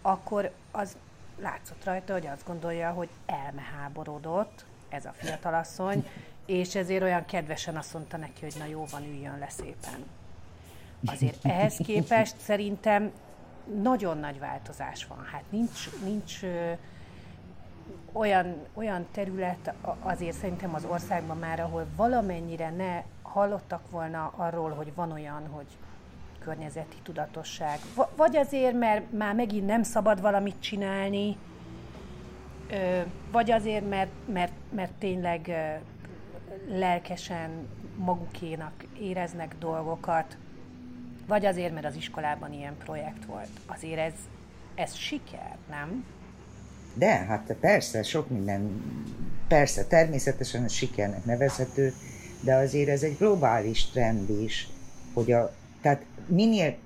akkor 0.02 0.52
az 0.70 0.96
látszott 1.40 1.84
rajta, 1.84 2.12
hogy 2.12 2.26
azt 2.26 2.46
gondolja, 2.46 2.90
hogy 2.90 3.08
elmeháborodott 3.26 4.64
ez 4.88 5.04
a 5.04 5.12
fiatalasszony, 5.12 6.06
és 6.46 6.74
ezért 6.74 7.02
olyan 7.02 7.24
kedvesen 7.24 7.76
azt 7.76 7.92
mondta 7.92 8.16
neki, 8.16 8.40
hogy 8.40 8.54
na 8.58 8.64
jó 8.64 8.86
van, 8.90 9.04
üljön 9.04 9.38
le 9.38 9.48
szépen. 9.48 10.06
Azért 11.06 11.44
ehhez 11.44 11.76
képest 11.76 12.40
szerintem 12.40 13.12
nagyon 13.82 14.18
nagy 14.18 14.38
változás 14.38 15.06
van. 15.06 15.24
Hát 15.32 15.42
nincs, 15.50 15.88
nincs 16.04 16.40
olyan, 18.18 18.66
olyan 18.74 19.06
terület 19.12 19.74
azért 20.00 20.36
szerintem 20.36 20.74
az 20.74 20.84
országban 20.84 21.38
már, 21.38 21.60
ahol 21.60 21.86
valamennyire 21.96 22.70
ne 22.70 23.02
hallottak 23.22 23.90
volna 23.90 24.32
arról, 24.36 24.70
hogy 24.70 24.94
van 24.94 25.12
olyan, 25.12 25.46
hogy 25.50 25.66
környezeti 26.38 26.96
tudatosság. 27.02 27.78
Vagy 28.16 28.36
azért, 28.36 28.78
mert 28.78 29.12
már 29.12 29.34
megint 29.34 29.66
nem 29.66 29.82
szabad 29.82 30.20
valamit 30.20 30.60
csinálni, 30.60 31.36
vagy 33.30 33.50
azért, 33.50 33.88
mert, 33.88 34.10
mert, 34.32 34.52
mert 34.70 34.92
tényleg 34.92 35.50
lelkesen 36.68 37.68
magukénak 37.96 38.84
éreznek 39.00 39.54
dolgokat, 39.58 40.36
vagy 41.26 41.46
azért, 41.46 41.74
mert 41.74 41.86
az 41.86 41.96
iskolában 41.96 42.52
ilyen 42.52 42.76
projekt 42.76 43.24
volt. 43.24 43.50
Azért 43.66 43.98
ez, 43.98 44.14
ez 44.74 44.94
siker, 44.94 45.56
nem? 45.70 46.04
De, 46.98 47.10
hát 47.10 47.56
persze, 47.60 48.02
sok 48.02 48.30
minden, 48.30 48.82
persze, 49.48 49.84
természetesen 49.84 50.64
a 50.64 50.68
sikernek 50.68 51.24
nevezhető, 51.24 51.92
de 52.40 52.54
azért 52.54 52.88
ez 52.88 53.02
egy 53.02 53.16
globális 53.16 53.90
trend 53.90 54.30
is, 54.30 54.68
hogy 55.14 55.32
a, 55.32 55.54
tehát 55.80 56.04
minél, 56.26 56.76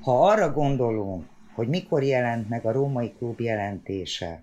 ha 0.00 0.28
arra 0.28 0.52
gondolunk, 0.52 1.24
hogy 1.54 1.68
mikor 1.68 2.02
jelent 2.02 2.48
meg 2.48 2.64
a 2.64 2.72
római 2.72 3.12
klub 3.18 3.40
jelentése, 3.40 4.42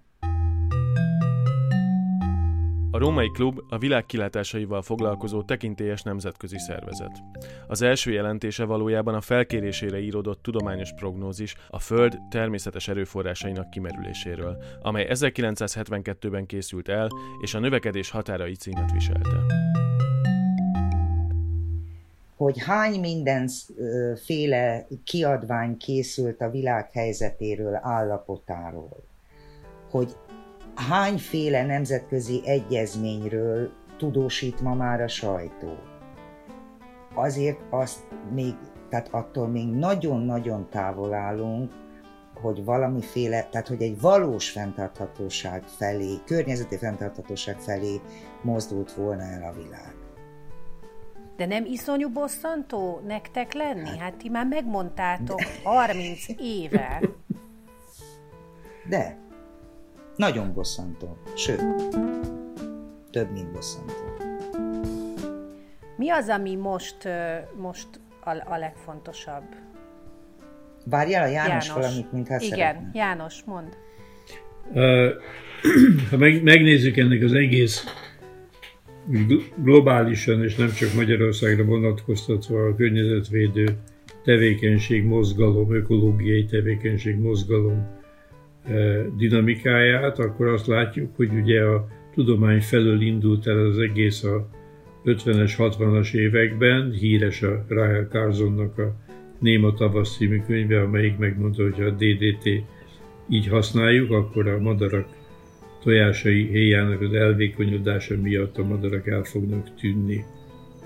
Római 2.99 3.29
Klub 3.29 3.61
a 3.69 3.77
világ 3.77 4.05
kilátásaival 4.05 4.81
foglalkozó 4.81 5.43
tekintélyes 5.43 6.01
nemzetközi 6.01 6.57
szervezet. 6.57 7.11
Az 7.67 7.81
első 7.81 8.11
jelentése 8.11 8.63
valójában 8.63 9.13
a 9.13 9.21
felkérésére 9.21 9.99
íródott 9.99 10.41
tudományos 10.41 10.93
prognózis 10.95 11.55
a 11.69 11.79
Föld 11.79 12.17
természetes 12.29 12.87
erőforrásainak 12.87 13.69
kimerüléséről, 13.69 14.63
amely 14.81 15.07
1972-ben 15.09 16.45
készült 16.45 16.89
el, 16.89 17.07
és 17.41 17.53
a 17.53 17.59
növekedés 17.59 18.09
határai 18.09 18.53
címet 18.53 18.91
viselte. 18.91 19.37
Hogy 22.35 22.63
hány 22.63 22.99
mindenféle 22.99 24.87
kiadvány 25.03 25.77
készült 25.77 26.41
a 26.41 26.49
világ 26.49 26.91
helyzetéről, 26.91 27.79
állapotáról, 27.81 29.03
hogy 29.89 30.15
hányféle 30.80 31.65
nemzetközi 31.65 32.41
egyezményről 32.45 33.71
tudósít 33.97 34.61
ma 34.61 34.73
már 34.73 35.01
a 35.01 35.07
sajtó. 35.07 35.77
Azért 37.13 37.59
azt 37.69 37.99
még, 38.34 38.53
tehát 38.89 39.07
attól 39.11 39.47
még 39.47 39.67
nagyon-nagyon 39.67 40.69
távol 40.69 41.13
állunk, 41.13 41.71
hogy 42.41 42.63
valamiféle, 42.63 43.43
tehát 43.43 43.67
hogy 43.67 43.82
egy 43.82 43.99
valós 44.01 44.49
fenntarthatóság 44.49 45.63
felé, 45.63 46.15
környezeti 46.25 46.77
fenntarthatóság 46.77 47.57
felé 47.59 48.01
mozdult 48.41 48.93
volna 48.93 49.23
el 49.23 49.43
a 49.43 49.53
világ. 49.53 49.95
De 51.36 51.45
nem 51.45 51.65
iszonyú 51.65 52.09
bosszantó 52.09 53.01
nektek 53.07 53.53
lenni? 53.53 53.88
Hát, 53.88 53.97
hát 53.97 54.15
ti 54.15 54.30
már 54.30 54.45
megmondtátok 54.45 55.39
de. 55.39 55.45
30 55.63 56.25
éve. 56.38 57.01
De, 58.89 59.17
nagyon 60.20 60.53
bosszantó, 60.53 61.17
sőt, 61.36 61.63
több, 63.11 63.32
mint 63.32 63.51
bosszantó. 63.51 63.93
Mi 65.97 66.09
az, 66.09 66.28
ami 66.28 66.55
most, 66.55 66.97
most 67.57 67.88
a, 68.24 68.30
a 68.30 68.57
legfontosabb? 68.57 69.43
Várjál 70.86 71.24
a 71.24 71.28
János, 71.28 71.67
János. 71.67 71.84
valamit, 71.84 72.11
mintha 72.11 72.39
Igen, 72.39 72.49
szeretne. 72.49 72.89
János, 72.93 73.43
mond. 73.45 73.78
Ha 76.09 76.17
megnézzük 76.43 76.97
ennek 76.97 77.24
az 77.24 77.34
egész 77.34 77.84
globálisan, 79.55 80.43
és 80.43 80.55
nem 80.55 80.72
csak 80.72 80.93
Magyarországra 80.93 81.63
vonatkoztatva 81.63 82.65
a 82.65 82.76
környezetvédő 82.76 83.78
tevékenység, 84.24 85.03
mozgalom, 85.03 85.74
ökológiai 85.74 86.45
tevékenység, 86.45 87.15
mozgalom 87.15 87.98
dinamikáját, 89.18 90.20
akkor 90.20 90.47
azt 90.47 90.68
látjuk, 90.68 91.16
hogy 91.16 91.34
ugye 91.34 91.64
a 91.64 91.88
tudomány 92.14 92.62
felől 92.62 93.01
indult 93.01 93.47
el 93.47 93.60
az 93.60 93.78
egész 93.78 94.24
a 94.24 94.49
50-es, 95.05 95.53
60-as 95.57 96.14
években, 96.14 96.91
híres 96.91 97.41
a 97.41 97.66
Rahel 97.68 98.07
Carsonnak 98.07 98.78
a 98.78 98.95
Néma 99.39 99.74
Tavasz 99.74 100.18
című 100.18 100.41
könyve, 100.47 100.82
amelyik 100.82 101.18
megmondta, 101.18 101.64
hogy 101.64 101.76
ha 101.76 101.84
a 101.84 101.89
DDT 101.89 102.64
így 103.30 103.47
használjuk, 103.47 104.12
akkor 104.12 104.47
a 104.47 104.60
madarak 104.60 105.07
tojásai 105.84 106.47
héjának 106.47 107.01
az 107.01 107.14
elvékonyodása 107.14 108.16
miatt 108.22 108.57
a 108.57 108.64
madarak 108.64 109.07
el 109.07 109.24
fognak 109.24 109.76
tűnni 109.76 110.24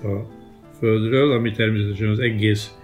a 0.02 0.42
Földről, 0.78 1.32
ami 1.32 1.50
természetesen 1.50 2.08
az 2.08 2.18
egész 2.18 2.74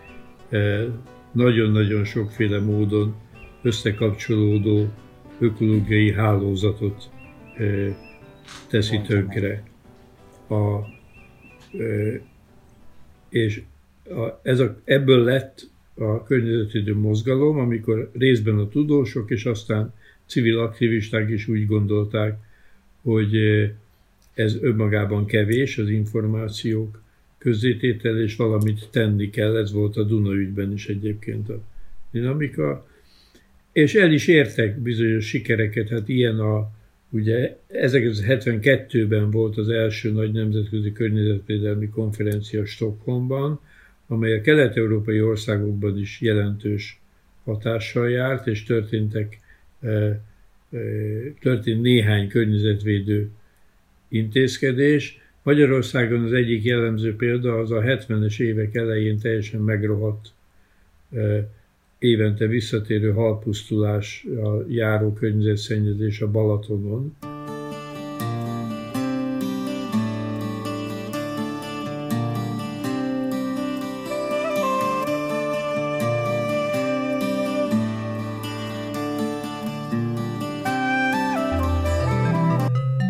nagyon-nagyon 1.33 2.05
sokféle 2.05 2.61
módon 2.61 3.15
összekapcsolódó 3.63 4.89
ökológiai 5.39 6.13
hálózatot 6.13 7.11
teszi 8.69 9.01
tönkre. 9.01 9.63
A, 10.49 10.79
és 13.29 13.63
a, 14.05 14.41
ez 14.43 14.61
a, 14.61 14.81
ebből 14.85 15.25
lett 15.25 15.69
a 15.95 16.23
környezetvédő 16.23 16.97
mozgalom, 16.97 17.59
amikor 17.59 18.11
részben 18.13 18.59
a 18.59 18.69
tudósok 18.69 19.31
és 19.31 19.45
aztán 19.45 19.95
civil 20.27 20.59
aktivisták 20.59 21.31
is 21.31 21.49
úgy 21.49 21.67
gondolták, 21.67 22.39
hogy 23.03 23.37
ez 24.35 24.57
önmagában 24.61 25.27
kevés, 25.27 25.79
az 25.79 25.89
információk 25.89 27.03
közzététel, 27.39 28.21
és 28.21 28.37
valamit 28.37 28.89
tenni 28.91 29.31
kell, 29.31 29.57
ez 29.57 29.73
volt 29.73 29.97
a 29.97 30.03
Duna 30.03 30.33
ügyben 30.33 30.73
is 30.73 30.89
egyébként 30.89 31.49
a 31.49 31.61
dinamika, 32.11 32.87
és 33.73 33.95
el 33.95 34.13
is 34.13 34.27
értek 34.27 34.79
bizonyos 34.79 35.27
sikereket, 35.27 35.89
hát 35.89 36.09
ilyen 36.09 36.39
a, 36.39 36.71
ugye 37.11 37.57
1972-ben 37.73 39.31
volt 39.31 39.57
az 39.57 39.69
első 39.69 40.13
nagy 40.13 40.33
nemzetközi 40.33 40.93
környezetvédelmi 40.93 41.89
konferencia 41.89 42.65
Stockholmban, 42.65 43.61
amely 44.07 44.35
a 44.35 44.41
kelet-európai 44.41 45.23
országokban 45.23 45.99
is 45.99 46.21
jelentős 46.21 47.01
hatással 47.45 48.11
járt, 48.11 48.47
és 48.47 48.65
történtek, 48.65 49.41
e, 49.81 49.89
e, 49.89 50.21
történt 51.41 51.83
néhány 51.83 52.29
környezetvédő 52.29 53.31
intézkedés. 54.09 55.19
Magyarországon 55.43 56.25
az 56.25 56.33
egyik 56.33 56.65
jellemző 56.65 57.17
példa 57.17 57.59
az 57.59 57.71
a 57.71 57.81
70-es 57.81 58.41
évek 58.41 58.75
elején 58.75 59.19
teljesen 59.19 59.61
megrohadt 59.61 60.29
e, 61.13 61.49
évente 62.01 62.47
visszatérő 62.47 63.13
halpusztulás, 63.13 64.27
a 64.43 64.65
járó 64.69 65.13
környezetszennyezés 65.13 66.21
a 66.21 66.31
Balatonon. 66.31 67.17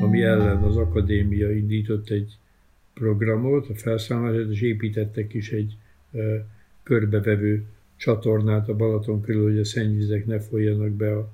ami 0.03 0.23
ellen 0.23 0.63
az 0.63 0.77
akadémia 0.77 1.51
indított 1.51 2.09
egy 2.09 2.37
programot, 2.95 3.69
a 3.69 3.75
felszámolását, 3.75 4.51
és 4.51 4.61
építettek 4.61 5.35
is 5.35 5.51
egy 5.51 5.77
körbevevő 6.83 7.65
csatornát 8.01 8.69
a 8.69 8.77
Balaton 8.77 9.21
körül, 9.21 9.43
hogy 9.43 9.59
a 9.59 9.65
szennyvizek 9.65 10.27
ne 10.27 10.41
folyjanak 10.41 10.91
be 10.91 11.17
a 11.17 11.29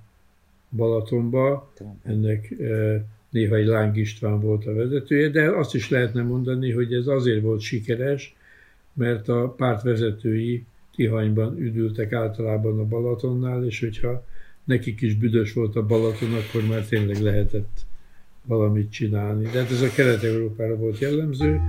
Balatonba. 0.71 1.73
Ennek 2.03 2.51
e, 2.51 3.05
néha 3.31 3.57
egy 3.57 3.67
Láng 3.67 3.97
István 3.97 4.41
volt 4.41 4.67
a 4.67 4.75
vezetője, 4.75 5.29
de 5.29 5.51
azt 5.51 5.75
is 5.75 5.91
lehetne 5.91 6.23
mondani, 6.23 6.71
hogy 6.73 6.93
ez 6.93 7.07
azért 7.07 7.43
volt 7.43 7.61
sikeres, 7.61 8.37
mert 8.93 9.29
a 9.29 9.55
párt 9.57 9.83
vezetői 9.83 10.65
Tihanyban 10.95 11.59
üdültek 11.59 12.13
általában 12.13 12.79
a 12.79 12.85
Balatonnál, 12.85 13.65
és 13.65 13.81
hogyha 13.81 14.27
nekik 14.65 15.01
is 15.01 15.15
büdös 15.15 15.53
volt 15.53 15.77
a 15.77 15.87
Balaton, 15.87 16.35
akkor 16.35 16.69
már 16.69 16.85
tényleg 16.87 17.21
lehetett 17.21 17.81
valamit 18.45 18.91
csinálni. 18.91 19.45
De 19.45 19.59
hát 19.59 19.71
ez 19.71 19.83
a 19.83 19.91
Kelet-Európára 19.95 20.77
volt 20.77 20.99
jellemző. 20.99 21.61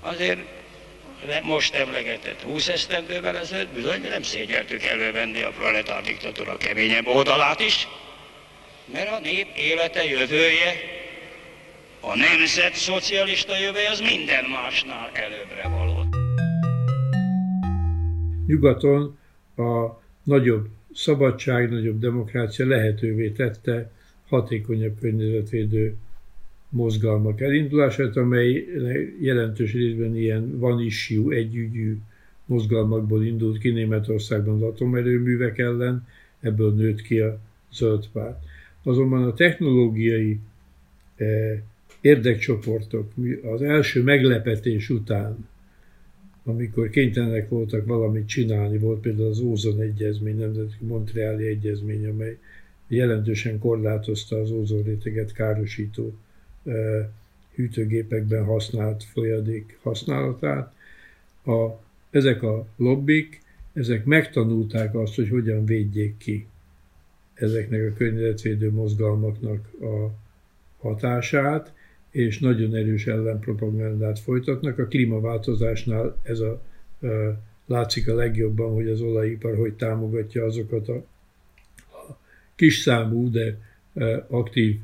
Azért 0.00 0.61
most 1.42 1.74
emlegetett 1.74 2.42
20 2.42 2.68
esztendővel 2.68 3.38
ezelőtt 3.38 3.74
bizony 3.74 4.00
nem 4.00 4.22
szégyeltük 4.22 4.82
elővenni 4.82 5.42
a 5.42 5.50
proletár 5.50 6.02
diktatúra 6.02 6.56
keményebb 6.56 7.06
oldalát 7.06 7.60
is, 7.60 7.88
mert 8.92 9.10
a 9.10 9.20
nép 9.20 9.46
élete 9.56 10.04
jövője, 10.04 10.74
a 12.00 12.16
nemzet 12.16 12.74
szocialista 12.74 13.58
jövője 13.58 13.90
az 13.90 14.00
minden 14.00 14.44
másnál 14.44 15.10
előbbre 15.12 15.68
való. 15.68 16.04
Nyugaton 18.46 19.18
a 19.56 20.00
nagyobb 20.22 20.68
szabadság, 20.94 21.70
nagyobb 21.70 21.98
demokrácia 21.98 22.66
lehetővé 22.66 23.30
tette 23.30 23.90
hatékonyabb 24.28 24.98
környezetvédő 25.00 25.96
mozgalmak 26.72 27.40
elindulását, 27.40 28.16
amely 28.16 28.66
jelentős 29.20 29.72
részben 29.72 30.16
ilyen 30.16 30.58
van 30.58 30.80
issue, 30.80 31.36
együgyű 31.36 31.98
mozgalmakból 32.44 33.24
indult 33.24 33.58
ki 33.58 33.70
Németországban 33.70 34.54
az 34.54 34.62
atomerőművek 34.62 35.58
ellen, 35.58 36.06
ebből 36.40 36.74
nőtt 36.74 37.02
ki 37.02 37.18
a 37.18 37.38
zöld 37.72 38.08
párt. 38.12 38.44
Azonban 38.82 39.22
a 39.22 39.34
technológiai 39.34 40.38
eh, 41.16 41.60
érdekcsoportok 42.00 43.12
az 43.42 43.62
első 43.62 44.02
meglepetés 44.02 44.90
után, 44.90 45.48
amikor 46.44 46.88
kénytelenek 46.90 47.48
voltak 47.48 47.86
valamit 47.86 48.28
csinálni, 48.28 48.78
volt 48.78 49.00
például 49.00 49.28
az 49.28 49.40
Ózon 49.40 49.80
Egyezmény, 49.80 50.38
Nemzeti 50.38 50.74
Montreali 50.78 51.46
Egyezmény, 51.46 52.06
amely 52.06 52.38
jelentősen 52.88 53.58
korlátozta 53.58 54.36
az 54.36 54.50
ózonréteget 54.50 55.32
károsító 55.32 56.14
hűtőgépekben 57.54 58.44
használt 58.44 59.04
folyadék 59.04 59.78
használatát. 59.82 60.74
A, 61.44 61.68
ezek 62.10 62.42
a 62.42 62.66
lobbik, 62.76 63.40
ezek 63.72 64.04
megtanulták 64.04 64.94
azt, 64.94 65.14
hogy 65.14 65.28
hogyan 65.28 65.64
védjék 65.64 66.16
ki 66.16 66.46
ezeknek 67.34 67.90
a 67.90 67.96
környezetvédő 67.96 68.70
mozgalmaknak 68.70 69.72
a 69.80 70.10
hatását, 70.78 71.72
és 72.10 72.38
nagyon 72.38 72.74
erős 72.74 73.06
ellenpropagandát 73.06 74.18
folytatnak. 74.18 74.78
A 74.78 74.86
klímaváltozásnál 74.86 76.18
ez 76.22 76.38
a, 76.38 76.62
a 77.06 77.38
látszik 77.66 78.08
a 78.08 78.14
legjobban, 78.14 78.74
hogy 78.74 78.88
az 78.88 79.00
olajipar 79.00 79.56
hogy 79.56 79.74
támogatja 79.74 80.44
azokat 80.44 80.88
a, 80.88 80.94
a 81.76 82.18
kis 82.54 82.78
számú, 82.78 83.30
de 83.30 83.58
aktív 84.28 84.78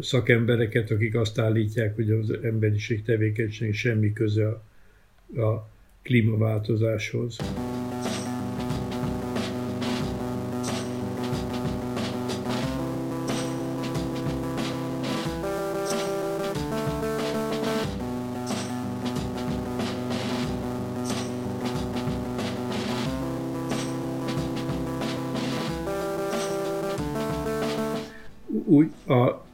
szakembereket, 0.00 0.90
akik 0.90 1.14
azt 1.14 1.38
állítják, 1.38 1.94
hogy 1.94 2.10
az 2.10 2.30
emberiség 2.42 3.02
tevékenység 3.02 3.74
semmi 3.74 4.12
köze 4.12 4.48
a, 4.48 5.40
a 5.40 5.70
klímaváltozáshoz. 6.02 7.36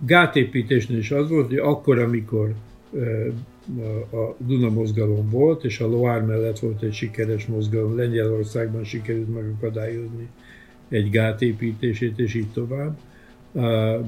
Gátépítésnél 0.06 0.98
is 0.98 1.10
az 1.10 1.28
volt, 1.28 1.48
hogy 1.48 1.58
akkor, 1.58 1.98
amikor 1.98 2.54
a 4.10 4.34
Duna 4.38 4.70
mozgalom 4.70 5.30
volt, 5.30 5.64
és 5.64 5.80
a 5.80 5.86
Loire 5.86 6.24
mellett 6.24 6.58
volt 6.58 6.82
egy 6.82 6.92
sikeres 6.92 7.46
mozgalom, 7.46 7.96
Lengyelországban 7.96 8.84
sikerült 8.84 9.34
megakadályozni 9.34 10.28
egy 10.88 11.10
gátépítését, 11.10 12.18
és 12.18 12.34
így 12.34 12.50
tovább, 12.52 12.96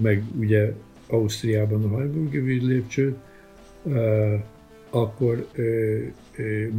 meg 0.02 0.22
ugye 0.38 0.72
Ausztriában 1.08 1.84
a 1.84 1.98
Heimburgi 1.98 2.38
vízlépcsőt, 2.38 3.16
akkor 4.90 5.46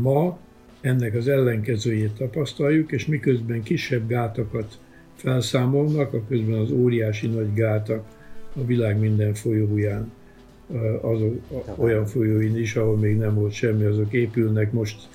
ma 0.02 0.40
ennek 0.82 1.16
az 1.16 1.28
ellenkezőjét 1.28 2.12
tapasztaljuk, 2.12 2.92
és 2.92 3.06
miközben 3.06 3.64
kisebb 3.64 4.08
gátakat 4.08 4.80
felszámolnak, 5.16 6.14
a 6.14 6.24
közben 6.28 6.60
az 6.60 6.72
óriási 6.72 7.28
nagy 7.28 7.54
gátak 7.54 8.04
a 8.62 8.66
világ 8.66 9.00
minden 9.00 9.34
folyóján, 9.34 10.12
azok, 11.02 11.42
olyan 11.76 12.06
folyóin 12.06 12.58
is, 12.58 12.76
ahol 12.76 12.98
még 12.98 13.18
nem 13.18 13.34
volt 13.36 13.52
semmi, 13.52 13.84
azok 13.84 14.14
épülnek. 14.14 14.72
Most 14.72 15.10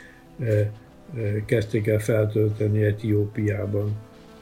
kezdték 1.45 1.87
el 1.87 1.99
feltölteni 1.99 2.83
Etiópiában, 2.83 3.91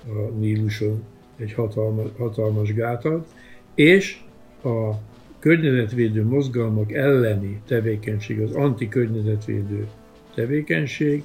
a 0.07 0.31
Níluson 0.39 1.03
egy 1.37 1.53
hatalmas, 1.53 2.09
hatalmas 2.19 2.75
gátat, 2.75 3.35
és 3.75 4.21
a 4.63 4.91
környezetvédő 5.39 6.25
mozgalmak 6.25 6.93
elleni 6.93 7.61
tevékenység, 7.67 8.41
az 8.41 8.53
antikörnyezetvédő 8.53 9.87
tevékenység, 10.35 11.23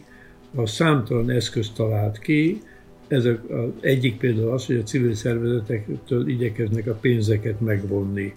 a 0.56 0.66
számtalan 0.66 1.30
eszközt 1.30 1.76
talált 1.76 2.20
ki, 2.20 2.62
ezek 3.08 3.50
az 3.50 3.70
egyik 3.80 4.18
például 4.18 4.52
az, 4.52 4.66
hogy 4.66 4.78
a 4.78 4.84
civil 4.84 5.14
szervezetektől 5.14 6.28
igyekeznek 6.28 6.88
a 6.88 6.94
pénzeket 6.94 7.62
megvonni. 7.62 8.36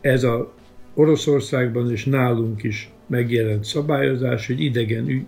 Ez 0.00 0.24
a 0.24 0.52
Oroszországban 0.94 1.90
és 1.90 2.04
nálunk 2.04 2.62
is 2.62 2.90
megjelent 3.06 3.64
szabályozás, 3.64 4.46
hogy 4.46 4.60
idegen 4.60 5.08
ügy, 5.08 5.26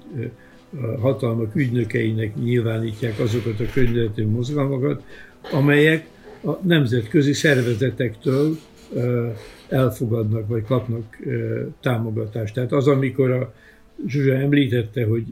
hatalmak 1.01 1.55
ügynökeinek 1.55 2.35
nyilvánítják 2.35 3.19
azokat 3.19 3.61
a 3.61 3.65
környezeti 3.73 4.23
mozgalmakat, 4.23 5.03
amelyek 5.53 6.07
a 6.45 6.51
nemzetközi 6.67 7.33
szervezetektől 7.33 8.57
elfogadnak 9.69 10.49
vagy 10.49 10.65
kapnak 10.65 11.17
támogatást. 11.81 12.55
Tehát 12.55 12.73
az, 12.73 12.89
amikor 12.89 13.31
a 13.31 13.55
Zsuzsa 14.07 14.35
említette, 14.35 15.05
hogy 15.05 15.25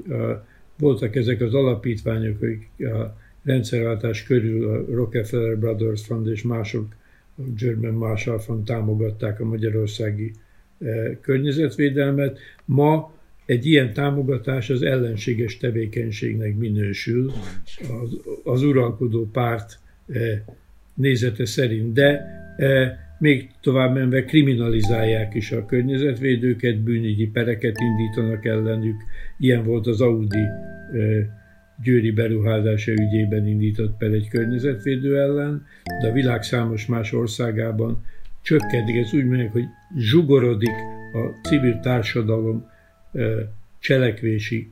voltak 0.79 1.17
ezek 1.17 1.41
az 1.41 1.55
alapítványok, 1.55 2.43
akik 2.43 2.87
a 2.87 3.17
rendszerváltás 3.45 4.23
körül 4.23 4.69
a 4.69 4.95
Rockefeller 4.95 5.59
Brothers 5.59 6.05
Fund 6.05 6.27
és 6.27 6.43
mások, 6.43 6.95
a 7.37 7.43
German 7.57 7.95
Marshall 7.95 8.39
Fund 8.39 8.65
támogatták 8.65 9.41
a 9.41 9.45
magyarországi 9.45 10.33
eh, 10.79 11.17
környezetvédelmet. 11.21 12.39
Ma 12.65 13.13
egy 13.47 13.67
ilyen 13.67 13.93
támogatás 13.93 14.71
az 14.71 14.83
ellenséges 14.83 15.57
tevékenységnek 15.57 16.57
minősül 16.57 17.33
az, 18.03 18.21
az 18.45 18.63
uralkodó 18.63 19.29
párt 19.31 19.79
eh, 20.09 20.41
nézete 20.95 21.45
szerint, 21.45 21.93
de 21.93 22.25
eh, 22.57 22.99
még 23.23 23.51
tovább 23.61 23.95
menve 23.95 24.25
kriminalizálják 24.25 25.35
is 25.35 25.53
a 25.53 25.67
környezetvédőket, 25.67 26.79
bűnügyi 26.79 27.27
pereket 27.27 27.77
indítanak 27.79 28.45
ellenük. 28.45 29.03
Ilyen 29.39 29.65
volt 29.65 29.87
az 29.87 30.01
Audi 30.01 30.47
győri 31.83 32.11
beruházása 32.11 32.93
ügyében 32.93 33.47
indított 33.47 33.97
per 33.97 34.11
egy 34.11 34.29
környezetvédő 34.29 35.21
ellen, 35.21 35.67
de 36.01 36.09
a 36.09 36.13
világ 36.13 36.43
számos 36.43 36.87
más 36.87 37.13
országában 37.13 38.05
csökkentik, 38.43 38.97
ez 38.97 39.15
úgy 39.15 39.25
mondják, 39.25 39.53
hogy 39.53 39.65
zsugorodik 39.99 40.75
a 41.13 41.49
civil 41.49 41.81
társadalom 41.81 42.71
cselekvési 43.79 44.71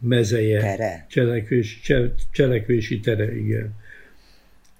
mezeje, 0.00 0.60
tere. 0.60 1.06
Cselekvés, 1.08 1.80
cselekvési 2.32 3.00
tere, 3.00 3.36
igen. 3.36 3.74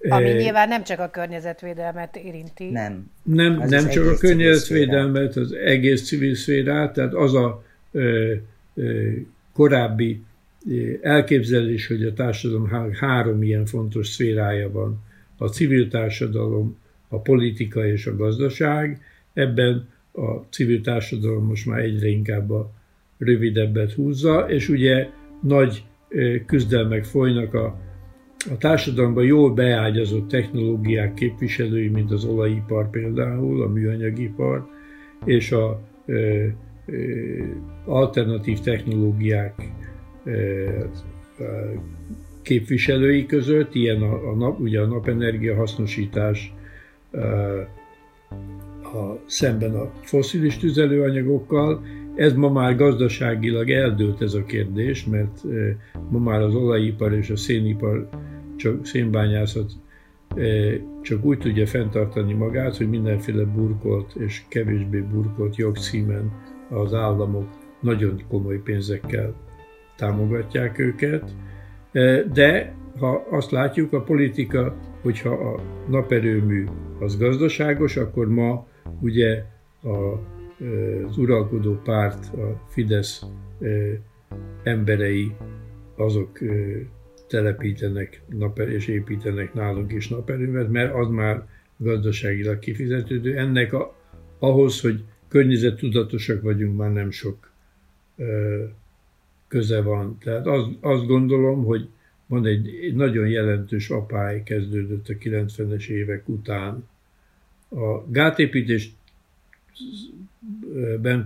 Ami 0.09 0.29
nyilván 0.29 0.67
nem 0.67 0.83
csak 0.83 0.99
a 0.99 1.09
környezetvédelmet 1.09 2.15
érinti. 2.15 2.69
Nem. 2.69 3.11
Nem, 3.23 3.59
az 3.61 3.69
nem 3.69 3.85
az 3.85 3.91
csak 3.91 4.07
a 4.07 4.17
környezetvédelmet, 4.17 5.35
az 5.35 5.53
egész 5.53 6.07
civil 6.07 6.35
szférát, 6.35 6.93
tehát 6.93 7.13
az 7.13 7.33
a 7.33 7.63
ö, 7.91 8.33
ö, 8.75 9.09
korábbi 9.53 10.23
elképzelés, 11.01 11.87
hogy 11.87 12.03
a 12.03 12.13
társadalom 12.13 12.93
három 12.93 13.43
ilyen 13.43 13.65
fontos 13.65 14.07
szférája 14.07 14.71
van. 14.71 15.03
A 15.37 15.47
civil 15.47 15.87
társadalom, 15.87 16.77
a 17.07 17.19
politika 17.19 17.85
és 17.85 18.05
a 18.05 18.15
gazdaság. 18.15 19.01
Ebben 19.33 19.87
a 20.11 20.31
civil 20.49 20.81
társadalom 20.81 21.45
most 21.45 21.65
már 21.65 21.79
egyre 21.79 22.07
inkább 22.07 22.51
a 22.51 22.71
rövidebbet 23.17 23.91
húzza, 23.91 24.45
és 24.49 24.69
ugye 24.69 25.09
nagy 25.41 25.83
küzdelmek 26.45 27.03
folynak 27.03 27.53
a 27.53 27.79
a 28.51 28.57
társadalomban 28.57 29.23
jól 29.23 29.53
beágyazott 29.53 30.27
technológiák 30.27 31.13
képviselői, 31.13 31.87
mint 31.87 32.11
az 32.11 32.25
olajipar 32.25 32.89
például, 32.89 33.61
a 33.61 33.67
műanyagipar, 33.67 34.67
és 35.25 35.51
a 35.51 35.81
ö, 36.05 36.45
ö, 36.85 36.95
alternatív 37.85 38.59
technológiák 38.59 39.71
ö, 40.23 40.69
képviselői 42.41 43.25
között, 43.25 43.75
ilyen 43.75 44.01
a, 44.01 44.29
a 44.29 44.35
nap, 44.35 44.59
ugye 44.59 44.81
a 44.81 44.85
napenergia 44.85 45.55
hasznosítás, 45.55 46.53
a, 48.93 49.19
szemben 49.25 49.75
a 49.75 49.91
foszilis 50.01 50.57
tüzelőanyagokkal. 50.57 51.85
Ez 52.15 52.33
ma 52.33 52.49
már 52.49 52.75
gazdaságilag 52.75 53.69
eldőlt 53.69 54.21
ez 54.21 54.33
a 54.33 54.43
kérdés, 54.43 55.05
mert 55.05 55.43
ma 56.09 56.19
már 56.19 56.41
az 56.41 56.55
olajipar 56.55 57.13
és 57.13 57.29
a 57.29 57.35
szénipar, 57.35 58.09
csak 58.57 58.85
szénbányászat 58.85 59.71
csak 61.01 61.25
úgy 61.25 61.37
tudja 61.37 61.67
fenntartani 61.67 62.33
magát, 62.33 62.77
hogy 62.77 62.89
mindenféle 62.89 63.43
burkolt 63.43 64.15
és 64.15 64.43
kevésbé 64.47 64.99
burkolt 64.99 65.55
jogcímen 65.55 66.31
az 66.69 66.93
államok 66.93 67.47
nagyon 67.79 68.23
komoly 68.29 68.57
pénzekkel 68.57 69.33
támogatják 69.95 70.79
őket. 70.79 71.35
De 72.33 72.75
ha 72.99 73.25
azt 73.29 73.51
látjuk, 73.51 73.93
a 73.93 74.01
politika, 74.01 74.75
hogyha 75.01 75.29
a 75.29 75.61
naperőmű 75.89 76.65
az 76.99 77.17
gazdaságos, 77.17 77.97
akkor 77.97 78.29
ma 78.29 78.67
ugye 79.01 79.43
a, 79.83 79.95
az 81.07 81.17
uralkodó 81.17 81.79
párt, 81.83 82.33
a 82.33 82.61
Fidesz 82.67 83.25
emberei, 84.63 85.35
azok 85.95 86.39
telepítenek 87.27 88.21
naper 88.29 88.69
és 88.69 88.87
építenek 88.87 89.53
nálunk 89.53 89.91
is 89.93 90.07
naperőmet, 90.07 90.69
mert 90.69 90.93
az 90.93 91.09
már 91.09 91.47
gazdaságilag 91.77 92.59
kifizetődő. 92.59 93.37
Ennek 93.37 93.73
a, 93.73 93.95
ahhoz, 94.39 94.81
hogy 94.81 95.03
környezettudatosak 95.27 96.41
vagyunk, 96.41 96.77
már 96.77 96.91
nem 96.91 97.11
sok 97.11 97.51
ö, 98.17 98.63
köze 99.47 99.81
van. 99.81 100.17
Tehát 100.19 100.47
az, 100.47 100.67
azt 100.79 101.05
gondolom, 101.05 101.63
hogy 101.63 101.87
van 102.27 102.45
egy, 102.45 102.79
egy 102.81 102.95
nagyon 102.95 103.27
jelentős 103.27 103.89
apály 103.89 104.43
kezdődött 104.43 105.07
a 105.07 105.13
90-es 105.13 105.87
évek 105.87 106.29
után. 106.29 106.87
A 107.69 108.11
gátépítésben 108.11 108.95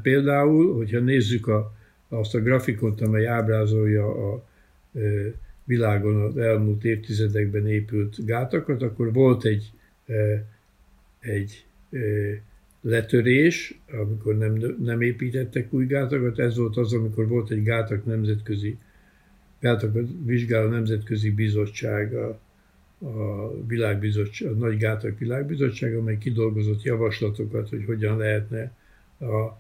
például, 0.02 0.76
hogyha 0.76 1.00
nézzük 1.00 1.48
a, 1.48 1.74
azt 2.08 2.36
a 2.36 2.42
grafikont, 2.42 3.02
amely 3.02 3.28
ábrázolja 3.28 4.34
a 4.34 4.44
világon 5.64 6.22
az 6.22 6.38
elmúlt 6.38 6.84
évtizedekben 6.84 7.68
épült 7.68 8.26
gátakat, 8.26 8.82
akkor 8.82 9.14
volt 9.14 9.46
egy, 9.46 9.72
egy 11.20 11.66
letörés, 12.82 13.80
amikor 13.92 14.38
nem, 14.38 14.76
nem 14.80 15.02
építettek 15.02 15.74
új 15.74 15.86
gátakat, 15.86 16.40
ez 16.40 16.58
volt 16.58 16.78
az, 16.78 16.94
amikor 16.94 17.28
volt 17.28 17.50
egy 17.50 17.64
gátak 17.64 18.06
nemzetközi 18.06 18.78
gátakat 19.62 20.08
vizsgáló 20.26 20.70
nemzetközi 20.70 21.32
bizottság, 21.32 22.14
a, 22.14 22.40
a, 23.00 23.54
világbizottság, 23.68 24.52
a 24.52 24.56
Nagy 24.56 24.78
Gátak 24.78 25.20
Világbizottság, 25.20 25.96
amely 25.96 26.18
kidolgozott 26.18 26.84
javaslatokat, 26.84 27.70
hogy 27.70 27.84
hogyan 27.86 28.18
lehetne 28.18 28.72
a 29.20 29.60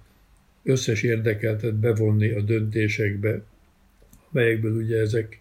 összes 0.63 1.03
érdekeltet 1.03 1.75
bevonni 1.75 2.29
a 2.29 2.41
döntésekbe, 2.41 3.43
melyekből 4.31 4.75
ugye 4.75 4.99
ezek 4.99 5.40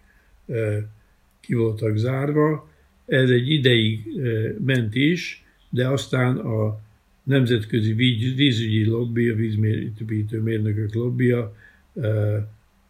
ki 1.39 1.53
voltak 1.53 1.95
zárva. 1.95 2.69
Ez 3.05 3.29
egy 3.29 3.49
ideig 3.49 4.03
ment 4.65 4.95
is, 4.95 5.45
de 5.69 5.87
aztán 5.87 6.37
a 6.37 6.79
nemzetközi 7.23 7.93
vízügyi 8.35 8.85
lobby, 8.85 9.29
a 9.29 9.35
vízmérítő 9.35 10.41
mérnökök 10.41 10.93
lobbija 10.93 11.55
e, 11.95 12.07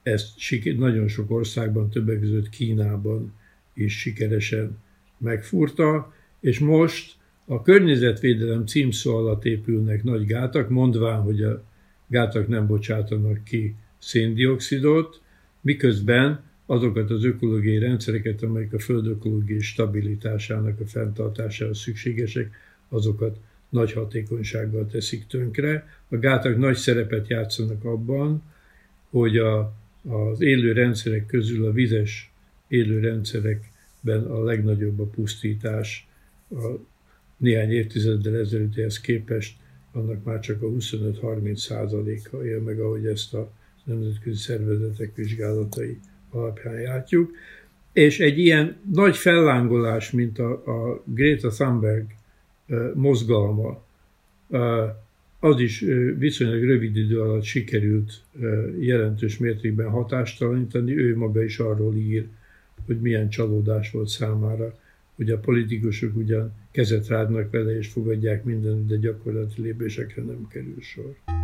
ezt 0.04 0.30
nagyon 0.78 1.08
sok 1.08 1.32
országban, 1.32 1.90
többek 1.90 2.20
között 2.20 2.50
Kínában 2.50 3.34
is 3.74 4.00
sikeresen 4.00 4.78
megfúrta, 5.18 6.14
és 6.40 6.60
most 6.60 7.16
a 7.46 7.62
környezetvédelem 7.62 8.66
címszó 8.66 9.16
alatt 9.16 9.46
épülnek 9.46 10.04
nagy 10.04 10.26
gátak, 10.26 10.70
mondván, 10.70 11.22
hogy 11.22 11.44
a 11.44 11.64
gátak 12.08 12.48
nem 12.48 12.68
bocsátanak 12.68 13.44
ki 13.44 13.76
széndiokszidot, 13.98 15.22
miközben 15.62 16.44
azokat 16.72 17.10
az 17.10 17.24
ökológiai 17.24 17.78
rendszereket, 17.78 18.44
amelyek 18.44 18.74
a 18.74 18.80
föld 18.80 19.08
ökológiai 19.08 19.60
stabilitásának 19.60 20.80
a 20.80 20.86
fenntartására 20.86 21.74
szükségesek, 21.74 22.56
azokat 22.90 23.40
nagy 23.70 23.92
hatékonysággal 23.92 24.88
teszik 24.88 25.28
tönkre. 25.28 25.88
A 26.10 26.18
gátak 26.18 26.58
nagy 26.58 26.76
szerepet 26.76 27.28
játszanak 27.28 27.84
abban, 27.84 28.44
hogy 29.10 29.38
a 29.38 29.74
az 30.10 30.42
élő 30.42 30.72
rendszerek 30.72 31.26
közül 31.26 31.66
a 31.66 31.72
vizes 31.72 32.32
élő 32.68 33.00
rendszerekben 33.00 34.24
a 34.24 34.44
legnagyobb 34.44 35.00
a 35.00 35.06
pusztítás. 35.06 36.08
A 36.50 36.70
néhány 37.38 37.72
évtizeddel 37.72 38.36
ezelőttihez 38.36 39.00
képest 39.00 39.58
annak 39.92 40.24
már 40.24 40.40
csak 40.40 40.62
a 40.62 40.66
25-30 40.66 41.56
százaléka 41.56 42.46
él 42.46 42.60
meg, 42.60 42.80
ahogy 42.80 43.06
ezt 43.06 43.34
a 43.34 43.52
nemzetközi 43.84 44.38
szervezetek 44.38 45.16
vizsgálatai 45.16 46.00
alapján 46.32 46.82
látjuk. 46.82 47.32
És 47.94 48.20
egy 48.20 48.38
ilyen 48.40 48.76
nagy 48.94 49.18
fellángolás, 49.18 50.12
mint 50.12 50.40
a, 50.40 50.52
a 50.52 51.04
Greta 51.06 51.50
Thunberg 51.50 52.06
mozgalma, 52.94 53.84
az 55.40 55.60
is 55.60 55.80
viszonylag 56.18 56.64
rövid 56.64 56.96
idő 56.96 57.22
alatt 57.22 57.44
sikerült 57.44 58.22
jelentős 58.80 59.38
mértékben 59.38 59.90
hatástalanítani. 59.90 60.98
Ő 60.98 61.18
maga 61.18 61.44
is 61.44 61.60
arról 61.60 61.96
ír, 61.96 62.28
hogy 62.86 63.02
milyen 63.02 63.30
csalódás 63.30 63.92
volt 63.92 64.08
számára, 64.08 64.80
hogy 65.16 65.30
a 65.30 65.40
politikusok 65.40 66.16
ugyan 66.16 66.54
kezet 66.72 67.08
rádnak 67.08 67.52
vele 67.52 67.78
és 67.78 67.88
fogadják 67.88 68.44
mindent, 68.44 68.88
de 68.88 68.96
gyakorlati 68.96 69.62
lépésekre 69.62 70.24
nem 70.24 70.48
kerül 70.48 70.82
sor. 70.82 71.41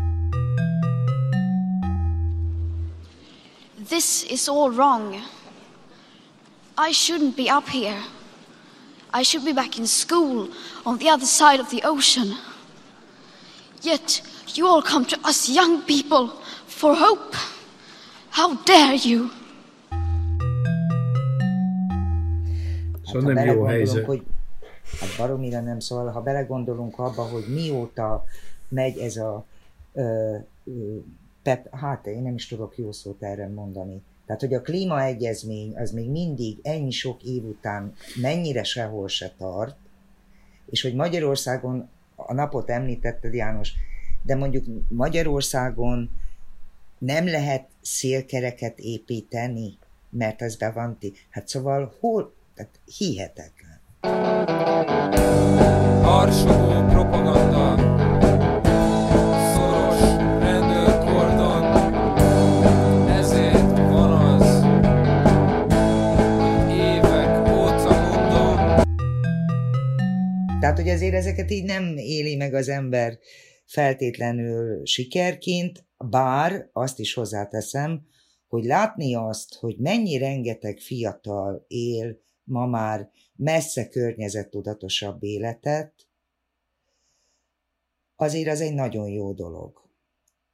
This 3.89 4.23
is 4.23 4.49
all 4.49 4.69
wrong. 4.69 5.21
I 6.77 6.91
shouldn't 6.91 7.35
be 7.37 7.49
up 7.49 7.69
here. 7.69 8.03
I 9.13 9.23
should 9.23 9.45
be 9.45 9.53
back 9.53 9.77
in 9.79 9.87
school 9.87 10.49
on 10.85 10.97
the 10.97 11.09
other 11.09 11.25
side 11.25 11.59
of 11.59 11.69
the 11.69 11.81
ocean. 11.83 12.35
Yet 13.81 14.21
you 14.55 14.67
all 14.67 14.81
come 14.81 15.05
to 15.05 15.17
us 15.23 15.49
young 15.49 15.81
people 15.83 16.29
for 16.65 16.95
hope. 16.95 17.35
How 18.29 18.55
dare 18.65 18.95
you? 18.95 19.29
Szóval 23.05 23.35
hát, 23.35 23.45
nem 23.45 23.55
jó 23.55 23.63
helyzet. 23.63 24.05
Hogy, 24.05 24.21
hát 24.99 25.09
baromira 25.17 25.61
nem 25.61 25.79
szól, 25.79 26.11
ha 26.11 26.21
belegondolunk 26.21 26.99
abba, 26.99 27.23
hogy 27.23 27.45
mióta 27.47 28.25
megy 28.69 28.97
ez 28.97 29.17
a 29.17 29.45
ö, 29.93 30.35
ö, 30.63 30.97
pep, 31.47 31.75
hát 31.75 32.07
én 32.07 32.21
nem 32.21 32.35
is 32.35 32.47
tudok 32.47 32.77
jó 32.77 32.91
szót 32.91 33.23
erre 33.23 33.47
mondani. 33.47 34.01
Tehát, 34.25 34.41
hogy 34.41 34.53
a 34.53 34.61
klímaegyezmény 34.61 35.77
az 35.77 35.91
még 35.91 36.09
mindig 36.09 36.59
ennyi 36.63 36.91
sok 36.91 37.23
év 37.23 37.43
után 37.43 37.93
mennyire 38.21 38.63
sehol 38.63 39.07
se 39.07 39.33
tart, 39.37 39.75
és 40.69 40.81
hogy 40.81 40.95
Magyarországon 40.95 41.89
a 42.15 42.33
napot 42.33 42.69
említetted, 42.69 43.33
János, 43.33 43.73
de 44.23 44.35
mondjuk 44.35 44.65
Magyarországon 44.89 46.09
nem 46.97 47.25
lehet 47.25 47.67
szélkereket 47.81 48.79
építeni, 48.79 49.77
mert 50.09 50.41
ez 50.41 50.55
be 50.55 50.71
van 50.71 50.97
ti. 50.99 51.13
Hát 51.29 51.47
szóval 51.47 51.93
hol, 51.99 52.33
tehát 52.55 52.79
hihetetlen. 52.97 53.79
Harsogó 56.03 56.87
Tehát, 70.67 70.81
hogy 70.81 70.91
azért 70.91 71.13
ezeket 71.13 71.51
így 71.51 71.63
nem 71.63 71.97
éli 71.97 72.35
meg 72.35 72.53
az 72.53 72.69
ember 72.69 73.19
feltétlenül 73.65 74.85
sikerként, 74.85 75.85
bár 75.97 76.69
azt 76.73 76.99
is 76.99 77.13
hozzáteszem, 77.13 78.07
hogy 78.47 78.63
látni 78.63 79.15
azt, 79.15 79.55
hogy 79.55 79.75
mennyi 79.77 80.17
rengeteg 80.17 80.77
fiatal 80.77 81.65
él 81.67 82.19
ma 82.43 82.65
már 82.65 83.09
messze 83.35 83.87
környezettudatosabb 83.87 85.23
életet, 85.23 85.93
azért 88.15 88.49
az 88.49 88.61
egy 88.61 88.73
nagyon 88.73 89.09
jó 89.09 89.33
dolog. 89.33 89.89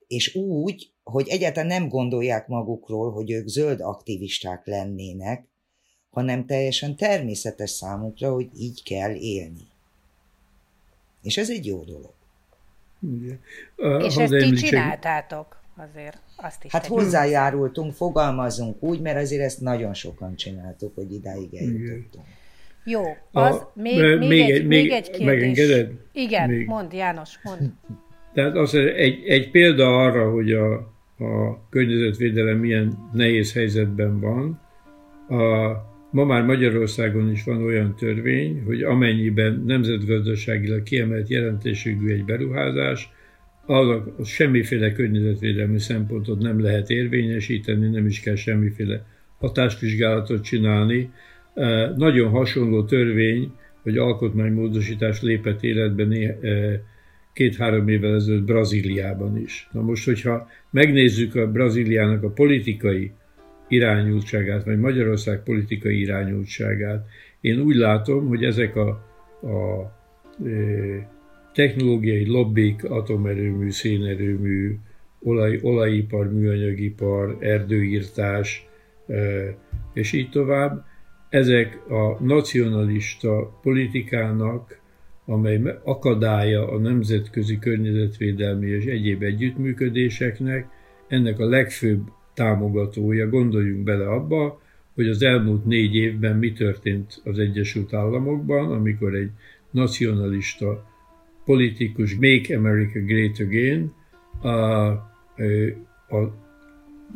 És 0.07 0.35
úgy, 0.35 0.93
hogy 1.03 1.27
egyáltalán 1.27 1.67
nem 1.67 1.89
gondolják 1.89 2.47
magukról, 2.47 3.11
hogy 3.11 3.31
ők 3.31 3.47
zöld 3.47 3.81
aktivisták 3.81 4.65
lennének, 4.65 5.47
hanem 6.09 6.45
teljesen 6.45 6.95
természetes 6.95 7.69
számukra, 7.69 8.33
hogy 8.33 8.49
így 8.55 8.83
kell 8.83 9.13
élni. 9.15 9.71
És 11.23 11.37
ez 11.37 11.49
egy 11.49 11.65
jó 11.65 11.83
dolog. 11.83 12.11
Ugye. 12.99 13.37
Uh, 13.77 14.05
És 14.05 14.15
ezt 14.15 14.31
ti 14.31 14.51
csináltátok 14.51 15.61
azért? 15.75 16.17
Azt 16.35 16.63
is 16.63 16.71
hát 16.71 16.81
tegyük. 16.81 16.97
hozzájárultunk, 16.97 17.93
fogalmazunk 17.93 18.83
úgy, 18.83 19.01
mert 19.01 19.17
azért 19.17 19.41
ezt 19.41 19.61
nagyon 19.61 19.93
sokan 19.93 20.35
csináltuk, 20.35 20.95
hogy 20.95 21.13
idáig 21.13 21.53
eljutottunk. 21.53 22.25
Jó, 22.85 23.01
az 23.31 23.55
a, 23.55 23.71
még, 23.75 24.17
még, 24.17 24.27
még, 24.27 24.49
egy, 24.49 24.67
még 24.67 24.91
egy 24.91 25.09
kérdés. 25.09 25.25
Megengeded? 25.25 25.91
Igen, 26.11 26.49
még. 26.49 26.67
mond 26.67 26.93
János, 26.93 27.39
mond. 27.43 27.59
Tehát 28.33 28.55
az 28.55 28.75
egy, 28.75 29.23
egy 29.27 29.51
példa 29.51 29.97
arra, 29.97 30.31
hogy 30.31 30.51
a, 30.51 30.73
a 31.17 31.59
környezetvédelem 31.69 32.57
milyen 32.57 33.09
nehéz 33.13 33.53
helyzetben 33.53 34.19
van. 34.19 34.61
A, 35.27 35.71
ma 36.13 36.25
már 36.25 36.43
Magyarországon 36.43 37.31
is 37.31 37.43
van 37.43 37.63
olyan 37.63 37.95
törvény, 37.95 38.61
hogy 38.65 38.81
amennyiben 38.81 39.63
nemzetgazdaságilag 39.65 40.83
kiemelt 40.83 41.29
jelentőségű 41.29 42.07
egy 42.07 42.25
beruházás, 42.25 43.09
arra 43.65 44.15
semmiféle 44.23 44.91
környezetvédelmi 44.91 45.79
szempontot 45.79 46.39
nem 46.39 46.61
lehet 46.61 46.89
érvényesíteni, 46.89 47.87
nem 47.89 48.05
is 48.05 48.19
kell 48.19 48.35
semmiféle 48.35 49.05
hatásvizsgálatot 49.37 50.43
csinálni. 50.43 51.09
Nagyon 51.95 52.29
hasonló 52.29 52.83
törvény, 52.83 53.51
hogy 53.81 53.97
alkotmánymódosítás 53.97 55.21
lépett 55.21 55.63
életbe 55.63 56.35
két-három 57.33 57.87
évvel 57.87 58.15
ezelőtt 58.15 58.45
Brazíliában 58.45 59.37
is. 59.37 59.69
Na 59.71 59.81
most, 59.81 60.05
hogyha 60.05 60.47
megnézzük 60.71 61.35
a 61.35 61.51
Brazíliának 61.51 62.23
a 62.23 62.29
politikai 62.29 63.11
irányultságát, 63.67 64.63
vagy 64.63 64.79
Magyarország 64.79 65.43
politikai 65.43 65.99
irányultságát, 65.99 67.05
én 67.41 67.59
úgy 67.59 67.75
látom, 67.75 68.27
hogy 68.27 68.43
ezek 68.43 68.75
a, 68.75 68.87
a 69.41 69.91
technológiai 71.53 72.27
lobbik, 72.27 72.83
atomerőmű, 72.83 73.69
szénerőmű, 73.69 74.77
olaj, 75.19 75.59
olajipar, 75.61 76.33
műanyagipar, 76.33 77.37
erdőírtás, 77.39 78.67
és 79.93 80.11
így 80.11 80.29
tovább, 80.29 80.85
ezek 81.29 81.89
a 81.89 82.23
nacionalista 82.23 83.59
politikának, 83.61 84.81
amely 85.25 85.61
akadálya 85.83 86.71
a 86.71 86.77
nemzetközi 86.77 87.59
környezetvédelmi 87.59 88.67
és 88.67 88.85
egyéb 88.85 89.23
együttműködéseknek, 89.23 90.67
ennek 91.07 91.39
a 91.39 91.45
legfőbb 91.45 92.01
támogatója, 92.33 93.29
gondoljunk 93.29 93.83
bele 93.83 94.09
abba, 94.09 94.61
hogy 94.95 95.07
az 95.07 95.21
elmúlt 95.21 95.65
négy 95.65 95.95
évben 95.95 96.37
mi 96.37 96.51
történt 96.51 97.21
az 97.23 97.39
Egyesült 97.39 97.93
Államokban, 97.93 98.71
amikor 98.71 99.15
egy 99.15 99.29
nacionalista 99.71 100.91
politikus 101.45 102.15
Make 102.15 102.57
America 102.57 102.99
Great 102.99 103.39
Again 103.39 103.93
a, 104.41 104.47
a 106.17 106.33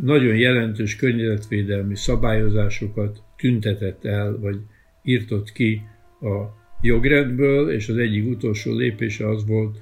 nagyon 0.01 0.35
jelentős 0.35 0.95
környezetvédelmi 0.95 1.95
szabályozásokat 1.95 3.23
tüntetett 3.37 4.05
el, 4.05 4.39
vagy 4.39 4.59
írtott 5.03 5.51
ki 5.51 5.81
a 6.21 6.65
jogrendből, 6.81 7.71
és 7.71 7.89
az 7.89 7.97
egyik 7.97 8.27
utolsó 8.27 8.73
lépése 8.73 9.29
az 9.29 9.45
volt, 9.45 9.77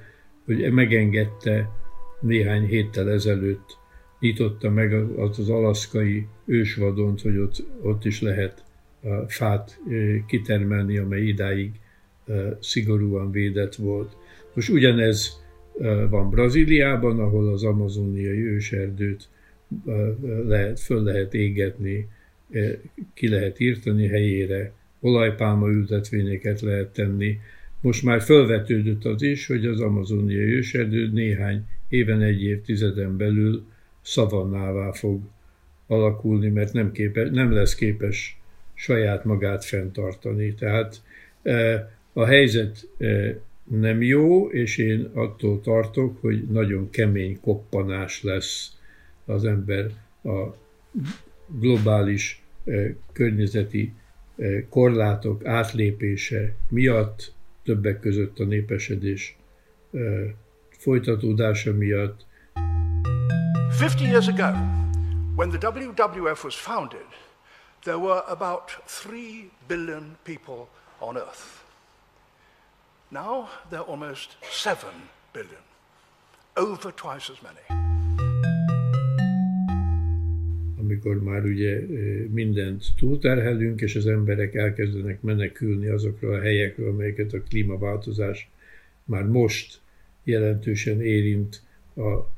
hogy 0.45 0.71
megengedte 0.71 1.69
néhány 2.21 2.65
héttel 2.65 3.09
ezelőtt 3.09 3.77
nyitotta 4.19 4.69
meg 4.69 4.93
az, 5.17 5.39
az 5.39 5.49
alaszkai 5.49 6.25
ősvadont, 6.45 7.21
hogy 7.21 7.37
ott, 7.37 7.63
ott 7.81 8.05
is 8.05 8.21
lehet 8.21 8.63
fát 9.27 9.79
kitermelni, 10.27 10.97
amely 10.97 11.21
idáig 11.21 11.71
szigorúan 12.59 13.31
védett 13.31 13.75
volt. 13.75 14.15
Most 14.53 14.69
ugyanez 14.69 15.43
van 16.09 16.29
Brazíliában, 16.29 17.19
ahol 17.19 17.47
az 17.47 17.63
amazoniai 17.63 18.45
őserdőt 18.47 19.29
lehet, 20.45 20.79
föl 20.79 21.03
lehet 21.03 21.33
égetni, 21.33 22.07
ki 23.13 23.27
lehet 23.29 23.59
írtani 23.59 24.07
helyére, 24.07 24.71
olajpálma 24.99 25.69
ültetvényeket 25.69 26.61
lehet 26.61 26.93
tenni. 26.93 27.39
Most 27.81 28.03
már 28.03 28.21
felvetődött 28.21 29.05
az 29.05 29.21
is, 29.21 29.47
hogy 29.47 29.65
az 29.65 29.79
amazoniai 29.79 30.53
őserdő 30.53 31.09
néhány 31.11 31.63
éven, 31.89 32.21
egy 32.21 32.43
évtizeden 32.43 33.17
belül 33.17 33.63
szavannává 34.05 34.91
fog 34.91 35.21
alakulni, 35.87 36.49
mert 36.49 36.73
nem, 36.73 36.91
képes, 36.91 37.29
nem 37.29 37.51
lesz 37.51 37.75
képes 37.75 38.39
saját 38.73 39.23
magát 39.25 39.65
fenntartani. 39.65 40.53
Tehát 40.53 41.01
a 42.13 42.25
helyzet 42.25 42.87
nem 43.63 44.01
jó, 44.01 44.49
és 44.49 44.77
én 44.77 45.09
attól 45.13 45.61
tartok, 45.61 46.21
hogy 46.21 46.47
nagyon 46.47 46.89
kemény 46.89 47.39
koppanás 47.41 48.23
lesz 48.23 48.77
az 49.25 49.45
ember 49.45 49.91
a 50.23 50.55
globális 51.59 52.43
eh, 52.65 52.93
környezeti 53.11 53.93
korlátok 54.69 55.45
átlépése 55.45 56.55
miatt, 56.69 57.33
többek 57.63 57.99
között 57.99 58.39
a 58.39 58.45
népesedés 58.45 59.37
folytatódása 60.69 61.73
miatt. 61.73 62.25
50 63.79 64.05
years 64.05 64.29
ago, 64.29 64.53
when 65.35 65.49
the 65.49 65.57
WWF 65.57 66.45
was 66.45 66.55
founded, 66.55 67.07
there 67.83 67.99
were 67.99 68.23
about 68.25 68.71
3 68.87 69.51
billion 69.67 70.15
people 70.23 70.69
on 71.01 71.17
Earth. 71.17 71.61
Now 73.11 73.49
there 73.69 73.81
are 73.81 73.85
almost 73.85 74.37
7 74.41 74.77
billion, 75.33 75.61
over 76.55 76.91
twice 76.91 77.29
as 77.29 77.41
many. 77.41 77.65
Amikor 80.79 81.23
már 81.23 81.43
ugye 81.43 81.79
mindent 82.31 82.85
túlterhelünk, 82.97 83.81
és 83.81 83.95
az 83.95 84.07
emberek 84.07 84.53
elkezdenek 84.55 85.21
menekülni 85.21 85.87
azokról 85.87 86.35
a 86.35 86.41
helyekről, 86.41 86.89
amelyeket 86.89 87.33
a 87.33 87.41
klímaváltozás 87.41 88.49
már 89.03 89.23
most 89.23 89.79
jelentősen 90.23 91.01
érint 91.01 91.61
a 91.95 92.33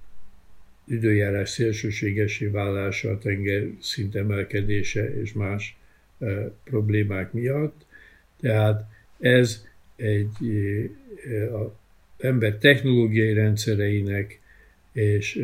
időjárás 0.88 1.50
szélsőségesé 1.50 2.46
válása, 2.46 3.10
a 3.10 3.18
tenger 3.18 3.68
szint 3.80 4.16
emelkedése 4.16 5.22
és 5.22 5.34
más 5.34 5.78
e, 6.20 6.26
problémák 6.64 7.34
miatt. 7.34 7.86
Tehát 8.40 8.90
ez 9.20 9.66
egy 9.96 10.32
a 11.52 11.76
ember 12.18 12.58
technológiai 12.58 13.34
rendszereinek 13.34 14.40
és 14.92 15.44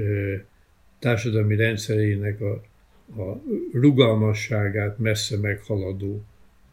társadalmi 0.99 1.55
rendszereinek 1.55 2.41
a, 2.41 2.51
a 3.21 3.41
rugalmasságát 3.73 4.99
messze 4.99 5.37
meghaladó 5.37 6.23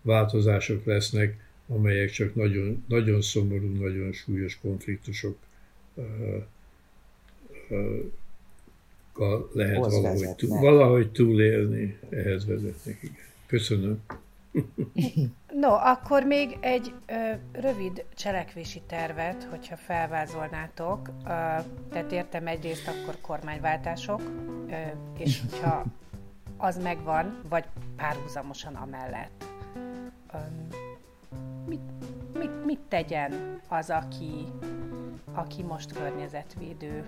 változások 0.03 0.85
lesznek, 0.85 1.37
amelyek 1.67 2.11
csak 2.11 2.35
nagyon, 2.35 2.85
nagyon 2.89 3.21
szomorú, 3.21 3.67
nagyon 3.81 4.13
súlyos 4.13 4.59
konfliktusok 4.61 5.39
lehet 9.53 9.79
valahogy, 9.79 10.35
túl, 10.35 10.61
valahogy 10.61 11.11
túlélni, 11.11 11.99
ehhez 12.11 12.47
vezetnek. 12.47 12.99
Igen. 13.03 13.17
Köszönöm. 13.47 14.01
No, 15.61 15.73
akkor 15.73 16.25
még 16.25 16.57
egy 16.61 16.95
ö, 17.07 17.15
rövid 17.61 18.05
cselekvési 18.15 18.83
tervet, 18.87 19.47
hogyha 19.51 19.77
felvázolnátok. 19.77 21.09
Ö, 21.09 21.29
tehát 21.91 22.13
értem 22.13 22.47
egyrészt 22.47 22.89
akkor 22.89 23.17
kormányváltások, 23.21 24.23
ö, 24.69 24.75
és 25.19 25.41
hogyha 25.41 25.85
az 26.57 26.83
megvan, 26.83 27.41
vagy 27.49 27.65
párhuzamosan 27.97 28.75
amellett. 28.75 29.45
Ö, 30.33 30.39
mit, 31.67 31.81
mit, 32.39 32.65
mit 32.65 32.81
tegyen 32.89 33.61
az, 33.69 33.91
aki, 33.91 34.47
aki 35.33 35.63
most 35.63 35.93
környezetvédő? 35.93 37.05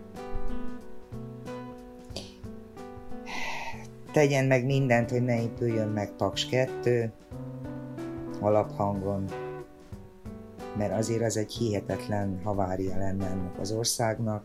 Tegyen 4.13 4.45
meg 4.45 4.65
mindent, 4.65 5.11
hogy 5.11 5.23
ne 5.23 5.43
épüljön 5.43 5.89
meg 5.89 6.11
Paks 6.17 6.47
2, 6.47 7.13
alaphangon, 8.41 9.25
mert 10.77 10.93
azért 10.93 11.23
az 11.23 11.37
egy 11.37 11.53
hihetetlen 11.53 12.41
havária 12.45 12.97
lenne 12.99 13.27
ennek 13.27 13.59
az 13.59 13.73
országnak. 13.73 14.45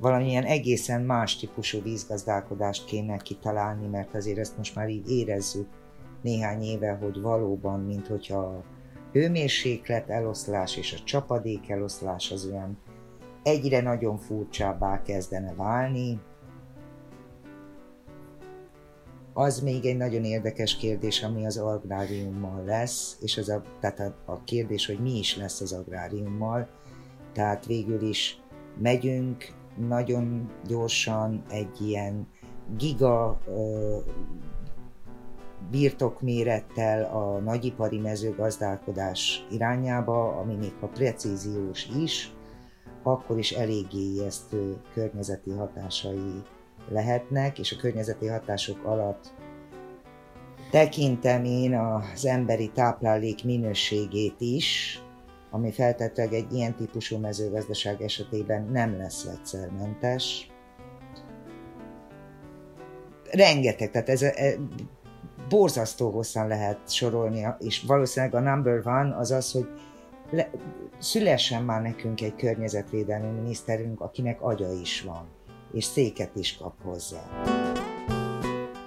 valamilyen 0.00 0.44
egészen 0.44 1.02
más 1.02 1.36
típusú 1.36 1.82
vízgazdálkodást 1.82 2.84
kéne 2.84 3.16
kitalálni, 3.16 3.86
mert 3.86 4.14
azért 4.14 4.38
ezt 4.38 4.56
most 4.56 4.74
már 4.74 4.88
így 4.88 5.10
érezzük 5.10 5.68
néhány 6.22 6.62
éve, 6.62 6.92
hogy 6.92 7.20
valóban, 7.20 7.80
mint 7.80 8.06
hogyha 8.06 8.38
a 8.38 8.64
hőmérséklet 9.12 10.08
eloszlás 10.08 10.76
és 10.76 10.92
a 10.92 11.04
csapadék 11.04 11.70
eloszlás 11.70 12.32
az 12.32 12.46
olyan 12.52 12.78
egyre 13.46 13.80
nagyon 13.80 14.16
furcsábbá 14.16 15.02
kezdene 15.02 15.54
válni, 15.54 16.20
az 19.32 19.60
még 19.60 19.84
egy 19.84 19.96
nagyon 19.96 20.24
érdekes 20.24 20.76
kérdés, 20.76 21.22
ami 21.22 21.46
az 21.46 21.56
agráriummal 21.56 22.64
lesz, 22.64 23.18
és 23.20 23.36
ez 23.36 23.48
a, 23.48 23.62
tehát 23.80 24.00
a, 24.00 24.14
a 24.24 24.44
kérdés, 24.44 24.86
hogy 24.86 24.98
mi 24.98 25.18
is 25.18 25.36
lesz 25.36 25.60
az 25.60 25.72
agráriummal. 25.72 26.68
Tehát 27.32 27.66
végül 27.66 28.02
is 28.02 28.42
megyünk 28.78 29.52
nagyon 29.88 30.50
gyorsan 30.66 31.42
egy 31.50 31.80
ilyen 31.80 32.28
giga 32.76 33.38
ö, 33.46 33.96
birtokmérettel 35.70 37.04
a 37.04 37.38
nagyipari 37.38 37.98
mezőgazdálkodás 37.98 39.46
irányába, 39.50 40.36
ami 40.36 40.54
még 40.54 40.72
ha 40.80 40.86
precíziós 40.86 41.88
is, 42.02 42.35
akkor 43.06 43.38
is 43.38 43.52
eléggé 43.52 43.98
ijesztő 43.98 44.76
környezeti 44.94 45.50
hatásai 45.50 46.42
lehetnek, 46.88 47.58
és 47.58 47.72
a 47.72 47.76
környezeti 47.76 48.26
hatások 48.26 48.84
alatt 48.84 49.34
tekintem 50.70 51.44
én 51.44 51.74
az 51.74 52.26
emberi 52.26 52.70
táplálék 52.74 53.44
minőségét 53.44 54.40
is, 54.40 55.00
ami 55.50 55.72
feltetőleg 55.72 56.32
egy 56.32 56.52
ilyen 56.52 56.74
típusú 56.74 57.18
mezőgazdaság 57.18 58.02
esetében 58.02 58.68
nem 58.72 58.96
lesz 58.96 59.24
vegyszermentes. 59.24 60.50
Rengeteg, 63.30 63.90
tehát 63.90 64.08
ez, 64.08 64.22
ez 64.22 64.54
borzasztó 65.48 66.10
hosszan 66.10 66.46
lehet 66.46 66.90
sorolni, 66.92 67.46
és 67.58 67.82
valószínűleg 67.82 68.34
a 68.34 68.40
number 68.40 68.86
one 68.86 69.16
az 69.16 69.30
az, 69.30 69.52
hogy 69.52 69.68
le, 70.30 70.50
szülessen 70.98 71.64
már 71.64 71.82
nekünk 71.82 72.20
egy 72.20 72.34
környezetvédelmi 72.36 73.40
miniszterünk, 73.40 74.00
akinek 74.00 74.42
agya 74.42 74.72
is 74.80 75.02
van, 75.02 75.28
és 75.72 75.84
széket 75.84 76.30
is 76.36 76.56
kap 76.56 76.82
hozzá. 76.82 77.22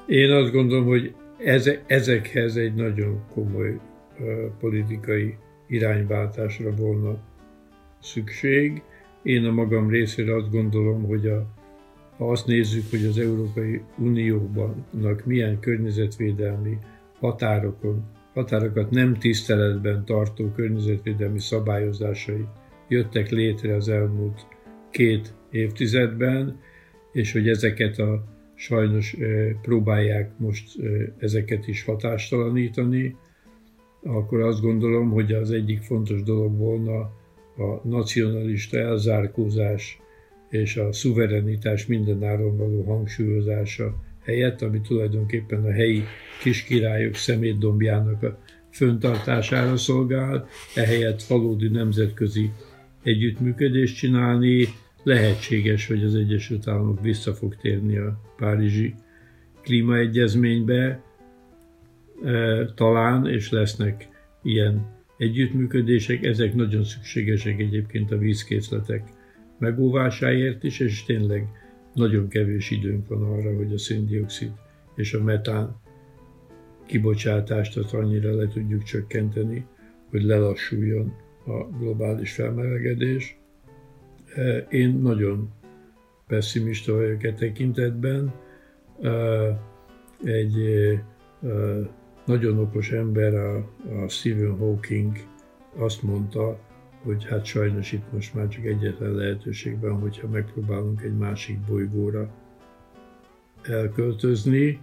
Én 0.07 0.31
azt 0.31 0.51
gondolom, 0.51 0.85
hogy 0.85 1.15
ezekhez 1.87 2.55
egy 2.55 2.73
nagyon 2.73 3.21
komoly 3.33 3.69
uh, 3.69 3.79
politikai 4.59 5.37
irányváltásra 5.67 6.75
volna 6.75 7.17
szükség. 8.01 8.81
Én 9.23 9.45
a 9.45 9.51
magam 9.51 9.89
részére 9.89 10.35
azt 10.35 10.51
gondolom, 10.51 11.03
hogy 11.03 11.27
a, 11.27 11.45
ha 12.17 12.31
azt 12.31 12.45
nézzük, 12.45 12.89
hogy 12.89 13.05
az 13.05 13.17
Európai 13.17 13.81
Unióban 13.97 14.85
milyen 15.25 15.59
környezetvédelmi 15.59 16.77
határokon, 17.19 18.03
határokat 18.33 18.89
nem 18.89 19.13
tiszteletben 19.13 20.05
tartó 20.05 20.51
környezetvédelmi 20.51 21.39
szabályozásai 21.39 22.45
jöttek 22.87 23.29
létre 23.29 23.75
az 23.75 23.89
elmúlt 23.89 24.47
két 24.91 25.33
évtizedben, 25.51 26.59
és 27.11 27.31
hogy 27.31 27.47
ezeket 27.47 27.97
a 27.97 28.23
sajnos 28.55 29.15
próbálják 29.61 30.31
most 30.37 30.79
ezeket 31.17 31.67
is 31.67 31.83
hatástalanítani, 31.83 33.15
akkor 34.03 34.41
azt 34.41 34.61
gondolom, 34.61 35.09
hogy 35.09 35.33
az 35.33 35.51
egyik 35.51 35.81
fontos 35.81 36.23
dolog 36.23 36.57
volna 36.57 36.99
a 37.57 37.81
nacionalista 37.83 38.77
elzárkózás 38.77 39.99
és 40.49 40.77
a 40.77 40.91
szuverenitás 40.93 41.85
mindenáron 41.85 42.57
való 42.57 42.83
hangsúlyozása 42.83 43.95
helyett, 44.29 44.61
ami 44.61 44.81
tulajdonképpen 44.81 45.65
a 45.65 45.71
helyi 45.71 46.03
kiskirályok 46.41 47.15
szemétdombjának 47.15 48.23
a 48.23 48.39
föntartására 48.71 49.77
szolgál, 49.77 50.47
ehelyett 50.75 51.23
valódi 51.23 51.67
nemzetközi 51.67 52.49
együttműködést 53.03 53.95
csinálni, 53.95 54.67
lehetséges, 55.03 55.87
hogy 55.87 56.03
az 56.03 56.15
Egyesült 56.15 56.67
Államok 56.67 57.01
vissza 57.01 57.33
fog 57.33 57.55
térni 57.55 57.97
a 57.97 58.21
Párizsi 58.37 58.93
klímaegyezménybe, 59.61 61.03
e, 62.23 62.65
talán, 62.75 63.27
és 63.27 63.49
lesznek 63.49 64.07
ilyen 64.43 64.97
együttműködések, 65.17 66.23
ezek 66.23 66.53
nagyon 66.53 66.83
szükségesek 66.83 67.59
egyébként 67.59 68.11
a 68.11 68.17
vízkészletek 68.17 69.03
megóvásáért 69.59 70.63
is, 70.63 70.79
és 70.79 71.03
tényleg 71.03 71.47
nagyon 71.93 72.27
kevés 72.27 72.71
időnk 72.71 73.07
van 73.07 73.23
arra, 73.23 73.55
hogy 73.55 73.73
a 73.73 73.77
széndiokszid 73.77 74.51
és 74.95 75.13
a 75.13 75.23
metán 75.23 75.75
kibocsátást 76.85 77.77
az 77.77 77.93
annyira 77.93 78.35
le 78.35 78.47
tudjuk 78.47 78.83
csökkenteni, 78.83 79.65
hogy 80.09 80.23
lelassuljon 80.23 81.13
a 81.45 81.63
globális 81.79 82.33
felmelegedés. 82.33 83.37
E, 84.35 84.57
én 84.57 84.89
nagyon 84.89 85.51
pessimista 86.27 86.93
vagyok 86.93 87.23
e 87.23 87.33
tekintetben. 87.33 88.33
E, 89.01 89.09
egy 90.23 90.59
e, 90.61 91.03
nagyon 92.25 92.57
okos 92.57 92.91
ember, 92.91 93.35
a 93.35 94.07
Stephen 94.07 94.57
Hawking 94.57 95.17
azt 95.75 96.03
mondta, 96.03 96.59
hogy 97.03 97.25
hát 97.25 97.45
sajnos 97.45 97.91
itt 97.91 98.11
most 98.13 98.33
már 98.33 98.47
csak 98.47 98.65
egyetlen 98.65 99.11
lehetőségben, 99.11 99.99
hogyha 99.99 100.27
megpróbálunk 100.27 101.01
egy 101.01 101.17
másik 101.17 101.59
bolygóra 101.59 102.29
elköltözni. 103.63 104.81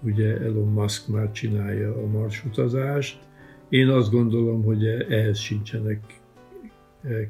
Ugye 0.00 0.40
Elon 0.40 0.72
Musk 0.72 1.08
már 1.08 1.32
csinálja 1.32 1.96
a 1.96 2.06
Mars 2.06 2.44
utazást. 2.44 3.18
Én 3.68 3.88
azt 3.88 4.10
gondolom, 4.10 4.62
hogy 4.62 4.86
ehhez 4.86 5.38
sincsenek 5.38 6.20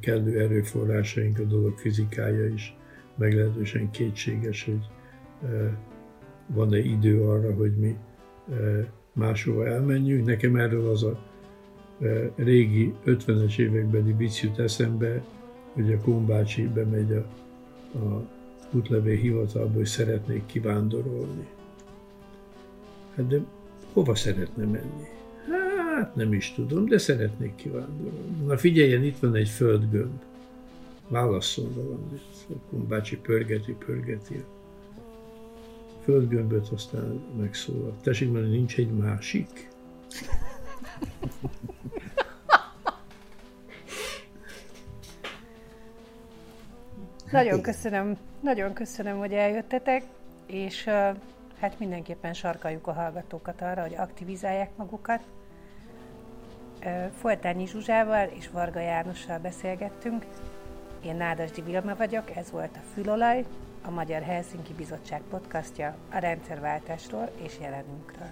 kellő 0.00 0.40
erőforrásaink, 0.40 1.38
a 1.38 1.44
dolog 1.44 1.78
fizikája 1.78 2.46
is 2.46 2.76
meglehetősen 3.16 3.90
kétséges, 3.90 4.64
hogy 4.64 4.86
e, 5.50 5.78
van-e 6.46 6.78
idő 6.78 7.22
arra, 7.22 7.54
hogy 7.54 7.76
mi 7.76 7.96
e, 8.50 8.54
máshova 9.12 9.66
elmenjünk. 9.66 10.26
Nekem 10.26 10.56
erről 10.56 10.88
az 10.88 11.02
a 11.02 11.31
régi 12.34 12.94
50-es 13.06 13.58
évekbeli 13.58 14.12
vicc 14.12 14.42
jut 14.42 14.58
eszembe, 14.58 15.22
hogy 15.72 15.92
a 15.92 16.00
Kumbácsi 16.00 16.68
bemegy 16.68 17.12
a, 17.12 17.26
a 17.98 18.28
útlevél 18.70 19.16
hivatalba, 19.16 19.74
hogy 19.74 19.86
szeretnék 19.86 20.46
kivándorolni. 20.46 21.46
Hát 23.16 23.26
de 23.26 23.40
hova 23.92 24.14
szeretne 24.14 24.64
menni? 24.64 25.06
Hát 25.94 26.14
nem 26.14 26.32
is 26.32 26.52
tudom, 26.52 26.86
de 26.86 26.98
szeretnék 26.98 27.54
kivándorolni. 27.54 28.44
Na 28.46 28.56
figyeljen, 28.56 29.04
itt 29.04 29.18
van 29.18 29.34
egy 29.34 29.48
földgömb. 29.48 30.20
Válasszon 31.08 31.74
valamit. 31.74 32.22
Akkor 32.48 32.78
bácsi 32.78 33.16
pörgeti, 33.16 33.72
pörgeti 33.72 34.34
a 34.36 36.04
földgömböt, 36.04 36.68
aztán 36.68 37.20
megszólal. 37.38 37.96
Tessék, 38.02 38.32
mert 38.32 38.50
nincs 38.50 38.76
egy 38.76 38.90
másik? 38.90 39.70
Nagyon 47.32 47.62
köszönöm, 47.62 48.16
nagyon 48.40 48.72
köszönöm, 48.72 49.18
hogy 49.18 49.32
eljöttetek, 49.32 50.02
és 50.46 50.84
hát 51.60 51.78
mindenképpen 51.78 52.32
sarkaljuk 52.34 52.86
a 52.86 52.92
hallgatókat 52.92 53.60
arra, 53.60 53.82
hogy 53.82 53.94
aktivizálják 53.94 54.70
magukat, 54.76 55.20
Folytányi 57.20 57.66
Zsuzsával 57.66 58.28
és 58.38 58.50
Varga 58.50 58.80
Jánossal 58.80 59.38
beszélgettünk. 59.38 60.26
Én 61.04 61.16
Nádasdi 61.16 61.62
Vilma 61.62 61.96
vagyok, 61.96 62.36
ez 62.36 62.50
volt 62.50 62.76
a 62.76 62.86
Fülolaj, 62.94 63.44
a 63.84 63.90
Magyar 63.90 64.22
Helsinki 64.22 64.72
Bizottság 64.72 65.20
podcastja 65.30 65.96
a 66.10 66.18
rendszerváltásról 66.18 67.30
és 67.42 67.52
jelenünkről. 67.60 68.30